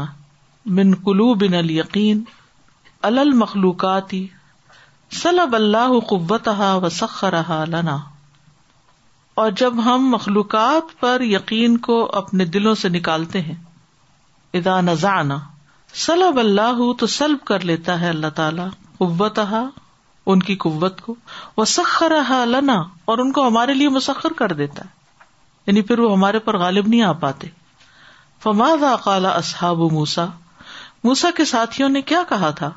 من 0.81 0.95
کلو 1.09 1.33
بن 1.45 1.55
القین 1.65 2.23
المخلوقاتی 3.15 4.27
سلب 5.23 5.55
اللہ 5.65 5.99
قوت 6.17 6.49
و 6.59 6.89
سخ 7.03 7.23
رہا 7.39 7.65
لنا 7.77 7.97
اور 9.41 9.51
جب 9.59 9.73
ہم 9.85 10.07
مخلوقات 10.11 10.89
پر 11.01 11.21
یقین 11.25 11.77
کو 11.89 11.97
اپنے 12.21 12.45
دلوں 12.55 12.75
سے 12.79 12.89
نکالتے 12.95 13.41
ہیں 13.41 13.55
ادا 14.61 14.81
نذانہ 14.87 15.35
سلب 16.05 16.39
اللہ 16.39 16.81
تو 16.99 17.07
سلب 17.17 17.45
کر 17.51 17.65
لیتا 17.71 18.01
ہے 18.01 18.09
اللہ 18.15 18.33
تعالیٰ 18.39 18.67
قوت 18.99 19.39
ان 19.55 20.41
کی 20.49 20.57
قوت 20.65 21.01
کو 21.01 21.15
وہ 21.57 21.65
سخرہ 21.75 22.39
لنا 22.55 22.77
اور 23.13 23.19
ان 23.25 23.31
کو 23.39 23.47
ہمارے 23.49 23.75
لیے 23.75 23.89
مسخر 23.99 24.33
کر 24.41 24.53
دیتا 24.63 24.85
ہے 24.85 24.93
یعنی 25.67 25.83
پھر 25.93 25.99
وہ 26.07 26.11
ہمارے 26.13 26.39
پر 26.49 26.59
غالب 26.65 26.89
نہیں 26.89 27.03
آ 27.03 27.13
پاتے 27.23 27.49
فمادا 28.47 28.95
کالا 29.05 29.29
اصحاب 29.45 29.79
موسا 29.99 30.27
موسا 31.11 31.31
کے 31.37 31.45
ساتھیوں 31.55 31.89
نے 31.99 32.03
کیا 32.13 32.23
کہا 32.29 32.51
تھا 32.63 32.71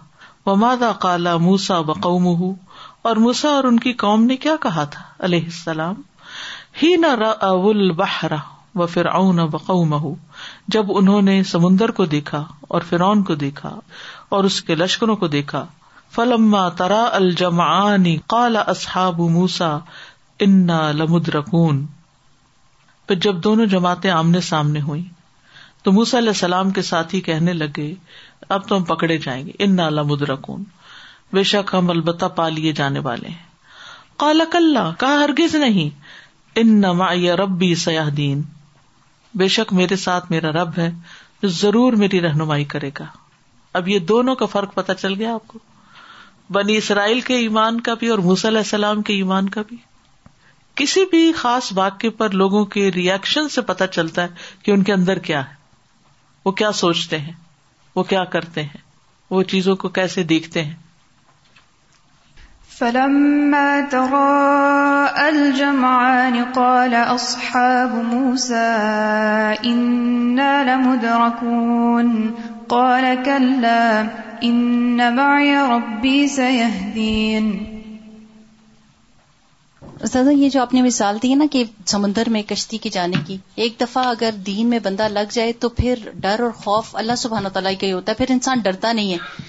ومادا 0.50 0.92
کالا 1.08 1.36
موسا 1.50 1.82
بقوم 1.92 2.28
اور 3.02 3.26
موسا 3.28 3.50
اور 3.58 3.64
ان 3.72 3.80
کی 3.88 3.94
قوم 4.08 4.24
نے 4.34 4.38
کیا 4.48 4.56
کہا 4.68 4.84
تھا 4.98 5.04
علیہ 5.30 5.46
السلام 5.54 6.02
ہی 6.82 6.96
نہ 7.00 7.08
ر 7.20 7.30
و 7.44 7.74
بہراہر 7.96 9.06
او 9.14 9.32
نہ 9.38 9.42
مہ 9.88 10.12
جب 10.74 10.92
انہوں 10.98 11.22
نے 11.28 11.42
سمندر 11.52 11.92
کو 11.98 12.06
دیکھا 12.16 12.44
اور 12.76 12.82
فرعون 12.90 13.24
کو 13.30 13.36
دیکھا 13.46 13.72
اور 14.36 14.44
اس 14.50 14.62
کے 14.68 14.76
لشکروں 14.76 15.16
کو 15.24 15.28
دیکھا 15.38 15.66
فلما 16.16 16.68
ترا 16.82 17.02
الجمانی 17.18 18.16
کالا 18.34 18.60
اصحاب 18.76 19.22
ان 20.46 20.66
لمد 20.98 21.30
رکون 21.36 21.86
پھر 23.08 23.16
جب 23.26 23.44
دونوں 23.44 23.66
جماعتیں 23.76 24.10
آمنے 24.12 24.42
سامنے 24.52 24.82
ہوئی 24.82 25.04
تو 25.84 25.92
موسا 25.92 26.18
علیہ 26.18 26.30
السلام 26.30 26.72
کے 26.72 26.82
ساتھ 26.94 27.16
کہنے 27.26 27.54
لگے 27.54 27.94
اب 28.56 28.68
تو 28.68 28.78
ہم 28.78 28.84
پکڑے 28.94 29.18
جائیں 29.26 29.46
گے 29.46 29.52
ان 29.66 29.76
لمود 29.96 30.22
رکون 30.30 30.64
بے 31.34 31.44
شک 31.54 31.76
ہم 31.78 31.90
البتہ 31.90 32.26
پا 32.36 32.48
لیے 32.60 32.72
جانے 32.82 33.00
والے 33.08 33.30
کالا 34.24 34.44
کہا 35.00 35.20
ہرگز 35.24 35.56
نہیں 35.64 35.90
ان 36.60 36.70
نما 36.82 37.08
ربی 37.40 37.74
سیاح 37.82 38.10
دین 38.16 38.42
بے 39.38 39.48
شک 39.56 39.72
میرے 39.74 39.96
ساتھ 39.96 40.32
میرا 40.32 40.52
رب 40.62 40.78
ہے 40.78 40.90
ضرور 41.60 41.94
میری 42.02 42.20
رہنمائی 42.22 42.64
کرے 42.74 42.90
گا 42.98 43.06
اب 43.80 43.88
یہ 43.88 44.00
دونوں 44.14 44.36
کا 44.42 44.46
فرق 44.56 44.74
پتہ 44.76 44.92
چل 45.00 45.14
گیا 45.20 45.34
آپ 45.34 45.48
کو 45.48 45.60
بنی 46.54 46.76
اسرائیل 46.78 47.22
کے 47.30 47.36
ایمان 47.44 47.80
کا 47.82 47.94
بھی 48.00 48.08
اور 48.16 48.20
علیہ 48.20 48.58
السلام 48.58 49.02
کے 49.10 49.14
ایمان 49.14 49.48
کا 49.50 49.62
بھی 49.68 49.78
کسی 50.82 51.06
بھی 51.12 51.32
خاص 51.38 51.72
واقعے 51.76 52.10
پر 52.20 52.30
لوگوں 52.42 52.66
کے 52.76 52.90
ریئیکشن 52.96 53.50
سے 53.56 53.62
پتا 53.72 53.88
چلتا 53.96 54.24
ہے 54.24 54.62
کہ 54.64 54.72
ان 54.72 54.84
کے 54.90 54.94
اندر 54.94 55.20
کیا 55.30 55.40
ہے 55.50 55.54
وہ 56.46 56.52
کیا 56.62 56.72
سوچتے 56.82 57.18
ہیں 57.20 57.32
وہ 57.96 58.04
کیا 58.12 58.24
کرتے 58.36 58.64
ہیں 58.64 58.82
وہ 59.30 59.42
چیزوں 59.54 59.76
کو 59.86 59.90
کیسے 60.00 60.24
دیکھتے 60.36 60.64
ہیں 60.64 60.74
فلما 62.82 63.66
الجمعان 65.24 66.38
قال 66.38 66.94
قال 66.94 66.94
أصحاب 66.94 67.92
موسى 68.06 69.66
إنا 69.66 70.54
لمدركون 70.70 72.10
كلا 72.70 74.08
إن 74.44 75.16
معي 75.20 75.58
ربي 75.74 76.22
سيهدين 76.38 77.54
استاذہ 80.06 80.30
یہ 80.34 80.50
جو 80.50 80.62
آپ 80.62 80.74
نے 80.74 80.82
مثال 80.82 81.18
دی 81.24 81.30
ہے 81.32 81.36
نا 81.40 81.46
کہ 81.52 81.64
سمندر 81.88 82.30
میں 82.36 82.42
کشتی 82.50 82.78
کے 82.84 82.90
جانے 82.94 83.16
کی 83.28 83.36
ایک 83.64 83.74
دفعہ 83.82 84.04
اگر 84.12 84.38
دین 84.46 84.68
میں 84.70 84.80
بندہ 84.84 85.08
لگ 85.18 85.32
جائے 85.38 85.52
تو 85.66 85.70
پھر 85.82 86.00
ڈر 86.22 86.40
اور 86.48 86.52
خوف 86.64 86.96
اللہ 87.04 87.20
سبحانہ 87.26 87.48
تعالیٰ 87.58 87.74
کا 87.82 87.88
ہی 87.88 87.92
ہوتا 87.92 88.12
ہے 88.12 88.18
پھر 88.26 88.32
انسان 88.38 88.60
ڈرتا 88.70 88.92
نہیں 89.02 89.14
ہے 89.14 89.42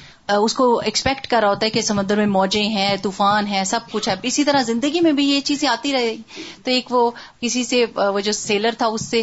اس 0.45 0.55
کو 0.55 0.67
ایکسپیکٹ 0.85 1.27
کر 1.29 1.41
رہا 1.41 1.49
ہوتا 1.49 1.67
ہے 1.67 1.71
کہ 1.71 1.81
سمندر 1.83 2.17
میں 2.17 2.27
موجیں 2.27 2.63
ہیں 2.69 2.95
طوفان 3.03 3.47
ہیں 3.47 3.63
سب 3.71 3.91
کچھ 3.93 4.09
ہے 4.09 4.15
اسی 4.31 4.45
طرح 4.45 4.63
زندگی 4.67 5.01
میں 5.01 5.13
بھی 5.19 5.25
یہ 5.31 5.41
چیزیں 5.45 5.69
آتی 5.69 5.93
رہی 5.93 6.17
تو 6.65 6.71
ایک 6.71 6.93
وہ 6.93 7.11
کسی 7.41 7.65
سے 7.65 7.85
وہ 7.95 8.21
جو 8.29 8.33
سیلر 8.33 8.75
تھا 8.79 8.87
اس 8.87 9.01
اس 9.03 9.09
سے 9.11 9.23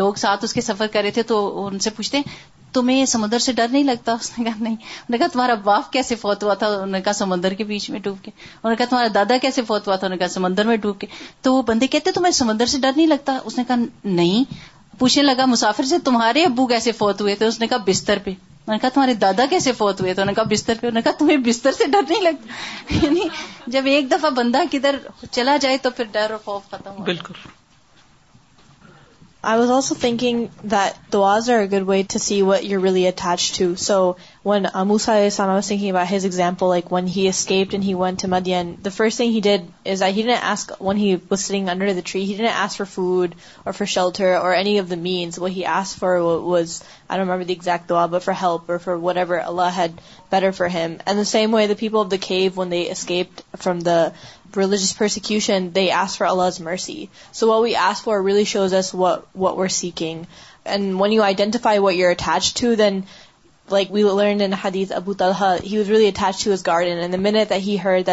لوگ 0.00 0.14
ساتھ 0.24 0.44
کے 0.54 0.60
سفر 0.60 0.86
کرے 0.92 1.10
تھے 1.16 1.22
تو 1.32 1.40
ان 1.66 1.78
سے 1.86 1.90
پوچھتے 1.96 2.16
ہیں 2.18 2.48
تمہیں 2.74 3.04
سمندر 3.10 3.38
سے 3.44 3.52
ڈر 3.52 3.68
نہیں 3.70 3.84
لگتا 3.84 4.12
اس 4.20 4.30
نے 4.38 4.44
کہا 4.44 4.52
نہیں 4.58 4.74
انہوں 4.74 5.10
نے 5.12 5.18
کہا 5.18 5.26
تمہارا 5.32 5.54
باپ 5.64 5.90
کیسے 5.92 6.14
فوت 6.16 6.42
ہوا 6.44 6.54
تھا 6.58 6.66
انہوں 6.72 6.86
نے 6.86 7.00
کہا 7.04 7.12
سمندر 7.12 7.54
کے 7.60 7.64
بیچ 7.70 7.88
میں 7.90 8.00
ڈوب 8.00 8.22
کے 8.24 8.30
انہوں 8.36 8.70
نے 8.70 8.76
کہا 8.76 8.86
تمہارا 8.90 9.06
دادا 9.14 9.36
کیسے 9.42 9.62
فوت 9.68 9.88
ہوا 9.88 9.96
تھا 9.96 10.06
انہوں 10.06 10.16
نے 10.16 10.18
کہا 10.24 10.32
سمندر 10.34 10.66
میں 10.66 10.76
ڈوب 10.84 10.98
کے 11.00 11.06
تو 11.42 11.54
وہ 11.54 11.62
بندے 11.72 11.86
کہتے 11.96 12.12
تمہیں 12.14 12.32
سمندر 12.40 12.66
سے 12.74 12.78
ڈر 12.82 12.92
نہیں 12.96 13.06
لگتا 13.06 13.38
اس 13.44 13.58
نے 13.58 13.64
کہا 13.68 13.76
نہیں 14.04 14.52
پوچھنے 14.98 15.22
لگا 15.24 15.44
مسافر 15.56 15.84
سے 15.94 15.98
تمہارے 16.04 16.44
ابو 16.44 16.66
کیسے 16.74 16.92
فوت 16.92 17.20
ہوئے 17.20 17.34
تھے 17.42 17.46
اس 17.46 17.60
نے 17.60 17.66
کہا 17.66 17.76
بستر 17.86 18.18
پہ 18.24 18.30
نے 18.68 18.78
کہا 18.80 18.88
تمہارے 18.94 19.14
دادا 19.20 19.44
کیسے 19.50 19.72
فوت 19.78 20.00
ہوئے 20.00 20.14
تو 20.14 20.22
انہوں 20.22 20.30
نے 20.30 20.34
کہا 20.34 20.42
بستر 20.50 20.74
پہ 20.80 20.86
انہوں 20.86 20.98
نے 20.98 21.02
کہا 21.04 21.18
تمہیں 21.18 21.36
بستر 21.46 21.72
سے 21.78 21.86
ڈر 21.92 22.02
نہیں 22.08 22.22
لگتا 22.22 22.94
یعنی 23.04 23.28
جب 23.76 23.86
ایک 23.92 24.10
دفعہ 24.10 24.30
بندہ 24.36 24.62
کدھر 24.72 24.96
چلا 25.30 25.56
جائے 25.60 25.78
تو 25.82 25.90
پھر 25.96 26.04
ڈر 26.12 26.30
اور 26.30 26.38
خوف 26.44 26.70
ختم 26.70 26.90
ہو 26.98 27.04
بالکل 27.04 27.48
I 29.42 29.60
was 29.60 29.70
also 31.50 32.06
see 32.20 32.40
what 32.42 32.62
you 32.64 32.80
will 32.80 33.04
attach 33.06 33.52
to 33.58 33.74
so 33.84 33.98
one 34.44 34.66
اموسا 34.72 35.14
has 36.10 36.24
ایگزامپلائک 36.24 36.92
one 36.92 37.06
ہیسکیپ 37.16 37.68
and 37.72 37.84
ہیانٹ 37.84 38.24
مت 38.34 38.88
faster 38.96 39.40
three 42.06 42.24
here 42.32 42.46
us 42.54 42.76
for 42.76 42.86
food 42.92 43.34
or 43.64 44.54
means 45.02 45.38
we 45.38 45.64
ask 45.78 45.94
for 45.96 46.16
was 46.44 46.80
are 47.16 47.20
وگزیکٹ 47.28 47.92
help 48.42 48.72
for 48.84 48.94
whatever 49.16 49.38
Allah 49.44 49.76
had 49.78 50.00
better 50.32 50.50
for 50.58 50.68
him 50.74 50.94
at 51.04 51.16
the 51.16 51.24
same 51.36 51.54
way 51.54 51.66
the 51.66 51.78
people 51.78 51.98
of 52.04 52.10
the 52.10 52.16
cave 52.26 52.50
when 52.56 52.72
escape 52.72 53.40
from 53.62 53.78
the 53.90 54.08
religious 54.56 54.96
persecution 54.98 55.68
the 55.76 55.88
ask 56.02 56.16
for 56.18 56.26
الز 56.28 56.60
mercy 56.70 57.04
so 57.40 57.54
we 57.62 57.76
ask 57.90 58.02
for 58.04 58.24
ریلیش 58.26 58.56
what 58.94 59.20
were 59.42 59.66
seeking 60.00 60.22
and 60.64 61.00
when 61.00 61.12
you 61.12 61.22
identify 61.42 61.78
what 61.84 61.94
you 61.94 62.08
attach 62.10 62.54
to 62.60 62.74
then 62.82 63.00
like 63.74 63.90
we'll 63.94 64.06
learn 64.18 64.40
in 64.44 64.52
حدیض 64.62 64.92
Abu 64.92 65.12
Talha 65.18 65.48
has 65.70 65.90
really 65.90 66.06
اٹوز 66.08 66.66
گارڈنٹ 66.66 67.54
hair 67.66 68.06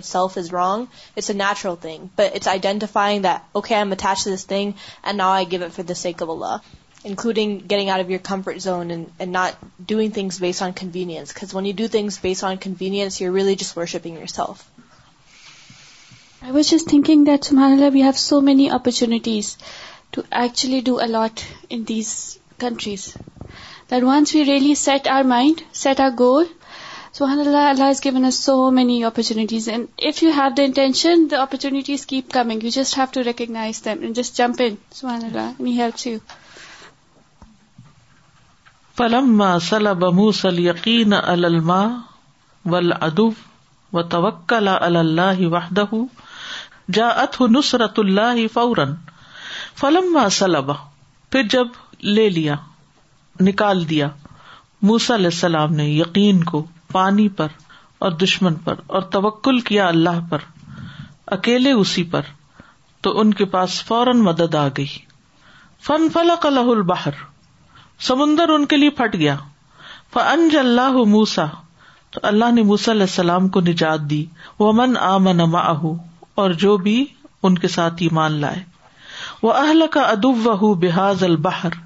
natural 1.32 1.74
thing 1.80 2.20
it's 2.32 2.48
I 2.54 2.58
ڈینٹیفائنگ 2.68 3.22
دکے 3.26 3.74
am 3.76 3.92
at 3.98 4.06
this 4.34 4.46
thing 4.46 4.70
and 5.02 5.16
نا 5.18 5.32
I 5.34 5.46
go 5.52 5.62
if 5.64 5.80
دیکھ 5.88 6.22
انوڈنگ 7.06 7.58
getting 7.70 7.88
out 7.94 8.10
you 8.10 8.18
comfort 8.28 8.60
zone 8.62 8.90
and 8.90 9.34
doing 9.86 10.10
things 10.14 10.40
based 10.40 10.62
on 10.62 10.72
convenience 10.80 11.34
cuz 11.40 11.54
when 11.54 11.66
you 11.66 11.72
do 11.76 11.86
things 11.92 12.18
based 12.22 12.44
on 12.44 12.56
convenience 12.62 13.20
you 13.22 13.34
religious 13.36 13.76
worshipping 13.76 14.18
yourself 14.36 14.66
I 16.44 16.52
was 16.52 16.70
just 16.70 16.88
thinking 16.88 17.24
that 17.24 17.44
سبحان 17.44 17.72
اللہ 17.72 17.88
we 17.92 18.02
have 18.02 18.10
so 18.16 18.40
many 18.46 18.68
opportunities 18.70 19.46
to 20.12 20.22
actually 20.40 20.80
do 20.84 20.96
a lot 21.00 21.40
in 21.74 21.82
these 21.88 22.08
countries 22.60 23.04
that 23.90 24.02
once 24.04 24.34
we 24.34 24.44
really 24.44 24.74
set 24.80 25.08
our 25.10 25.22
mind 25.28 25.60
set 25.82 26.00
our 26.00 26.10
goal 26.18 26.44
سبحان 27.18 27.38
اللہ 27.46 27.68
اللہ 27.68 27.84
has 27.88 28.02
given 28.04 28.24
us 28.24 28.30
so 28.40 28.56
many 28.78 29.02
opportunities 29.10 29.68
and 29.68 29.86
if 30.08 30.22
you 30.22 30.30
have 30.38 30.48
the 30.56 30.62
intention 30.70 31.24
the 31.30 31.40
opportunities 31.42 32.04
keep 32.10 32.30
coming 32.32 32.62
you 32.62 32.70
just 32.74 32.98
have 32.98 33.06
to 33.12 33.22
recognise 33.30 33.84
them 33.84 34.02
and 34.02 34.16
just 34.16 34.36
jump 34.38 34.62
in 34.66 34.74
سبحان 34.98 35.24
اللہ 35.24 35.50
may 35.62 35.72
help 35.78 36.06
you 36.06 36.16
فلما 38.98 39.58
سلب 39.70 40.04
موس 40.20 40.44
اليقين 40.52 41.18
على 41.20 41.46
الماء 41.54 41.88
والعدو 42.74 43.28
وتوكل 43.94 44.68
على 44.68 45.00
الله 45.04 45.48
وحده 45.56 45.98
جا 46.92 47.06
ات 47.20 47.40
ہُ 47.40 47.46
اللہ 47.96 48.46
فورن 48.52 48.92
فلم 49.80 50.18
سلبا 50.32 50.72
پھر 51.32 51.42
جب 51.50 51.66
لے 52.02 52.28
لیا 52.30 52.54
نکال 53.44 53.88
دیا 53.90 54.08
موس 54.90 55.10
علیہ 55.10 55.26
السلام 55.32 55.72
نے 55.74 55.86
یقین 55.88 56.42
کو 56.52 56.64
پانی 56.92 57.28
پر 57.38 57.48
اور 58.04 58.12
دشمن 58.24 58.54
پر 58.64 58.80
اور 58.86 59.02
توکل 59.16 59.60
کیا 59.70 59.86
اللہ 59.88 60.20
پر 60.30 60.44
اکیلے 61.38 61.72
اسی 61.72 62.02
پر 62.14 62.26
تو 63.02 63.18
ان 63.20 63.32
کے 63.34 63.44
پاس 63.56 63.82
فوراً 63.84 64.20
مدد 64.28 64.54
آ 64.54 64.66
گئی 64.78 64.86
فن 65.86 66.08
فلا 66.12 66.34
الہ 66.48 66.68
البحر 66.74 67.22
سمندر 68.10 68.48
ان 68.56 68.64
کے 68.66 68.76
لیے 68.76 68.90
پھٹ 69.02 69.14
گیا 69.14 69.36
فنج 70.12 70.56
اللہ 70.56 71.02
موسا 71.16 71.44
تو 72.12 72.20
اللہ 72.32 72.52
نے 72.54 72.62
علیہ 72.92 73.00
السلام 73.00 73.48
کو 73.54 73.60
نجات 73.68 74.00
دی 74.10 74.24
وہ 74.58 74.72
من 74.86 74.96
آ 75.00 75.16
من 75.18 75.40
اور 76.42 76.50
جو 76.64 76.76
بھی 76.86 77.04
ان 77.48 77.56
کے 77.64 77.68
ساتھ 77.78 78.02
ایمان 78.06 78.32
لائے 78.40 78.62
وہ 79.42 79.52
اہل 79.54 79.82
کا 79.92 80.00
ادب 80.14 80.46
و 80.64 80.72
بحاظ 80.84 81.22
البہر 81.24 81.76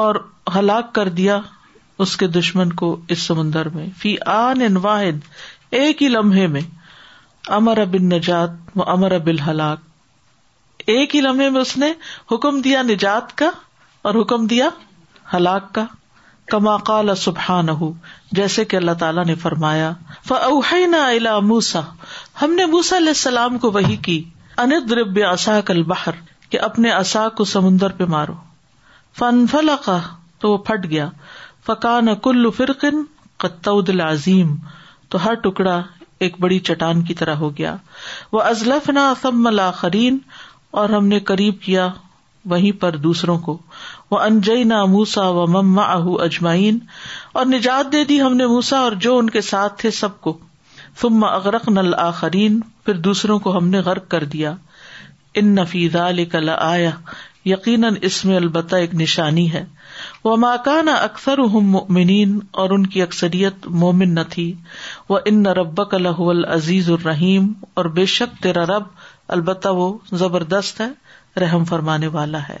اور 0.00 0.14
ہلاک 0.56 0.92
کر 0.94 1.08
دیا 1.20 1.38
اس 2.04 2.16
کے 2.16 2.26
دشمن 2.38 2.72
کو 2.80 2.96
اس 3.14 3.22
سمندر 3.30 3.68
میں 3.76 3.86
فی 3.98 4.14
آن 4.34 4.62
ان 4.62 4.76
واحد 4.86 5.18
ایک 5.78 6.02
ہی 6.02 6.08
لمحے 6.08 6.46
میں 6.56 6.60
امر 7.58 7.78
اب 7.80 7.94
نجات 8.14 8.76
و 8.78 8.82
امر 8.90 9.12
اب 9.20 9.26
الحلاک 9.32 9.84
ایک 10.94 11.14
ہی 11.16 11.20
لمحے 11.20 11.48
میں 11.50 11.60
اس 11.60 11.76
نے 11.76 11.92
حکم 12.32 12.60
دیا 12.60 12.82
نجات 12.92 13.36
کا 13.38 13.50
اور 14.08 14.20
حکم 14.20 14.46
دیا 14.46 14.68
ہلاک 15.34 15.72
کا 15.74 15.84
کما 16.50 16.76
کال 16.86 17.14
سبحان 17.16 17.68
ہو 17.80 17.90
جیسے 18.38 18.64
کہ 18.72 18.76
اللہ 18.76 18.92
تعالیٰ 18.98 19.24
نے 19.26 19.34
فرمایا 19.44 19.92
الا 21.06 21.38
موسا 21.48 21.80
ہم 22.42 22.52
نے 22.54 22.66
موسا 22.74 22.96
علیہ 22.96 23.14
السلام 23.16 23.58
کو 23.64 23.70
وہی 23.72 23.96
کی 24.08 24.22
اندرب 24.64 25.18
کل 25.66 25.82
بہر 25.92 26.20
کہ 26.50 26.60
اپنے 26.68 26.90
اصا 26.98 27.28
کو 27.38 27.44
سمندر 27.52 27.92
پہ 28.00 28.04
مارو 28.14 28.32
فن 29.18 29.46
فلقا 29.50 29.98
تو 30.40 30.50
وہ 30.52 30.56
پھٹ 30.68 30.84
گیا 30.90 31.08
فقا 31.66 31.98
نہ 32.00 32.10
کل 32.24 32.50
فرقن 32.56 33.02
کت 33.46 33.68
العظیم 33.68 34.54
تو 35.10 35.24
ہر 35.24 35.34
ٹکڑا 35.42 35.80
ایک 36.26 36.38
بڑی 36.40 36.58
چٹان 36.68 37.02
کی 37.04 37.14
طرح 37.14 37.34
ہو 37.44 37.56
گیا 37.56 37.76
وہ 38.32 38.42
ازلف 38.42 38.88
نہ 38.98 39.70
قرین 39.80 40.18
اور 40.82 40.88
ہم 40.96 41.06
نے 41.08 41.18
قریب 41.32 41.60
کیا 41.62 41.88
وہیں 42.50 42.80
پر 42.80 42.96
دوسروں 43.04 43.36
کو 43.46 43.58
وہ 44.10 44.18
انجئی 44.24 44.64
نہ 44.70 44.84
موسا 44.90 45.26
و 45.42 45.46
مما 45.52 45.82
اہ 45.92 46.06
اجمائین 46.24 46.78
اور 47.38 47.46
نجات 47.46 47.90
دے 47.92 48.04
دی 48.10 48.20
ہم 48.22 48.36
نے 48.36 48.46
موسا 48.46 48.78
اور 48.80 48.92
جو 49.06 49.16
ان 49.18 49.30
کے 49.36 49.40
ساتھ 49.50 49.78
تھے 49.80 49.90
سب 50.00 50.20
کو 50.26 50.36
ثم 51.00 51.24
اغرق 51.28 51.68
نل 51.68 51.94
آخرین 52.02 52.60
پھر 52.84 52.94
دوسروں 53.06 53.38
کو 53.46 53.56
ہم 53.56 53.68
نے 53.68 53.78
غرق 53.88 54.08
کر 54.10 54.24
دیا 54.34 54.54
ان 55.40 55.54
نفیزہ 55.54 56.04
آیا 56.58 56.90
یقیناً 57.46 57.94
اس 58.08 58.24
میں 58.24 58.36
البتہ 58.36 58.76
ایک 58.84 58.94
نشانی 59.00 59.50
ہے 59.52 59.64
وہ 60.24 60.36
ماکانا 60.44 60.92
اکثر 61.08 61.38
اہم 61.44 61.76
اور 62.62 62.70
ان 62.76 62.86
کی 62.94 63.02
اکثریت 63.02 63.66
مومن 63.82 64.14
نہ 64.14 64.20
تھی 64.30 64.52
وہ 65.08 65.18
ان 65.32 65.44
ربک 65.60 65.94
الح 65.94 66.20
العزیز 66.30 66.90
الرحیم 66.90 67.52
اور 67.74 67.84
بے 67.98 68.06
شک 68.14 68.42
تیرا 68.42 68.64
رب 68.76 68.88
البتہ 69.36 69.68
وہ 69.82 69.92
زبردست 70.24 70.80
ہے 70.80 70.88
رحم 71.40 71.64
فرمانے 71.74 72.06
والا 72.18 72.48
ہے 72.48 72.60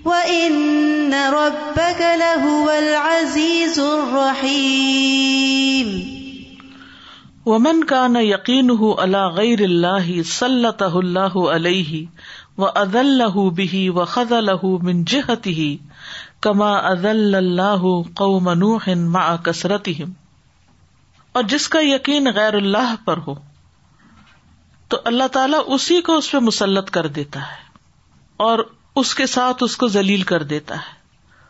وإن 0.04 1.14
ربك 1.14 2.02
لهو 2.24 2.70
العزيز 2.70 3.76
کا 4.12 4.30
ومن 7.46 7.80
یقین 8.24 8.70
ہُو 8.80 8.92
اللہ 9.00 9.26
غير 9.38 9.60
اللہ 9.64 10.06
علیہ 10.44 10.98
و 11.38 11.48
عليه 11.56 11.98
وأذله 12.62 13.42
و 13.44 14.00
وخذله 14.00 14.70
من 14.88 15.02
جهته 15.12 15.93
کما 16.44 16.70
ازل 16.86 17.34
اللہ 17.34 17.84
قوم 18.20 18.44
منو 18.44 18.76
ہن 18.86 19.04
ما 19.12 19.20
کثرت 19.44 19.88
ہم 19.98 20.10
اور 21.38 21.42
جس 21.52 21.68
کا 21.74 21.78
یقین 21.82 22.28
غیر 22.38 22.54
اللہ 22.54 22.94
پر 23.04 23.18
ہو 23.26 23.34
تو 24.94 24.98
اللہ 25.12 25.28
تعالی 25.36 25.56
اسی 25.76 26.00
کو 26.08 26.16
اس 26.16 26.30
پہ 26.32 26.38
مسلط 26.48 26.90
کر 26.96 27.06
دیتا 27.20 27.40
ہے 27.50 27.62
اور 28.48 28.64
اس 29.02 29.14
کے 29.20 29.26
ساتھ 29.36 29.62
اس 29.66 29.76
کو 29.84 29.88
ذلیل 29.94 30.22
کر 30.32 30.42
دیتا 30.52 30.74
ہے 30.82 31.42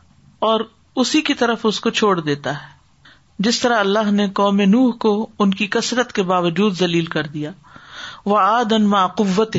اور 0.50 0.60
اسی 1.04 1.20
کی 1.30 1.34
طرف 1.42 1.66
اس 1.72 1.80
کو 1.86 1.90
چھوڑ 2.02 2.14
دیتا 2.20 2.52
ہے 2.62 3.42
جس 3.48 3.60
طرح 3.60 3.80
اللہ 3.86 4.10
نے 4.20 4.26
قوم 4.42 4.60
نوح 4.76 4.92
کو 5.06 5.12
ان 5.44 5.54
کی 5.62 5.66
کثرت 5.78 6.12
کے 6.18 6.22
باوجود 6.30 6.78
ذلیل 6.82 7.06
کر 7.16 7.26
دیا 7.36 7.50
وہ 8.32 8.38
آد 8.44 8.72
ان 8.78 8.86
ما 8.94 9.06
قوت 9.22 9.56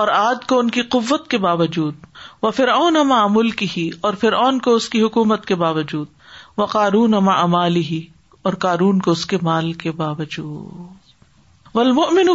اور 0.00 0.08
آد 0.20 0.46
کو 0.48 0.58
ان 0.60 0.70
کی 0.76 0.82
قوت 0.98 1.28
کے 1.34 1.38
باوجود 1.50 2.04
وہ 2.42 2.50
فرعون 2.56 2.96
اون 2.96 2.96
اما 3.00 3.22
امول 3.24 3.50
کی 3.60 3.66
ہی 3.76 3.88
اور 4.06 4.14
پھر 4.22 4.32
اون 4.38 4.58
کو 4.64 4.74
اس 4.74 4.88
کی 4.94 5.00
حکومت 5.02 5.46
کے 5.46 5.54
باوجود 5.62 6.08
وہ 6.56 6.66
قارون 6.72 7.14
اما 7.14 7.34
امال 7.42 7.76
ہی 7.90 8.00
اور 8.48 8.52
کارون 8.64 8.98
کو 9.06 9.10
اس 9.10 9.24
کے 9.26 9.38
مال 9.42 9.72
کے 9.84 9.90
باوجود 10.00 10.94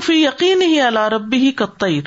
فی 0.06 0.14
یقین 0.24 0.62
ہی 0.62 0.80
اللہ 0.82 1.08
ربی 1.14 1.38
ہی 1.46 1.52
کئی 1.60 2.00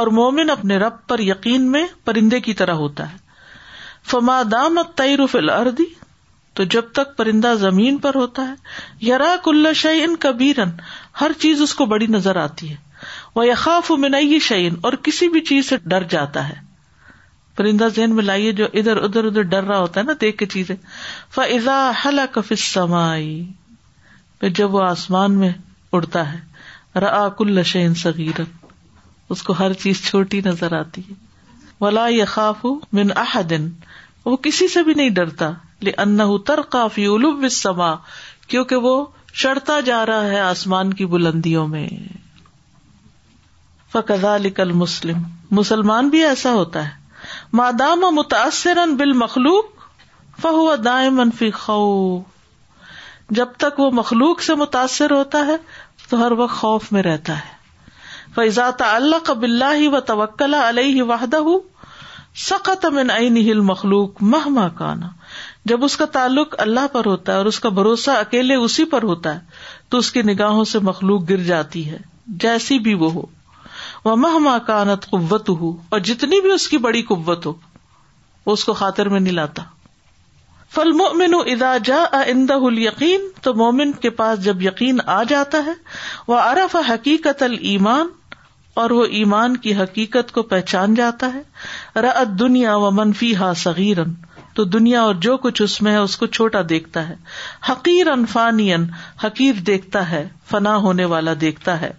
اور 0.00 0.06
مومن 0.16 0.50
اپنے 0.50 0.76
رب 0.78 0.94
پر 1.08 1.18
یقین 1.20 1.70
میں 1.72 1.84
پرندے 2.04 2.40
کی 2.40 2.54
طرح 2.60 2.74
ہوتا 2.82 3.08
ہے 3.12 4.20
دام 4.50 4.78
تئر 4.96 5.24
فل 5.32 5.50
اردی 5.50 5.84
تو 6.60 6.64
جب 6.74 6.90
تک 6.94 7.16
پرندہ 7.16 7.54
زمین 7.58 7.98
پر 8.06 8.14
ہوتا 8.14 8.48
ہے 8.48 8.54
یار 9.08 9.20
کل 9.44 9.72
شعین 9.82 10.16
کبیرن 10.20 10.70
ہر 11.20 11.32
چیز 11.40 11.62
اس 11.62 11.74
کو 11.74 11.84
بڑی 11.94 12.06
نظر 12.16 12.36
آتی 12.46 12.70
ہے 12.70 12.76
وہ 13.36 13.96
منائی 14.06 14.38
شعین 14.48 14.74
اور 14.88 14.92
کسی 15.02 15.28
بھی 15.36 15.40
چیز 15.52 15.68
سے 15.68 15.76
ڈر 15.84 16.02
جاتا 16.16 16.48
ہے 16.48 16.54
پرندہ 17.56 17.84
ذہن 17.96 18.14
میں 18.14 18.22
لائیے 18.24 18.52
جو 18.60 18.66
ادھر 18.80 18.96
ادھر 19.04 19.24
ادھر 19.24 19.42
ڈر 19.54 19.64
رہا 19.64 19.78
ہوتا 19.78 20.00
ہے 20.00 20.04
نا 20.06 20.12
دیکھ 20.20 20.36
کے 20.38 20.46
چیزیں 20.56 20.74
فضا 21.34 21.78
حل 22.04 22.20
سمائی 22.58 23.34
پھر 24.40 24.48
جب 24.60 24.74
وہ 24.74 24.82
آسمان 24.84 25.38
میں 25.38 25.50
اڑتا 25.98 26.22
ہے 26.32 26.98
را 27.00 27.28
کل 27.38 27.62
سگیرت 28.02 28.68
اس 29.34 29.42
کو 29.42 29.52
ہر 29.58 29.72
چیز 29.82 30.02
چھوٹی 30.04 30.40
نظر 30.44 30.78
آتی 30.78 31.02
ہے 31.10 31.14
ولا 31.80 32.06
خاف 32.28 32.64
من 32.98 33.10
دن 33.50 33.68
وہ 34.24 34.36
کسی 34.48 34.68
سے 34.72 34.82
بھی 34.88 34.94
نہیں 34.94 35.10
ڈرتا 35.18 35.50
لے 35.86 35.92
ان 36.04 36.20
کافی 36.72 37.06
الب 37.14 37.48
سما 37.56 37.94
کیوں 38.48 38.64
کہ 38.72 38.76
وہ 38.86 38.92
چڑھتا 39.42 39.78
جا 39.84 40.04
رہا 40.06 40.24
ہے 40.30 40.40
آسمان 40.40 40.92
کی 40.94 41.06
بلندیوں 41.14 41.66
میں 41.68 41.86
فقضا 43.92 44.36
لکل 44.48 44.72
مسلم 44.84 45.22
مسلمان 45.60 46.08
بھی 46.10 46.24
ایسا 46.24 46.52
ہوتا 46.54 46.84
ہے 46.88 47.00
مادام 47.58 48.00
متاثر 48.16 48.78
بال 48.98 49.10
مخلوق 49.22 49.82
فہو 50.42 50.74
دائم 50.84 51.20
فی 51.38 51.50
خو 51.64 51.74
جب 53.38 53.48
تک 53.64 53.78
وہ 53.80 53.90
مخلوق 53.96 54.40
سے 54.42 54.54
متاثر 54.60 55.10
ہوتا 55.12 55.44
ہے 55.46 55.56
تو 56.08 56.20
ہر 56.24 56.32
وقت 56.38 56.54
خوف 56.60 56.86
میں 56.92 57.02
رہتا 57.02 57.36
ہے 57.38 57.60
فات 58.54 58.82
اللہ 58.82 59.30
اللہ 59.44 59.86
و 59.96 60.00
توکلا 60.12 60.68
علیہ 60.68 61.02
واہدہ 61.10 61.40
سخت 62.46 62.84
امن 62.90 63.10
عین 63.18 63.36
ہل 63.50 63.60
مخلوق 63.72 64.22
مہ 64.34 64.66
کانا 64.78 65.08
جب 65.72 65.84
اس 65.84 65.96
کا 65.96 66.04
تعلق 66.16 66.54
اللہ 66.66 66.86
پر 66.92 67.06
ہوتا 67.06 67.32
ہے 67.32 67.36
اور 67.38 67.46
اس 67.52 67.60
کا 67.60 67.68
بھروسہ 67.80 68.10
اکیلے 68.24 68.54
اسی 68.64 68.84
پر 68.94 69.02
ہوتا 69.12 69.34
ہے 69.34 69.90
تو 69.90 69.98
اس 70.04 70.10
کی 70.12 70.22
نگاہوں 70.32 70.64
سے 70.74 70.78
مخلوق 70.90 71.28
گر 71.30 71.42
جاتی 71.52 71.88
ہے 71.90 71.98
جیسی 72.46 72.78
بھی 72.88 72.94
وہ 73.04 73.12
ہو 73.12 73.26
وہ 74.04 74.14
مہ 74.42 74.56
کانت 74.66 75.04
قوت 75.10 75.48
ہو 75.60 75.70
اور 75.96 76.00
جتنی 76.10 76.40
بھی 76.46 76.50
اس 76.52 76.66
کی 76.68 76.78
بڑی 76.86 77.02
قوت 77.10 77.46
ہو 77.46 77.52
وہ 78.46 78.52
اس 78.52 78.64
کو 78.64 78.72
خاطر 78.80 79.08
میں 79.08 79.20
نہیں 79.20 79.34
لاتا 79.34 79.62
فل 80.74 80.90
مومن 80.98 81.34
ادا 81.40 81.76
جا 81.84 82.02
اند 82.26 82.50
یقین 82.80 83.28
تو 83.42 83.52
مومن 83.54 83.92
کے 84.04 84.10
پاس 84.20 84.42
جب 84.44 84.62
یقین 84.62 84.98
آ 85.14 85.22
جاتا 85.28 85.62
ہے 85.66 85.72
وہ 86.28 86.38
ارف 86.38 86.76
حقیقت 86.88 87.42
المان 87.42 88.08
اور 88.82 88.90
وہ 88.98 89.04
ایمان 89.18 89.56
کی 89.64 89.74
حقیقت 89.76 90.30
کو 90.32 90.42
پہچان 90.52 90.94
جاتا 91.00 91.30
ہے 91.34 92.00
رت 92.02 92.38
دنیا 92.40 92.76
و 92.86 92.90
منفی 93.00 93.34
ہا 93.36 93.52
سغیرن 93.62 94.12
تو 94.54 94.64
دنیا 94.78 95.02
اور 95.02 95.14
جو 95.26 95.36
کچھ 95.44 95.62
اس 95.62 95.80
میں 95.82 95.92
ہے 95.92 95.96
اس 95.98 96.16
کو 96.22 96.26
چھوٹا 96.38 96.60
دیکھتا 96.68 97.08
ہے 97.08 97.14
حقیر 97.70 98.08
ان 98.14 98.26
فانی 98.32 98.72
حقیر 99.24 99.60
دیکھتا 99.66 100.10
ہے 100.10 100.28
فنا 100.50 100.76
ہونے 100.86 101.04
والا 101.14 101.32
دیکھتا 101.40 101.80
ہے 101.80 101.90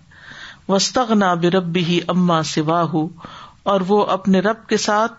وسطنا 0.70 1.34
ربی 1.54 1.84
ہی 1.86 2.00
اما 2.14 2.42
ہو 2.94 3.08
اور 3.72 3.82
وہ 3.88 4.04
اپنے 4.16 4.40
رب 4.46 4.68
کے 4.70 4.78
ساتھ 4.86 5.12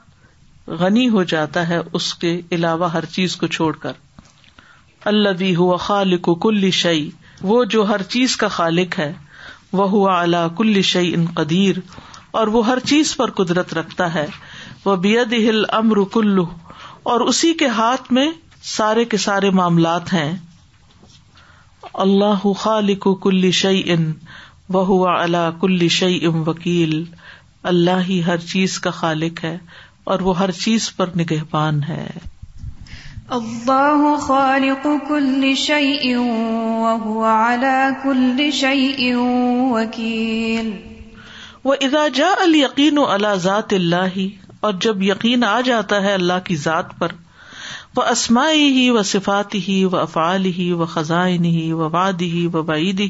غنی 0.80 1.08
ہو 1.14 1.22
جاتا 1.32 1.68
ہے 1.68 1.78
اس 1.98 2.14
کے 2.22 2.40
علاوہ 2.56 2.90
ہر 2.92 3.04
چیز 3.14 3.36
کو 3.36 3.46
چھوڑ 3.56 3.74
کر 3.82 3.92
اللہ 5.10 5.34
بھی 5.38 5.54
کل 6.42 6.70
شعی 6.80 7.08
وہ 7.50 7.62
جو 7.74 7.82
ہر 7.88 8.02
چیز 8.14 8.36
کا 8.42 8.48
خالق 8.58 8.98
ہے 8.98 9.12
وہ 9.80 9.88
ہوا 9.90 10.20
اللہ 10.20 10.46
کل 10.58 10.80
شعی 10.92 11.12
ان 11.14 11.24
قدیر 11.36 11.78
اور 12.40 12.46
وہ 12.54 12.64
ہر 12.66 12.78
چیز 12.92 13.14
پر 13.16 13.30
قدرت 13.40 13.74
رکھتا 13.78 14.12
ہے 14.14 14.26
وہ 14.84 14.94
بید 15.06 15.32
ہل 15.48 15.64
امر 15.80 16.02
کل 16.12 16.38
اور 17.12 17.20
اسی 17.32 17.52
کے 17.62 17.66
ہاتھ 17.80 18.12
میں 18.18 18.30
سارے 18.76 19.04
کے 19.12 19.16
سارے 19.26 19.50
معاملات 19.60 20.12
ہیں 20.12 20.32
اللہ 22.06 22.46
خالق 22.62 23.06
کل 23.22 23.50
شعی 23.62 23.82
ان 23.92 24.12
وہ 24.72 24.84
ہوا 24.86 25.20
اللہ 25.22 25.48
کل 25.60 25.86
شعی 25.94 26.24
ام 26.26 26.42
وکیل 26.46 27.02
اللہ 27.70 28.00
ہی 28.08 28.22
ہر 28.26 28.36
چیز 28.52 28.78
کا 28.84 28.90
خالق 29.00 29.42
ہے 29.44 29.56
اور 30.12 30.20
وہ 30.28 30.36
ہر 30.38 30.50
چیز 30.60 30.92
پر 30.96 31.10
نگہبان 31.20 31.82
ہے 31.88 32.06
اللہ 33.38 34.04
خالق 34.26 34.86
کل 35.08 35.44
على 37.26 37.66
كل 38.02 38.42
کل 38.60 39.14
وکیل 39.72 40.72
وہ 41.64 41.74
اراجا 41.80 42.08
جا 42.14 42.32
القین 42.44 42.98
و 42.98 43.06
اللہ 43.10 43.34
ذات 43.42 43.72
اللہ 43.72 44.18
اور 44.64 44.72
جب 44.86 45.02
یقین 45.02 45.44
آ 45.50 45.60
جاتا 45.68 46.02
ہے 46.02 46.12
اللہ 46.14 46.38
کی 46.44 46.56
ذات 46.64 46.98
پر 46.98 47.12
وہ 47.96 48.02
اسماعی 48.10 48.68
ہی 48.78 48.88
و 48.90 49.02
صفاتی 49.12 49.60
ہی 49.68 49.84
و 49.84 49.96
افعال 50.06 50.44
ہی 50.58 50.70
و 50.72 50.84
خزائن 50.96 51.44
ہی 51.44 51.70
و 51.72 51.88
وادی، 51.92 52.46
و 52.52 52.62
بعیدی 52.72 53.08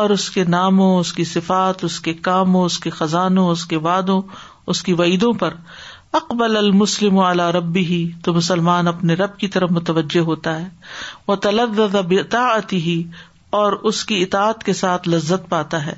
اور 0.00 0.10
اس 0.10 0.28
کے 0.34 0.42
ناموں 0.52 0.88
اس 1.00 1.12
کی 1.16 1.24
صفات 1.32 1.82
اس 1.84 1.98
کے 2.06 2.12
کاموں 2.28 2.64
اس 2.66 2.78
کے 2.86 2.90
خزانوں 3.00 3.46
اس 3.50 3.64
کے 3.72 3.76
وادوں 3.84 4.20
اس 4.72 4.80
کی 4.86 4.92
وعیدوں 5.00 5.32
پر 5.42 5.54
اقبل 6.20 6.56
المسلم 6.56 7.18
اعلی 7.26 7.42
ربی 7.56 7.84
ہی 7.90 8.00
تو 8.24 8.32
مسلمان 8.34 8.88
اپنے 8.88 9.14
رب 9.20 9.36
کی 9.38 9.48
طرف 9.56 9.70
متوجہ 9.76 10.20
ہوتا 10.30 10.58
ہے 10.60 11.28
وہ 11.28 11.36
آتی 12.38 12.80
ہی 12.88 12.96
اور 13.58 13.72
اس 13.92 14.04
کی 14.04 14.20
اطاعت 14.22 14.64
کے 14.64 14.72
ساتھ 14.80 15.08
لذت 15.08 15.48
پاتا 15.48 15.84
ہے 15.86 15.94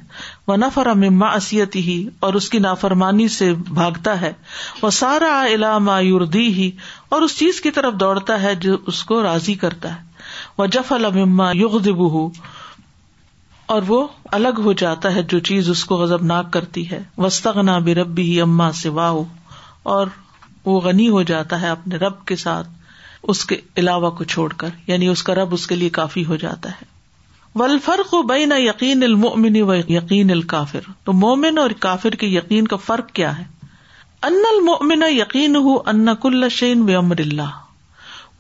وہ 0.49 0.57
نفر 0.65 0.87
اما 0.93 1.33
اسی 1.37 1.63
ہی 1.89 1.97
اور 2.29 2.35
اس 2.41 2.49
کی 2.51 2.59
نافرمانی 2.67 3.29
سے 3.39 3.53
بھاگتا 3.69 4.21
ہے 4.27 4.33
وہ 4.83 4.91
سارا 4.99 5.33
علامایور 5.55 6.27
دی 6.37 6.47
ہی 6.59 6.71
اور 7.17 7.23
اس 7.29 7.39
چیز 7.39 7.61
کی 7.67 7.71
طرف 7.81 7.95
دوڑتا 8.05 8.41
ہے 8.43 8.55
جو 8.67 8.77
اس 8.95 9.03
کو 9.13 9.23
راضی 9.31 9.55
کرتا 9.65 9.95
ہے 9.95 10.25
وہ 10.59 10.67
جف 10.79 10.93
الما 10.93 11.51
ہوں 11.55 12.31
اور 13.75 13.83
وہ 13.87 14.07
الگ 14.39 14.59
ہو 14.65 14.73
جاتا 14.81 15.15
ہے 15.15 15.23
جو 15.31 15.39
چیز 15.49 15.69
اس 15.71 15.85
کو 15.93 15.97
غزب 16.01 16.25
ناک 16.25 16.53
کرتی 16.53 16.91
ہے 16.91 17.03
وسطنا 17.19 17.79
بے 17.87 17.95
ربی 17.95 18.23
ہی 18.23 18.41
اما 18.41 18.71
سوا 18.81 19.09
اور 19.95 20.07
وہ 20.65 20.81
غنی 20.81 21.09
ہو 21.15 21.23
جاتا 21.31 21.61
ہے 21.61 21.69
اپنے 21.69 21.97
رب 22.05 22.25
کے 22.27 22.37
ساتھ 22.45 22.69
اس 23.33 23.45
کے 23.51 23.57
علاوہ 23.83 24.11
کو 24.19 24.25
چھوڑ 24.33 24.49
کر 24.63 24.77
یعنی 24.87 25.07
اس 25.09 25.23
کا 25.29 25.35
رب 25.35 25.55
اس 25.55 25.67
کے 25.67 25.75
لیے 25.77 25.89
کافی 25.99 26.25
ہو 26.25 26.37
جاتا 26.45 26.71
ہے 26.81 26.95
ولفرق 27.59 28.15
بے 28.29 28.45
نہ 28.47 28.55
یقین 28.61 29.03
المنی 29.03 29.63
و 29.63 29.75
یقین 29.75 30.31
الکافر 30.31 30.91
تو 31.05 31.13
مومن 31.25 31.59
اور 31.59 31.71
کافر 31.87 32.15
کے 32.23 32.27
یقین 32.39 32.67
کا 32.69 32.77
فرق 32.89 33.11
کیا 33.19 33.37
ہے 33.39 33.45
ان 34.31 34.37
المنا 34.57 35.07
یقین 35.15 35.57
ہو 35.69 35.77
ان 35.91 36.09
کل 36.23 36.49
شین 36.59 36.89
و 36.91 36.99
امر 36.99 37.21
اللہ 37.27 37.55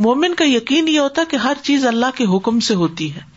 مومن 0.06 0.34
کا 0.38 0.44
یقین 0.48 0.88
یہ 0.88 0.98
ہوتا 1.00 1.22
کہ 1.30 1.36
ہر 1.48 1.62
چیز 1.62 1.86
اللہ 1.86 2.16
کے 2.16 2.24
حکم 2.36 2.60
سے 2.70 2.74
ہوتی 2.84 3.14
ہے 3.14 3.34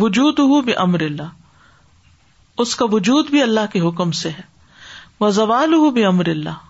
وجود 0.00 0.38
ہوں 0.38 0.62
بے 0.62 0.72
امر 0.84 1.00
اللہ 1.02 2.60
اس 2.62 2.74
کا 2.76 2.84
وجود 2.92 3.30
بھی 3.30 3.42
اللہ 3.42 3.70
کے 3.72 3.80
حکم 3.80 4.10
سے 4.18 4.28
ہے 4.28 4.42
وہ 5.20 5.28
زوال 5.36 5.74
ہو 5.74 5.90
بے 5.90 6.04
امر 6.06 6.28
اللہ 6.28 6.66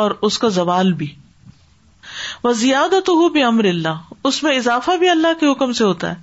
اور 0.00 0.10
اس 0.28 0.38
کا 0.38 0.48
زوال 0.58 0.92
بھی 1.02 1.06
وہ 2.44 2.52
زیادت 2.62 3.08
ہو 3.08 3.28
بے 3.32 3.42
امر 3.44 3.64
اللہ 3.68 4.12
اس 4.30 4.42
میں 4.42 4.54
اضافہ 4.56 4.96
بھی 4.98 5.08
اللہ 5.08 5.38
کے 5.40 5.50
حکم 5.52 5.72
سے 5.78 5.84
ہوتا 5.84 6.10
ہے 6.10 6.14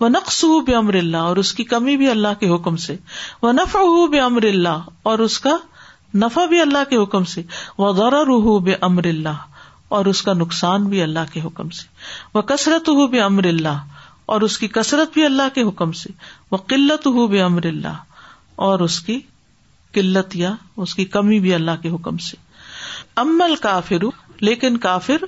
وہ 0.00 0.08
نقص 0.08 0.42
ہو 0.44 0.60
بے 0.66 0.74
امر 0.74 0.94
اللہ 1.00 1.26
اور 1.30 1.36
اس 1.42 1.52
کی 1.54 1.64
کمی 1.74 1.96
بھی 1.96 2.08
اللہ 2.10 2.38
کے 2.40 2.48
حکم 2.54 2.76
سے 2.86 2.96
وہ 3.42 3.52
نفع 3.52 3.80
ہو 3.88 4.06
بے 4.14 4.20
امر 4.20 4.44
اللہ 4.52 4.82
اور 5.12 5.18
اس 5.26 5.38
کا 5.46 5.56
نفع 6.24 6.44
بھی 6.46 6.60
اللہ 6.60 6.84
کے 6.90 6.96
حکم 7.02 7.24
سے 7.34 7.42
وہ 7.78 7.92
غور 7.92 8.12
ہوں 8.28 8.58
بے 8.70 8.74
امر 8.88 9.04
اللہ 9.08 9.44
اور 9.96 10.04
اس 10.10 10.22
کا 10.22 10.32
نقصان 10.34 10.84
بھی 10.88 11.02
اللہ 11.02 11.32
کے 11.32 11.40
حکم 11.44 11.68
سے 11.78 11.86
وہ 12.34 12.42
کثرت 12.52 12.88
ہو 12.88 13.06
بے 13.16 13.20
امر 13.20 13.44
اللہ 13.46 13.82
اور 14.32 14.40
اس 14.40 14.58
کی 14.58 14.68
کثرت 14.74 15.12
بھی 15.14 15.24
اللہ 15.24 15.48
کے 15.54 15.62
حکم 15.68 15.92
سے 16.02 16.10
وہ 16.50 16.56
قلت 16.72 17.06
ہو 17.16 17.26
بے 17.32 17.40
امر 17.42 17.66
اللہ 17.66 17.96
اور 18.66 18.80
اس 18.86 19.00
کی 19.08 19.18
قلت 19.94 20.36
یا 20.36 20.52
اس 20.84 20.94
کی 20.94 21.04
کمی 21.16 21.40
بھی 21.40 21.54
اللہ 21.54 21.80
کے 21.82 21.88
حکم 21.94 22.16
سے 22.28 22.36
امل 23.24 23.54
کافر 23.62 24.04
لیکن 24.46 24.76
کافر 24.86 25.24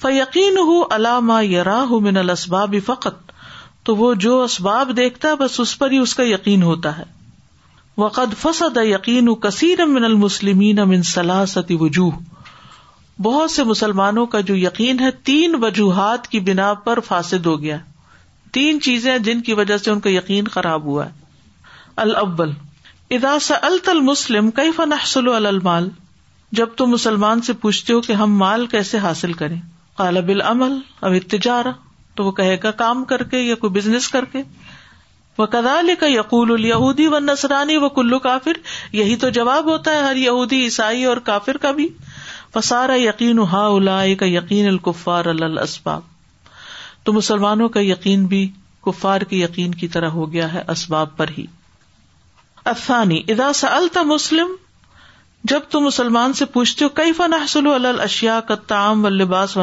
ف 0.00 0.06
یقین 0.12 0.56
علامہ 0.94 1.32
اللہ 1.32 1.88
ما 1.88 1.98
من 2.06 2.16
الاسباب 2.16 2.74
فقط 2.86 3.02
فقت 3.14 3.32
تو 3.86 3.96
وہ 3.96 4.12
جو 4.24 4.40
اسباب 4.42 4.90
دیکھتا 4.96 5.28
ہے 5.28 5.34
بس 5.42 5.58
اس 5.60 5.78
پر 5.78 5.90
ہی 5.90 5.98
اس 5.98 6.14
کا 6.14 6.22
یقین 6.26 6.62
ہوتا 6.62 6.96
ہے 6.98 7.04
وہ 8.02 8.08
قد 8.18 8.34
فصد 8.40 8.78
کثیر 9.42 9.84
من 9.86 10.04
المسلم 10.04 10.62
امن 10.82 11.02
سلاست 11.12 11.72
وجوہ 11.80 12.10
بہت 13.22 13.50
سے 13.50 13.64
مسلمانوں 13.64 14.26
کا 14.34 14.40
جو 14.50 14.56
یقین 14.56 15.00
ہے 15.00 15.10
تین 15.30 15.54
وجوہات 15.64 16.26
کی 16.28 16.40
بنا 16.50 16.72
پر 16.84 17.00
فاسد 17.08 17.46
ہو 17.46 17.60
گیا 17.62 17.76
ہے 17.78 17.90
تین 18.56 18.80
چیزیں 18.84 19.16
جن 19.26 19.40
کی 19.42 19.52
وجہ 19.60 19.76
سے 19.82 19.90
ان 19.90 20.00
کا 20.06 20.10
یقین 20.10 20.48
خراب 20.54 20.82
ہوا 20.84 21.06
ہے 21.06 21.20
الاول 22.04 22.50
اداس 23.16 23.44
سألت 23.52 23.88
المسلم 23.88 24.50
کئی 24.58 24.70
نحصل 24.88 25.28
على 25.28 25.48
المال 25.50 25.88
جب 26.60 26.68
تم 26.76 26.90
مسلمان 26.96 27.40
سے 27.48 27.52
پوچھتے 27.64 27.92
ہو 27.92 28.00
کہ 28.08 28.12
ہم 28.22 28.36
مال 28.44 28.66
کیسے 28.74 28.98
حاصل 29.06 29.32
کریں 29.42 29.56
کالب 29.98 30.28
العمل 30.36 30.76
اب 31.08 31.10
التجارہ 31.12 31.72
تو 32.16 32.24
وہ 32.24 32.30
کہے 32.40 32.56
گا 32.62 32.70
کام 32.84 33.04
کر 33.12 33.22
کے 33.32 33.40
یا 33.40 33.54
کوئی 33.64 33.72
بزنس 33.78 34.08
کر 34.16 34.24
کے 34.32 34.42
وہ 35.38 35.46
کدال 35.56 35.90
کا 36.00 36.06
یقول 36.12 36.52
الہودی 36.52 37.06
و 37.06 37.18
نسرانی 37.32 37.76
و 37.76 37.88
کلو 37.98 38.18
کافر 38.28 38.56
یہی 39.00 39.16
تو 39.24 39.28
جواب 39.40 39.68
ہوتا 39.72 39.94
ہے 39.94 40.02
ہر 40.08 40.16
یہودی 40.26 40.62
عیسائی 40.64 41.04
اور 41.12 41.16
کافر 41.32 41.56
کا 41.66 41.72
بھی 41.80 41.88
وہ 42.54 42.98
یقین 43.00 43.38
ہا 43.52 43.66
الا 43.66 44.00
کا 44.20 44.26
یقین 44.36 44.66
القفار 44.74 45.26
الصاق 45.36 46.10
تو 47.04 47.12
مسلمانوں 47.12 47.68
کا 47.76 47.80
یقین 47.84 48.24
بھی 48.32 48.46
کفار 48.86 49.20
کے 49.30 49.36
یقین 49.36 49.74
کی 49.80 49.88
طرح 49.94 50.08
ہو 50.18 50.30
گیا 50.32 50.52
ہے 50.52 50.62
اسباب 50.74 51.16
پر 51.16 51.28
ہی 51.38 51.44
افسانی 52.72 53.20
ادا 53.32 53.52
سلتا 53.60 54.02
مسلم 54.14 54.54
جب 55.52 55.60
تم 55.70 55.82
مسلمان 55.84 56.32
سے 56.40 56.44
پوچھتے 56.56 56.84
ہو 56.84 56.88
کئی 57.00 57.12
فن 57.12 57.32
حسول 57.44 57.86
اشیا 58.00 58.38
کا 58.48 58.54
تام 58.72 59.04
و 59.04 59.08
لباس 59.08 59.56
و 59.56 59.62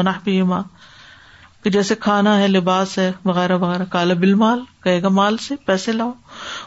کہ 1.62 1.70
جیسے 1.70 1.94
کھانا 2.00 2.36
ہے 2.38 2.46
لباس 2.48 2.96
ہے 2.98 3.10
وغیرہ 3.24 3.56
وغیرہ 3.62 3.84
کالا 3.94 4.14
بل 4.20 4.34
مال 4.42 4.60
کہے 4.84 5.02
گا 5.02 5.08
مال 5.16 5.36
سے 5.46 5.54
پیسے 5.66 5.92
لاؤ 5.92 6.12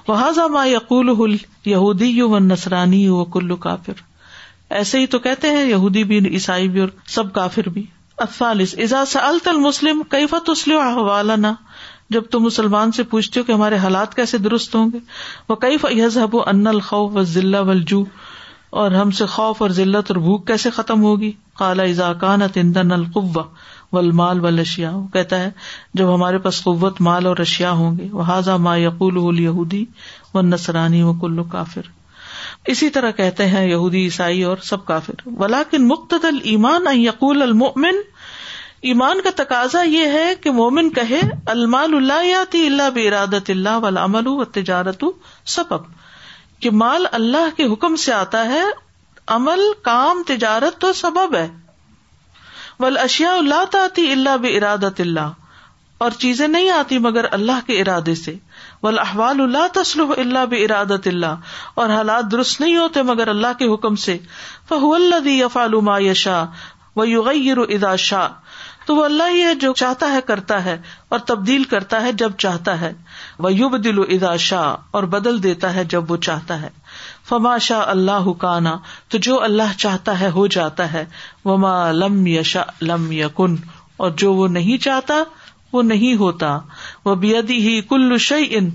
وہ 0.08 0.48
ما 0.52 0.66
یقول 0.68 1.36
یہودی 1.66 2.10
یو 2.18 2.30
و 2.30 2.40
نسرانی 2.52 3.04
یو 3.04 3.16
و 3.20 3.24
کلو 3.38 3.56
کافر 3.68 4.02
ایسے 4.82 5.00
ہی 5.00 5.08
تو 5.16 5.20
کہتے 5.28 5.50
ہیں 5.56 5.64
یہودی 5.70 6.04
بھی 6.12 6.18
عیسائی 6.28 6.70
بھی 6.76 6.80
اور 6.82 6.90
سب 7.16 7.34
کافر 7.34 7.70
بھی 7.80 7.86
افالس 8.26 8.74
ازا 8.84 9.04
سلط 9.12 9.48
المسلم 9.48 10.02
کئی 10.10 10.26
فت 10.32 10.50
اس 10.50 10.68
لیے 10.68 11.36
نا 11.38 11.54
جب 12.14 12.24
تم 12.32 12.44
مسلمان 12.44 12.92
سے 12.92 13.04
پوچھتے 13.12 13.40
ہو 13.40 13.46
کہ 13.46 13.52
ہمارے 13.52 13.76
حالات 13.84 14.14
کیسے 14.16 14.38
درست 14.38 14.76
ہوں 14.76 14.90
گے 14.94 14.98
وہ 15.50 15.56
کئی 15.64 15.78
ان 16.50 16.68
الخوف 16.68 17.16
و 17.18 17.22
ذلہ 17.36 17.58
ولجو 17.68 18.04
اور 18.82 18.92
ہم 18.92 19.12
سے 19.18 19.26
خوف 19.36 19.62
اور 19.62 19.70
ذلت 19.80 20.12
اور 20.12 20.20
بھوک 20.22 20.46
کیسے 20.48 20.70
ختم 20.76 21.04
ہوگی 21.04 21.32
کالا 21.58 21.84
القوا 22.90 23.44
و 23.94 23.98
المال 23.98 24.40
و 24.46 24.50
وہ 24.52 25.08
کہتا 25.14 25.40
ہے 25.40 25.50
جب 25.94 26.14
ہمارے 26.14 26.38
پاس 26.46 26.62
قوت 26.64 27.02
مال 27.10 27.28
اور 27.28 27.38
رشیا 27.38 27.72
ہوں 27.82 27.98
گے 27.98 28.08
وہ 28.12 28.24
حاضہ 28.30 28.58
ما 28.68 28.76
یقول 28.78 29.40
یہودی 29.40 29.84
و 30.34 30.42
نسرانی 30.42 31.02
و 31.04 31.14
کلو 31.22 31.44
کافر 31.52 31.88
اسی 32.72 32.90
طرح 32.96 33.12
کہتے 33.16 33.46
ہیں 33.54 33.66
یہودی 33.68 34.04
عیسائی 34.06 34.44
اور 34.50 34.58
سب 34.64 34.86
کافر 34.86 35.28
ولاکن 35.40 35.88
مقتد 35.88 36.26
المان 36.26 36.88
ایمان 38.92 39.22
کا 39.24 39.30
تقاضا 39.36 39.82
یہ 39.82 40.12
ہے 40.20 40.34
کہ 40.44 40.52
مومن 40.52 40.90
کہے 40.94 41.20
اللہ 41.52 41.76
اللہ 41.78 42.14
اللہ 42.14 42.26
یاتی 42.26 43.58
و 44.32 44.44
تجارت 44.58 45.04
سبب 45.54 45.86
کہ 46.62 46.72
مال 46.84 47.06
اللہ 47.20 47.56
کے 47.58 47.66
حکم 47.74 47.96
سے 48.06 48.14
آتا 48.14 48.46
ہے 48.50 48.62
عمل 49.38 49.62
کام 49.84 50.22
تجارت 50.28 50.80
تو 50.82 50.92
سبب 51.02 51.36
ہے 51.36 51.48
ول 52.80 52.98
اشیا 52.98 53.32
اللہ 53.38 53.64
تعتی 53.72 54.12
اللہ 54.12 54.38
برادت 54.44 55.02
اللہ 55.02 55.32
اور 56.04 56.12
چیزیں 56.26 56.48
نہیں 56.48 56.70
آتی 56.80 56.98
مگر 57.08 57.26
اللہ 57.40 57.66
کے 57.68 57.80
ارادے 57.82 58.16
سے 58.28 58.36
والاحوال 58.84 59.40
اللہ 59.42 59.68
تصلح 59.74 60.10
اللہ 60.24 60.46
بارادت 60.52 61.08
اللہ 61.08 61.52
اور 61.82 61.90
حالات 61.90 62.32
درست 62.32 62.60
نہیں 62.62 62.78
ہوتے 62.78 63.02
مگر 63.10 63.28
اللہ 63.34 63.54
کے 63.60 63.74
حکم 63.74 63.96
سے 64.06 64.18
فہ 64.70 64.80
اللہ 64.96 65.20
دی 65.28 65.38
يشاء 66.06 66.44
و 66.96 67.30
ادا 67.68 67.96
شاہ 68.06 68.42
تو 68.86 68.96
وہ 68.96 69.04
اللہ 69.06 69.30
ہی 69.34 69.44
جو 69.62 69.72
چاہتا 69.82 70.12
ہے 70.14 70.20
کرتا 70.28 70.64
ہے 70.64 70.78
اور 71.16 71.20
تبدیل 71.30 71.64
کرتا 71.74 72.02
ہے 72.02 72.12
جب 72.22 72.32
چاہتا 72.46 72.80
ہے 72.82 72.92
وہ 73.46 73.54
یوب 73.54 73.78
دل 73.84 74.00
ادا 74.16 74.36
شاہ 74.46 74.98
اور 74.98 75.04
بدل 75.14 75.42
دیتا 75.44 75.74
ہے 75.76 75.84
جب 75.94 76.12
وہ 76.12 76.18
چاہتا 76.28 76.62
ہے 76.62 76.70
فما 77.30 77.58
شاہ 77.70 77.84
اللہ 77.96 78.28
حکانا 78.30 78.76
تو 79.14 79.18
جو 79.30 79.42
اللہ 79.48 79.78
چاہتا 79.86 80.20
ہے 80.20 80.30
ہو 80.40 80.46
جاتا 80.58 80.92
ہے 80.94 81.06
وما 81.46 81.76
لم 82.04 82.26
یشا 82.36 82.64
لم 82.92 83.12
یقن 83.22 83.56
اور 84.06 84.12
جو 84.24 84.34
وہ 84.42 84.48
نہیں 84.58 84.84
چاہتا 84.90 85.24
وہ 85.74 85.82
نہیں 85.84 86.16
ہوتا 86.18 86.58
وہ 87.06 87.16
بیدی 87.24 87.58
ہی 87.68 87.80
کل 87.90 88.18
شعی 88.28 88.46
ان 88.58 88.70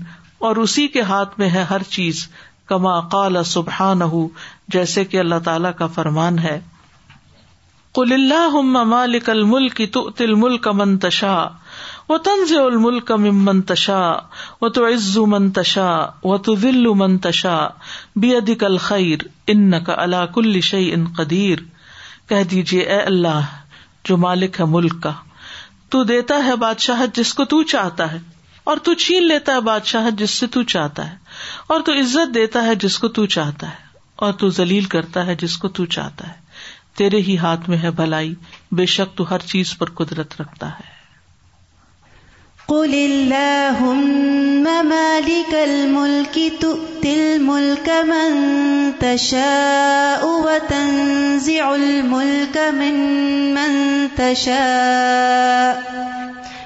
اور 0.47 0.55
اسی 0.65 0.87
کے 0.95 1.01
ہاتھ 1.11 1.39
میں 1.39 1.49
ہے 1.53 1.63
ہر 1.69 1.83
چیز 1.95 2.27
کما 2.71 2.99
قال 3.13 3.43
سبحان 3.53 3.99
نہ 3.99 4.15
جیسے 4.75 5.03
کہ 5.11 5.19
اللہ 5.19 5.39
تعالی 5.45 5.69
کا 5.77 5.87
فرمان 5.99 6.39
ہے 6.39 6.59
کل 7.95 8.11
اللہ 8.13 9.15
کل 9.25 9.41
ملک 10.35 10.67
منتشا 10.81 11.33
تنز 12.07 12.21
تنزل 12.25 12.77
ملک 12.83 13.11
منتشا 13.47 13.99
و 14.61 14.69
تو 14.75 14.85
تشاء 14.89 15.23
منتشا 15.31 15.93
ونتشا 16.23 17.57
بے 18.21 18.35
عدی 18.37 18.55
کل 18.63 18.77
خیر 18.89 19.27
ان 19.53 19.73
کا 19.85 19.95
اللہ 20.03 20.25
کل 20.35 20.59
شعی 20.71 20.91
ان 20.93 21.05
قدیر 21.17 21.63
کہہ 22.29 22.43
دیجیے 22.51 22.81
اے 22.95 22.99
اللہ 23.01 23.57
جو 24.09 24.17
مالک 24.27 24.59
ہے 24.59 24.65
ملک 24.75 25.01
کا 25.03 25.11
تو 25.91 26.03
دیتا 26.09 26.35
ہے 26.45 26.55
بادشاہ 26.61 27.05
جس 27.13 27.33
کو 27.33 27.45
تو 27.51 27.61
چاہتا 27.71 28.11
ہے 28.11 28.17
اور 28.71 28.77
تو 28.87 28.93
چھین 29.03 29.23
لیتا 29.27 29.53
ہے 29.55 29.61
بادشاہ 29.67 30.09
جس 30.21 30.31
سے 30.41 30.47
تو 30.55 30.63
چاہتا 30.73 31.09
ہے 31.11 31.15
اور 31.73 31.81
تو 31.85 31.93
عزت 31.99 32.33
دیتا 32.33 32.63
ہے 32.65 32.75
جس 32.83 32.97
کو 32.99 33.07
تو 33.17 33.25
چاہتا 33.37 33.69
ہے 33.69 33.87
اور 34.25 34.33
تو 34.41 34.49
زلیل 34.59 34.83
کرتا 34.95 35.25
ہے 35.25 35.35
جس 35.45 35.57
کو 35.63 35.67
تو 35.79 35.85
چاہتا 35.97 36.27
ہے 36.27 36.37
تیرے 36.97 37.17
ہی 37.27 37.37
ہاتھ 37.45 37.69
میں 37.69 37.77
ہے 37.83 37.91
بھلائی 38.01 38.33
بے 38.77 38.85
شک 38.97 39.17
تو 39.17 39.29
ہر 39.31 39.45
چیز 39.53 39.77
پر 39.77 39.89
قدرت 40.01 40.39
رکھتا 40.41 40.69
ہے 40.79 40.97
قل 42.69 42.93
اللهم 42.97 44.63
مالك 44.63 45.53
الملك 45.53 46.35
الملك 47.03 47.07
الملك 47.09 47.81
تؤتي 47.81 47.81
من 47.81 47.81
من 47.81 48.93
من 48.93 48.97
تشاء 48.99 48.99
تشاء 48.99 50.21
وتنزع 50.45 51.71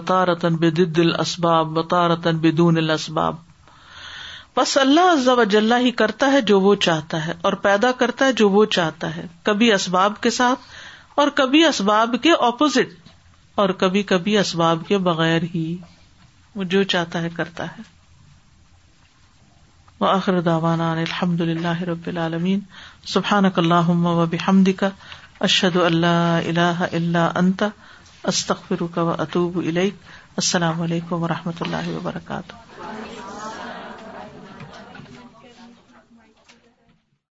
بس 4.56 4.78
اللہ 4.78 5.80
ہی 5.86 5.92
کرتا 6.02 6.32
ہے 6.32 6.42
جو 6.52 6.60
وہ 6.68 6.74
چاہتا 6.88 7.26
ہے 7.28 7.34
اور 7.50 7.54
پیدا 7.68 7.92
کرتا 8.04 8.26
ہے 8.26 8.34
جو 8.42 8.50
وہ 8.58 8.66
چاہتا 8.78 9.16
ہے 9.16 9.26
کبھی 9.50 9.72
اسباب 9.74 10.22
کے 10.22 10.30
ساتھ 10.40 10.68
اور 11.22 11.28
کبھی 11.42 11.66
اسباب 11.66 12.16
کے 12.22 12.32
اپوزٹ 12.48 12.94
اور 13.64 13.70
کبھی 13.86 14.04
کبھی 14.14 14.38
اسباب 14.38 14.86
کے 14.88 14.98
بغیر 15.10 15.44
ہی 15.56 15.66
وہ 16.56 16.64
جو 16.76 16.84
چاہتا 16.96 17.22
ہے 17.22 17.30
کرتا 17.40 17.68
ہے 17.78 17.92
الحمد 21.22 21.42
اللہ 21.42 21.82
رب 21.90 22.08
العالمین 22.08 22.60
سبحانک 23.12 23.58
اللہ 23.60 23.90
و 24.12 24.18
حمد 24.48 24.68
اشد 25.48 25.76
اللہ 25.86 26.84
اللہ 26.92 27.70
و 29.04 29.10
اطوب 29.12 29.58
السلام 29.66 30.82
علیکم 30.82 31.24
و 31.24 31.28
رحمۃ 31.28 31.62
اللہ 31.66 31.90
وبرکاتہ 31.96 32.73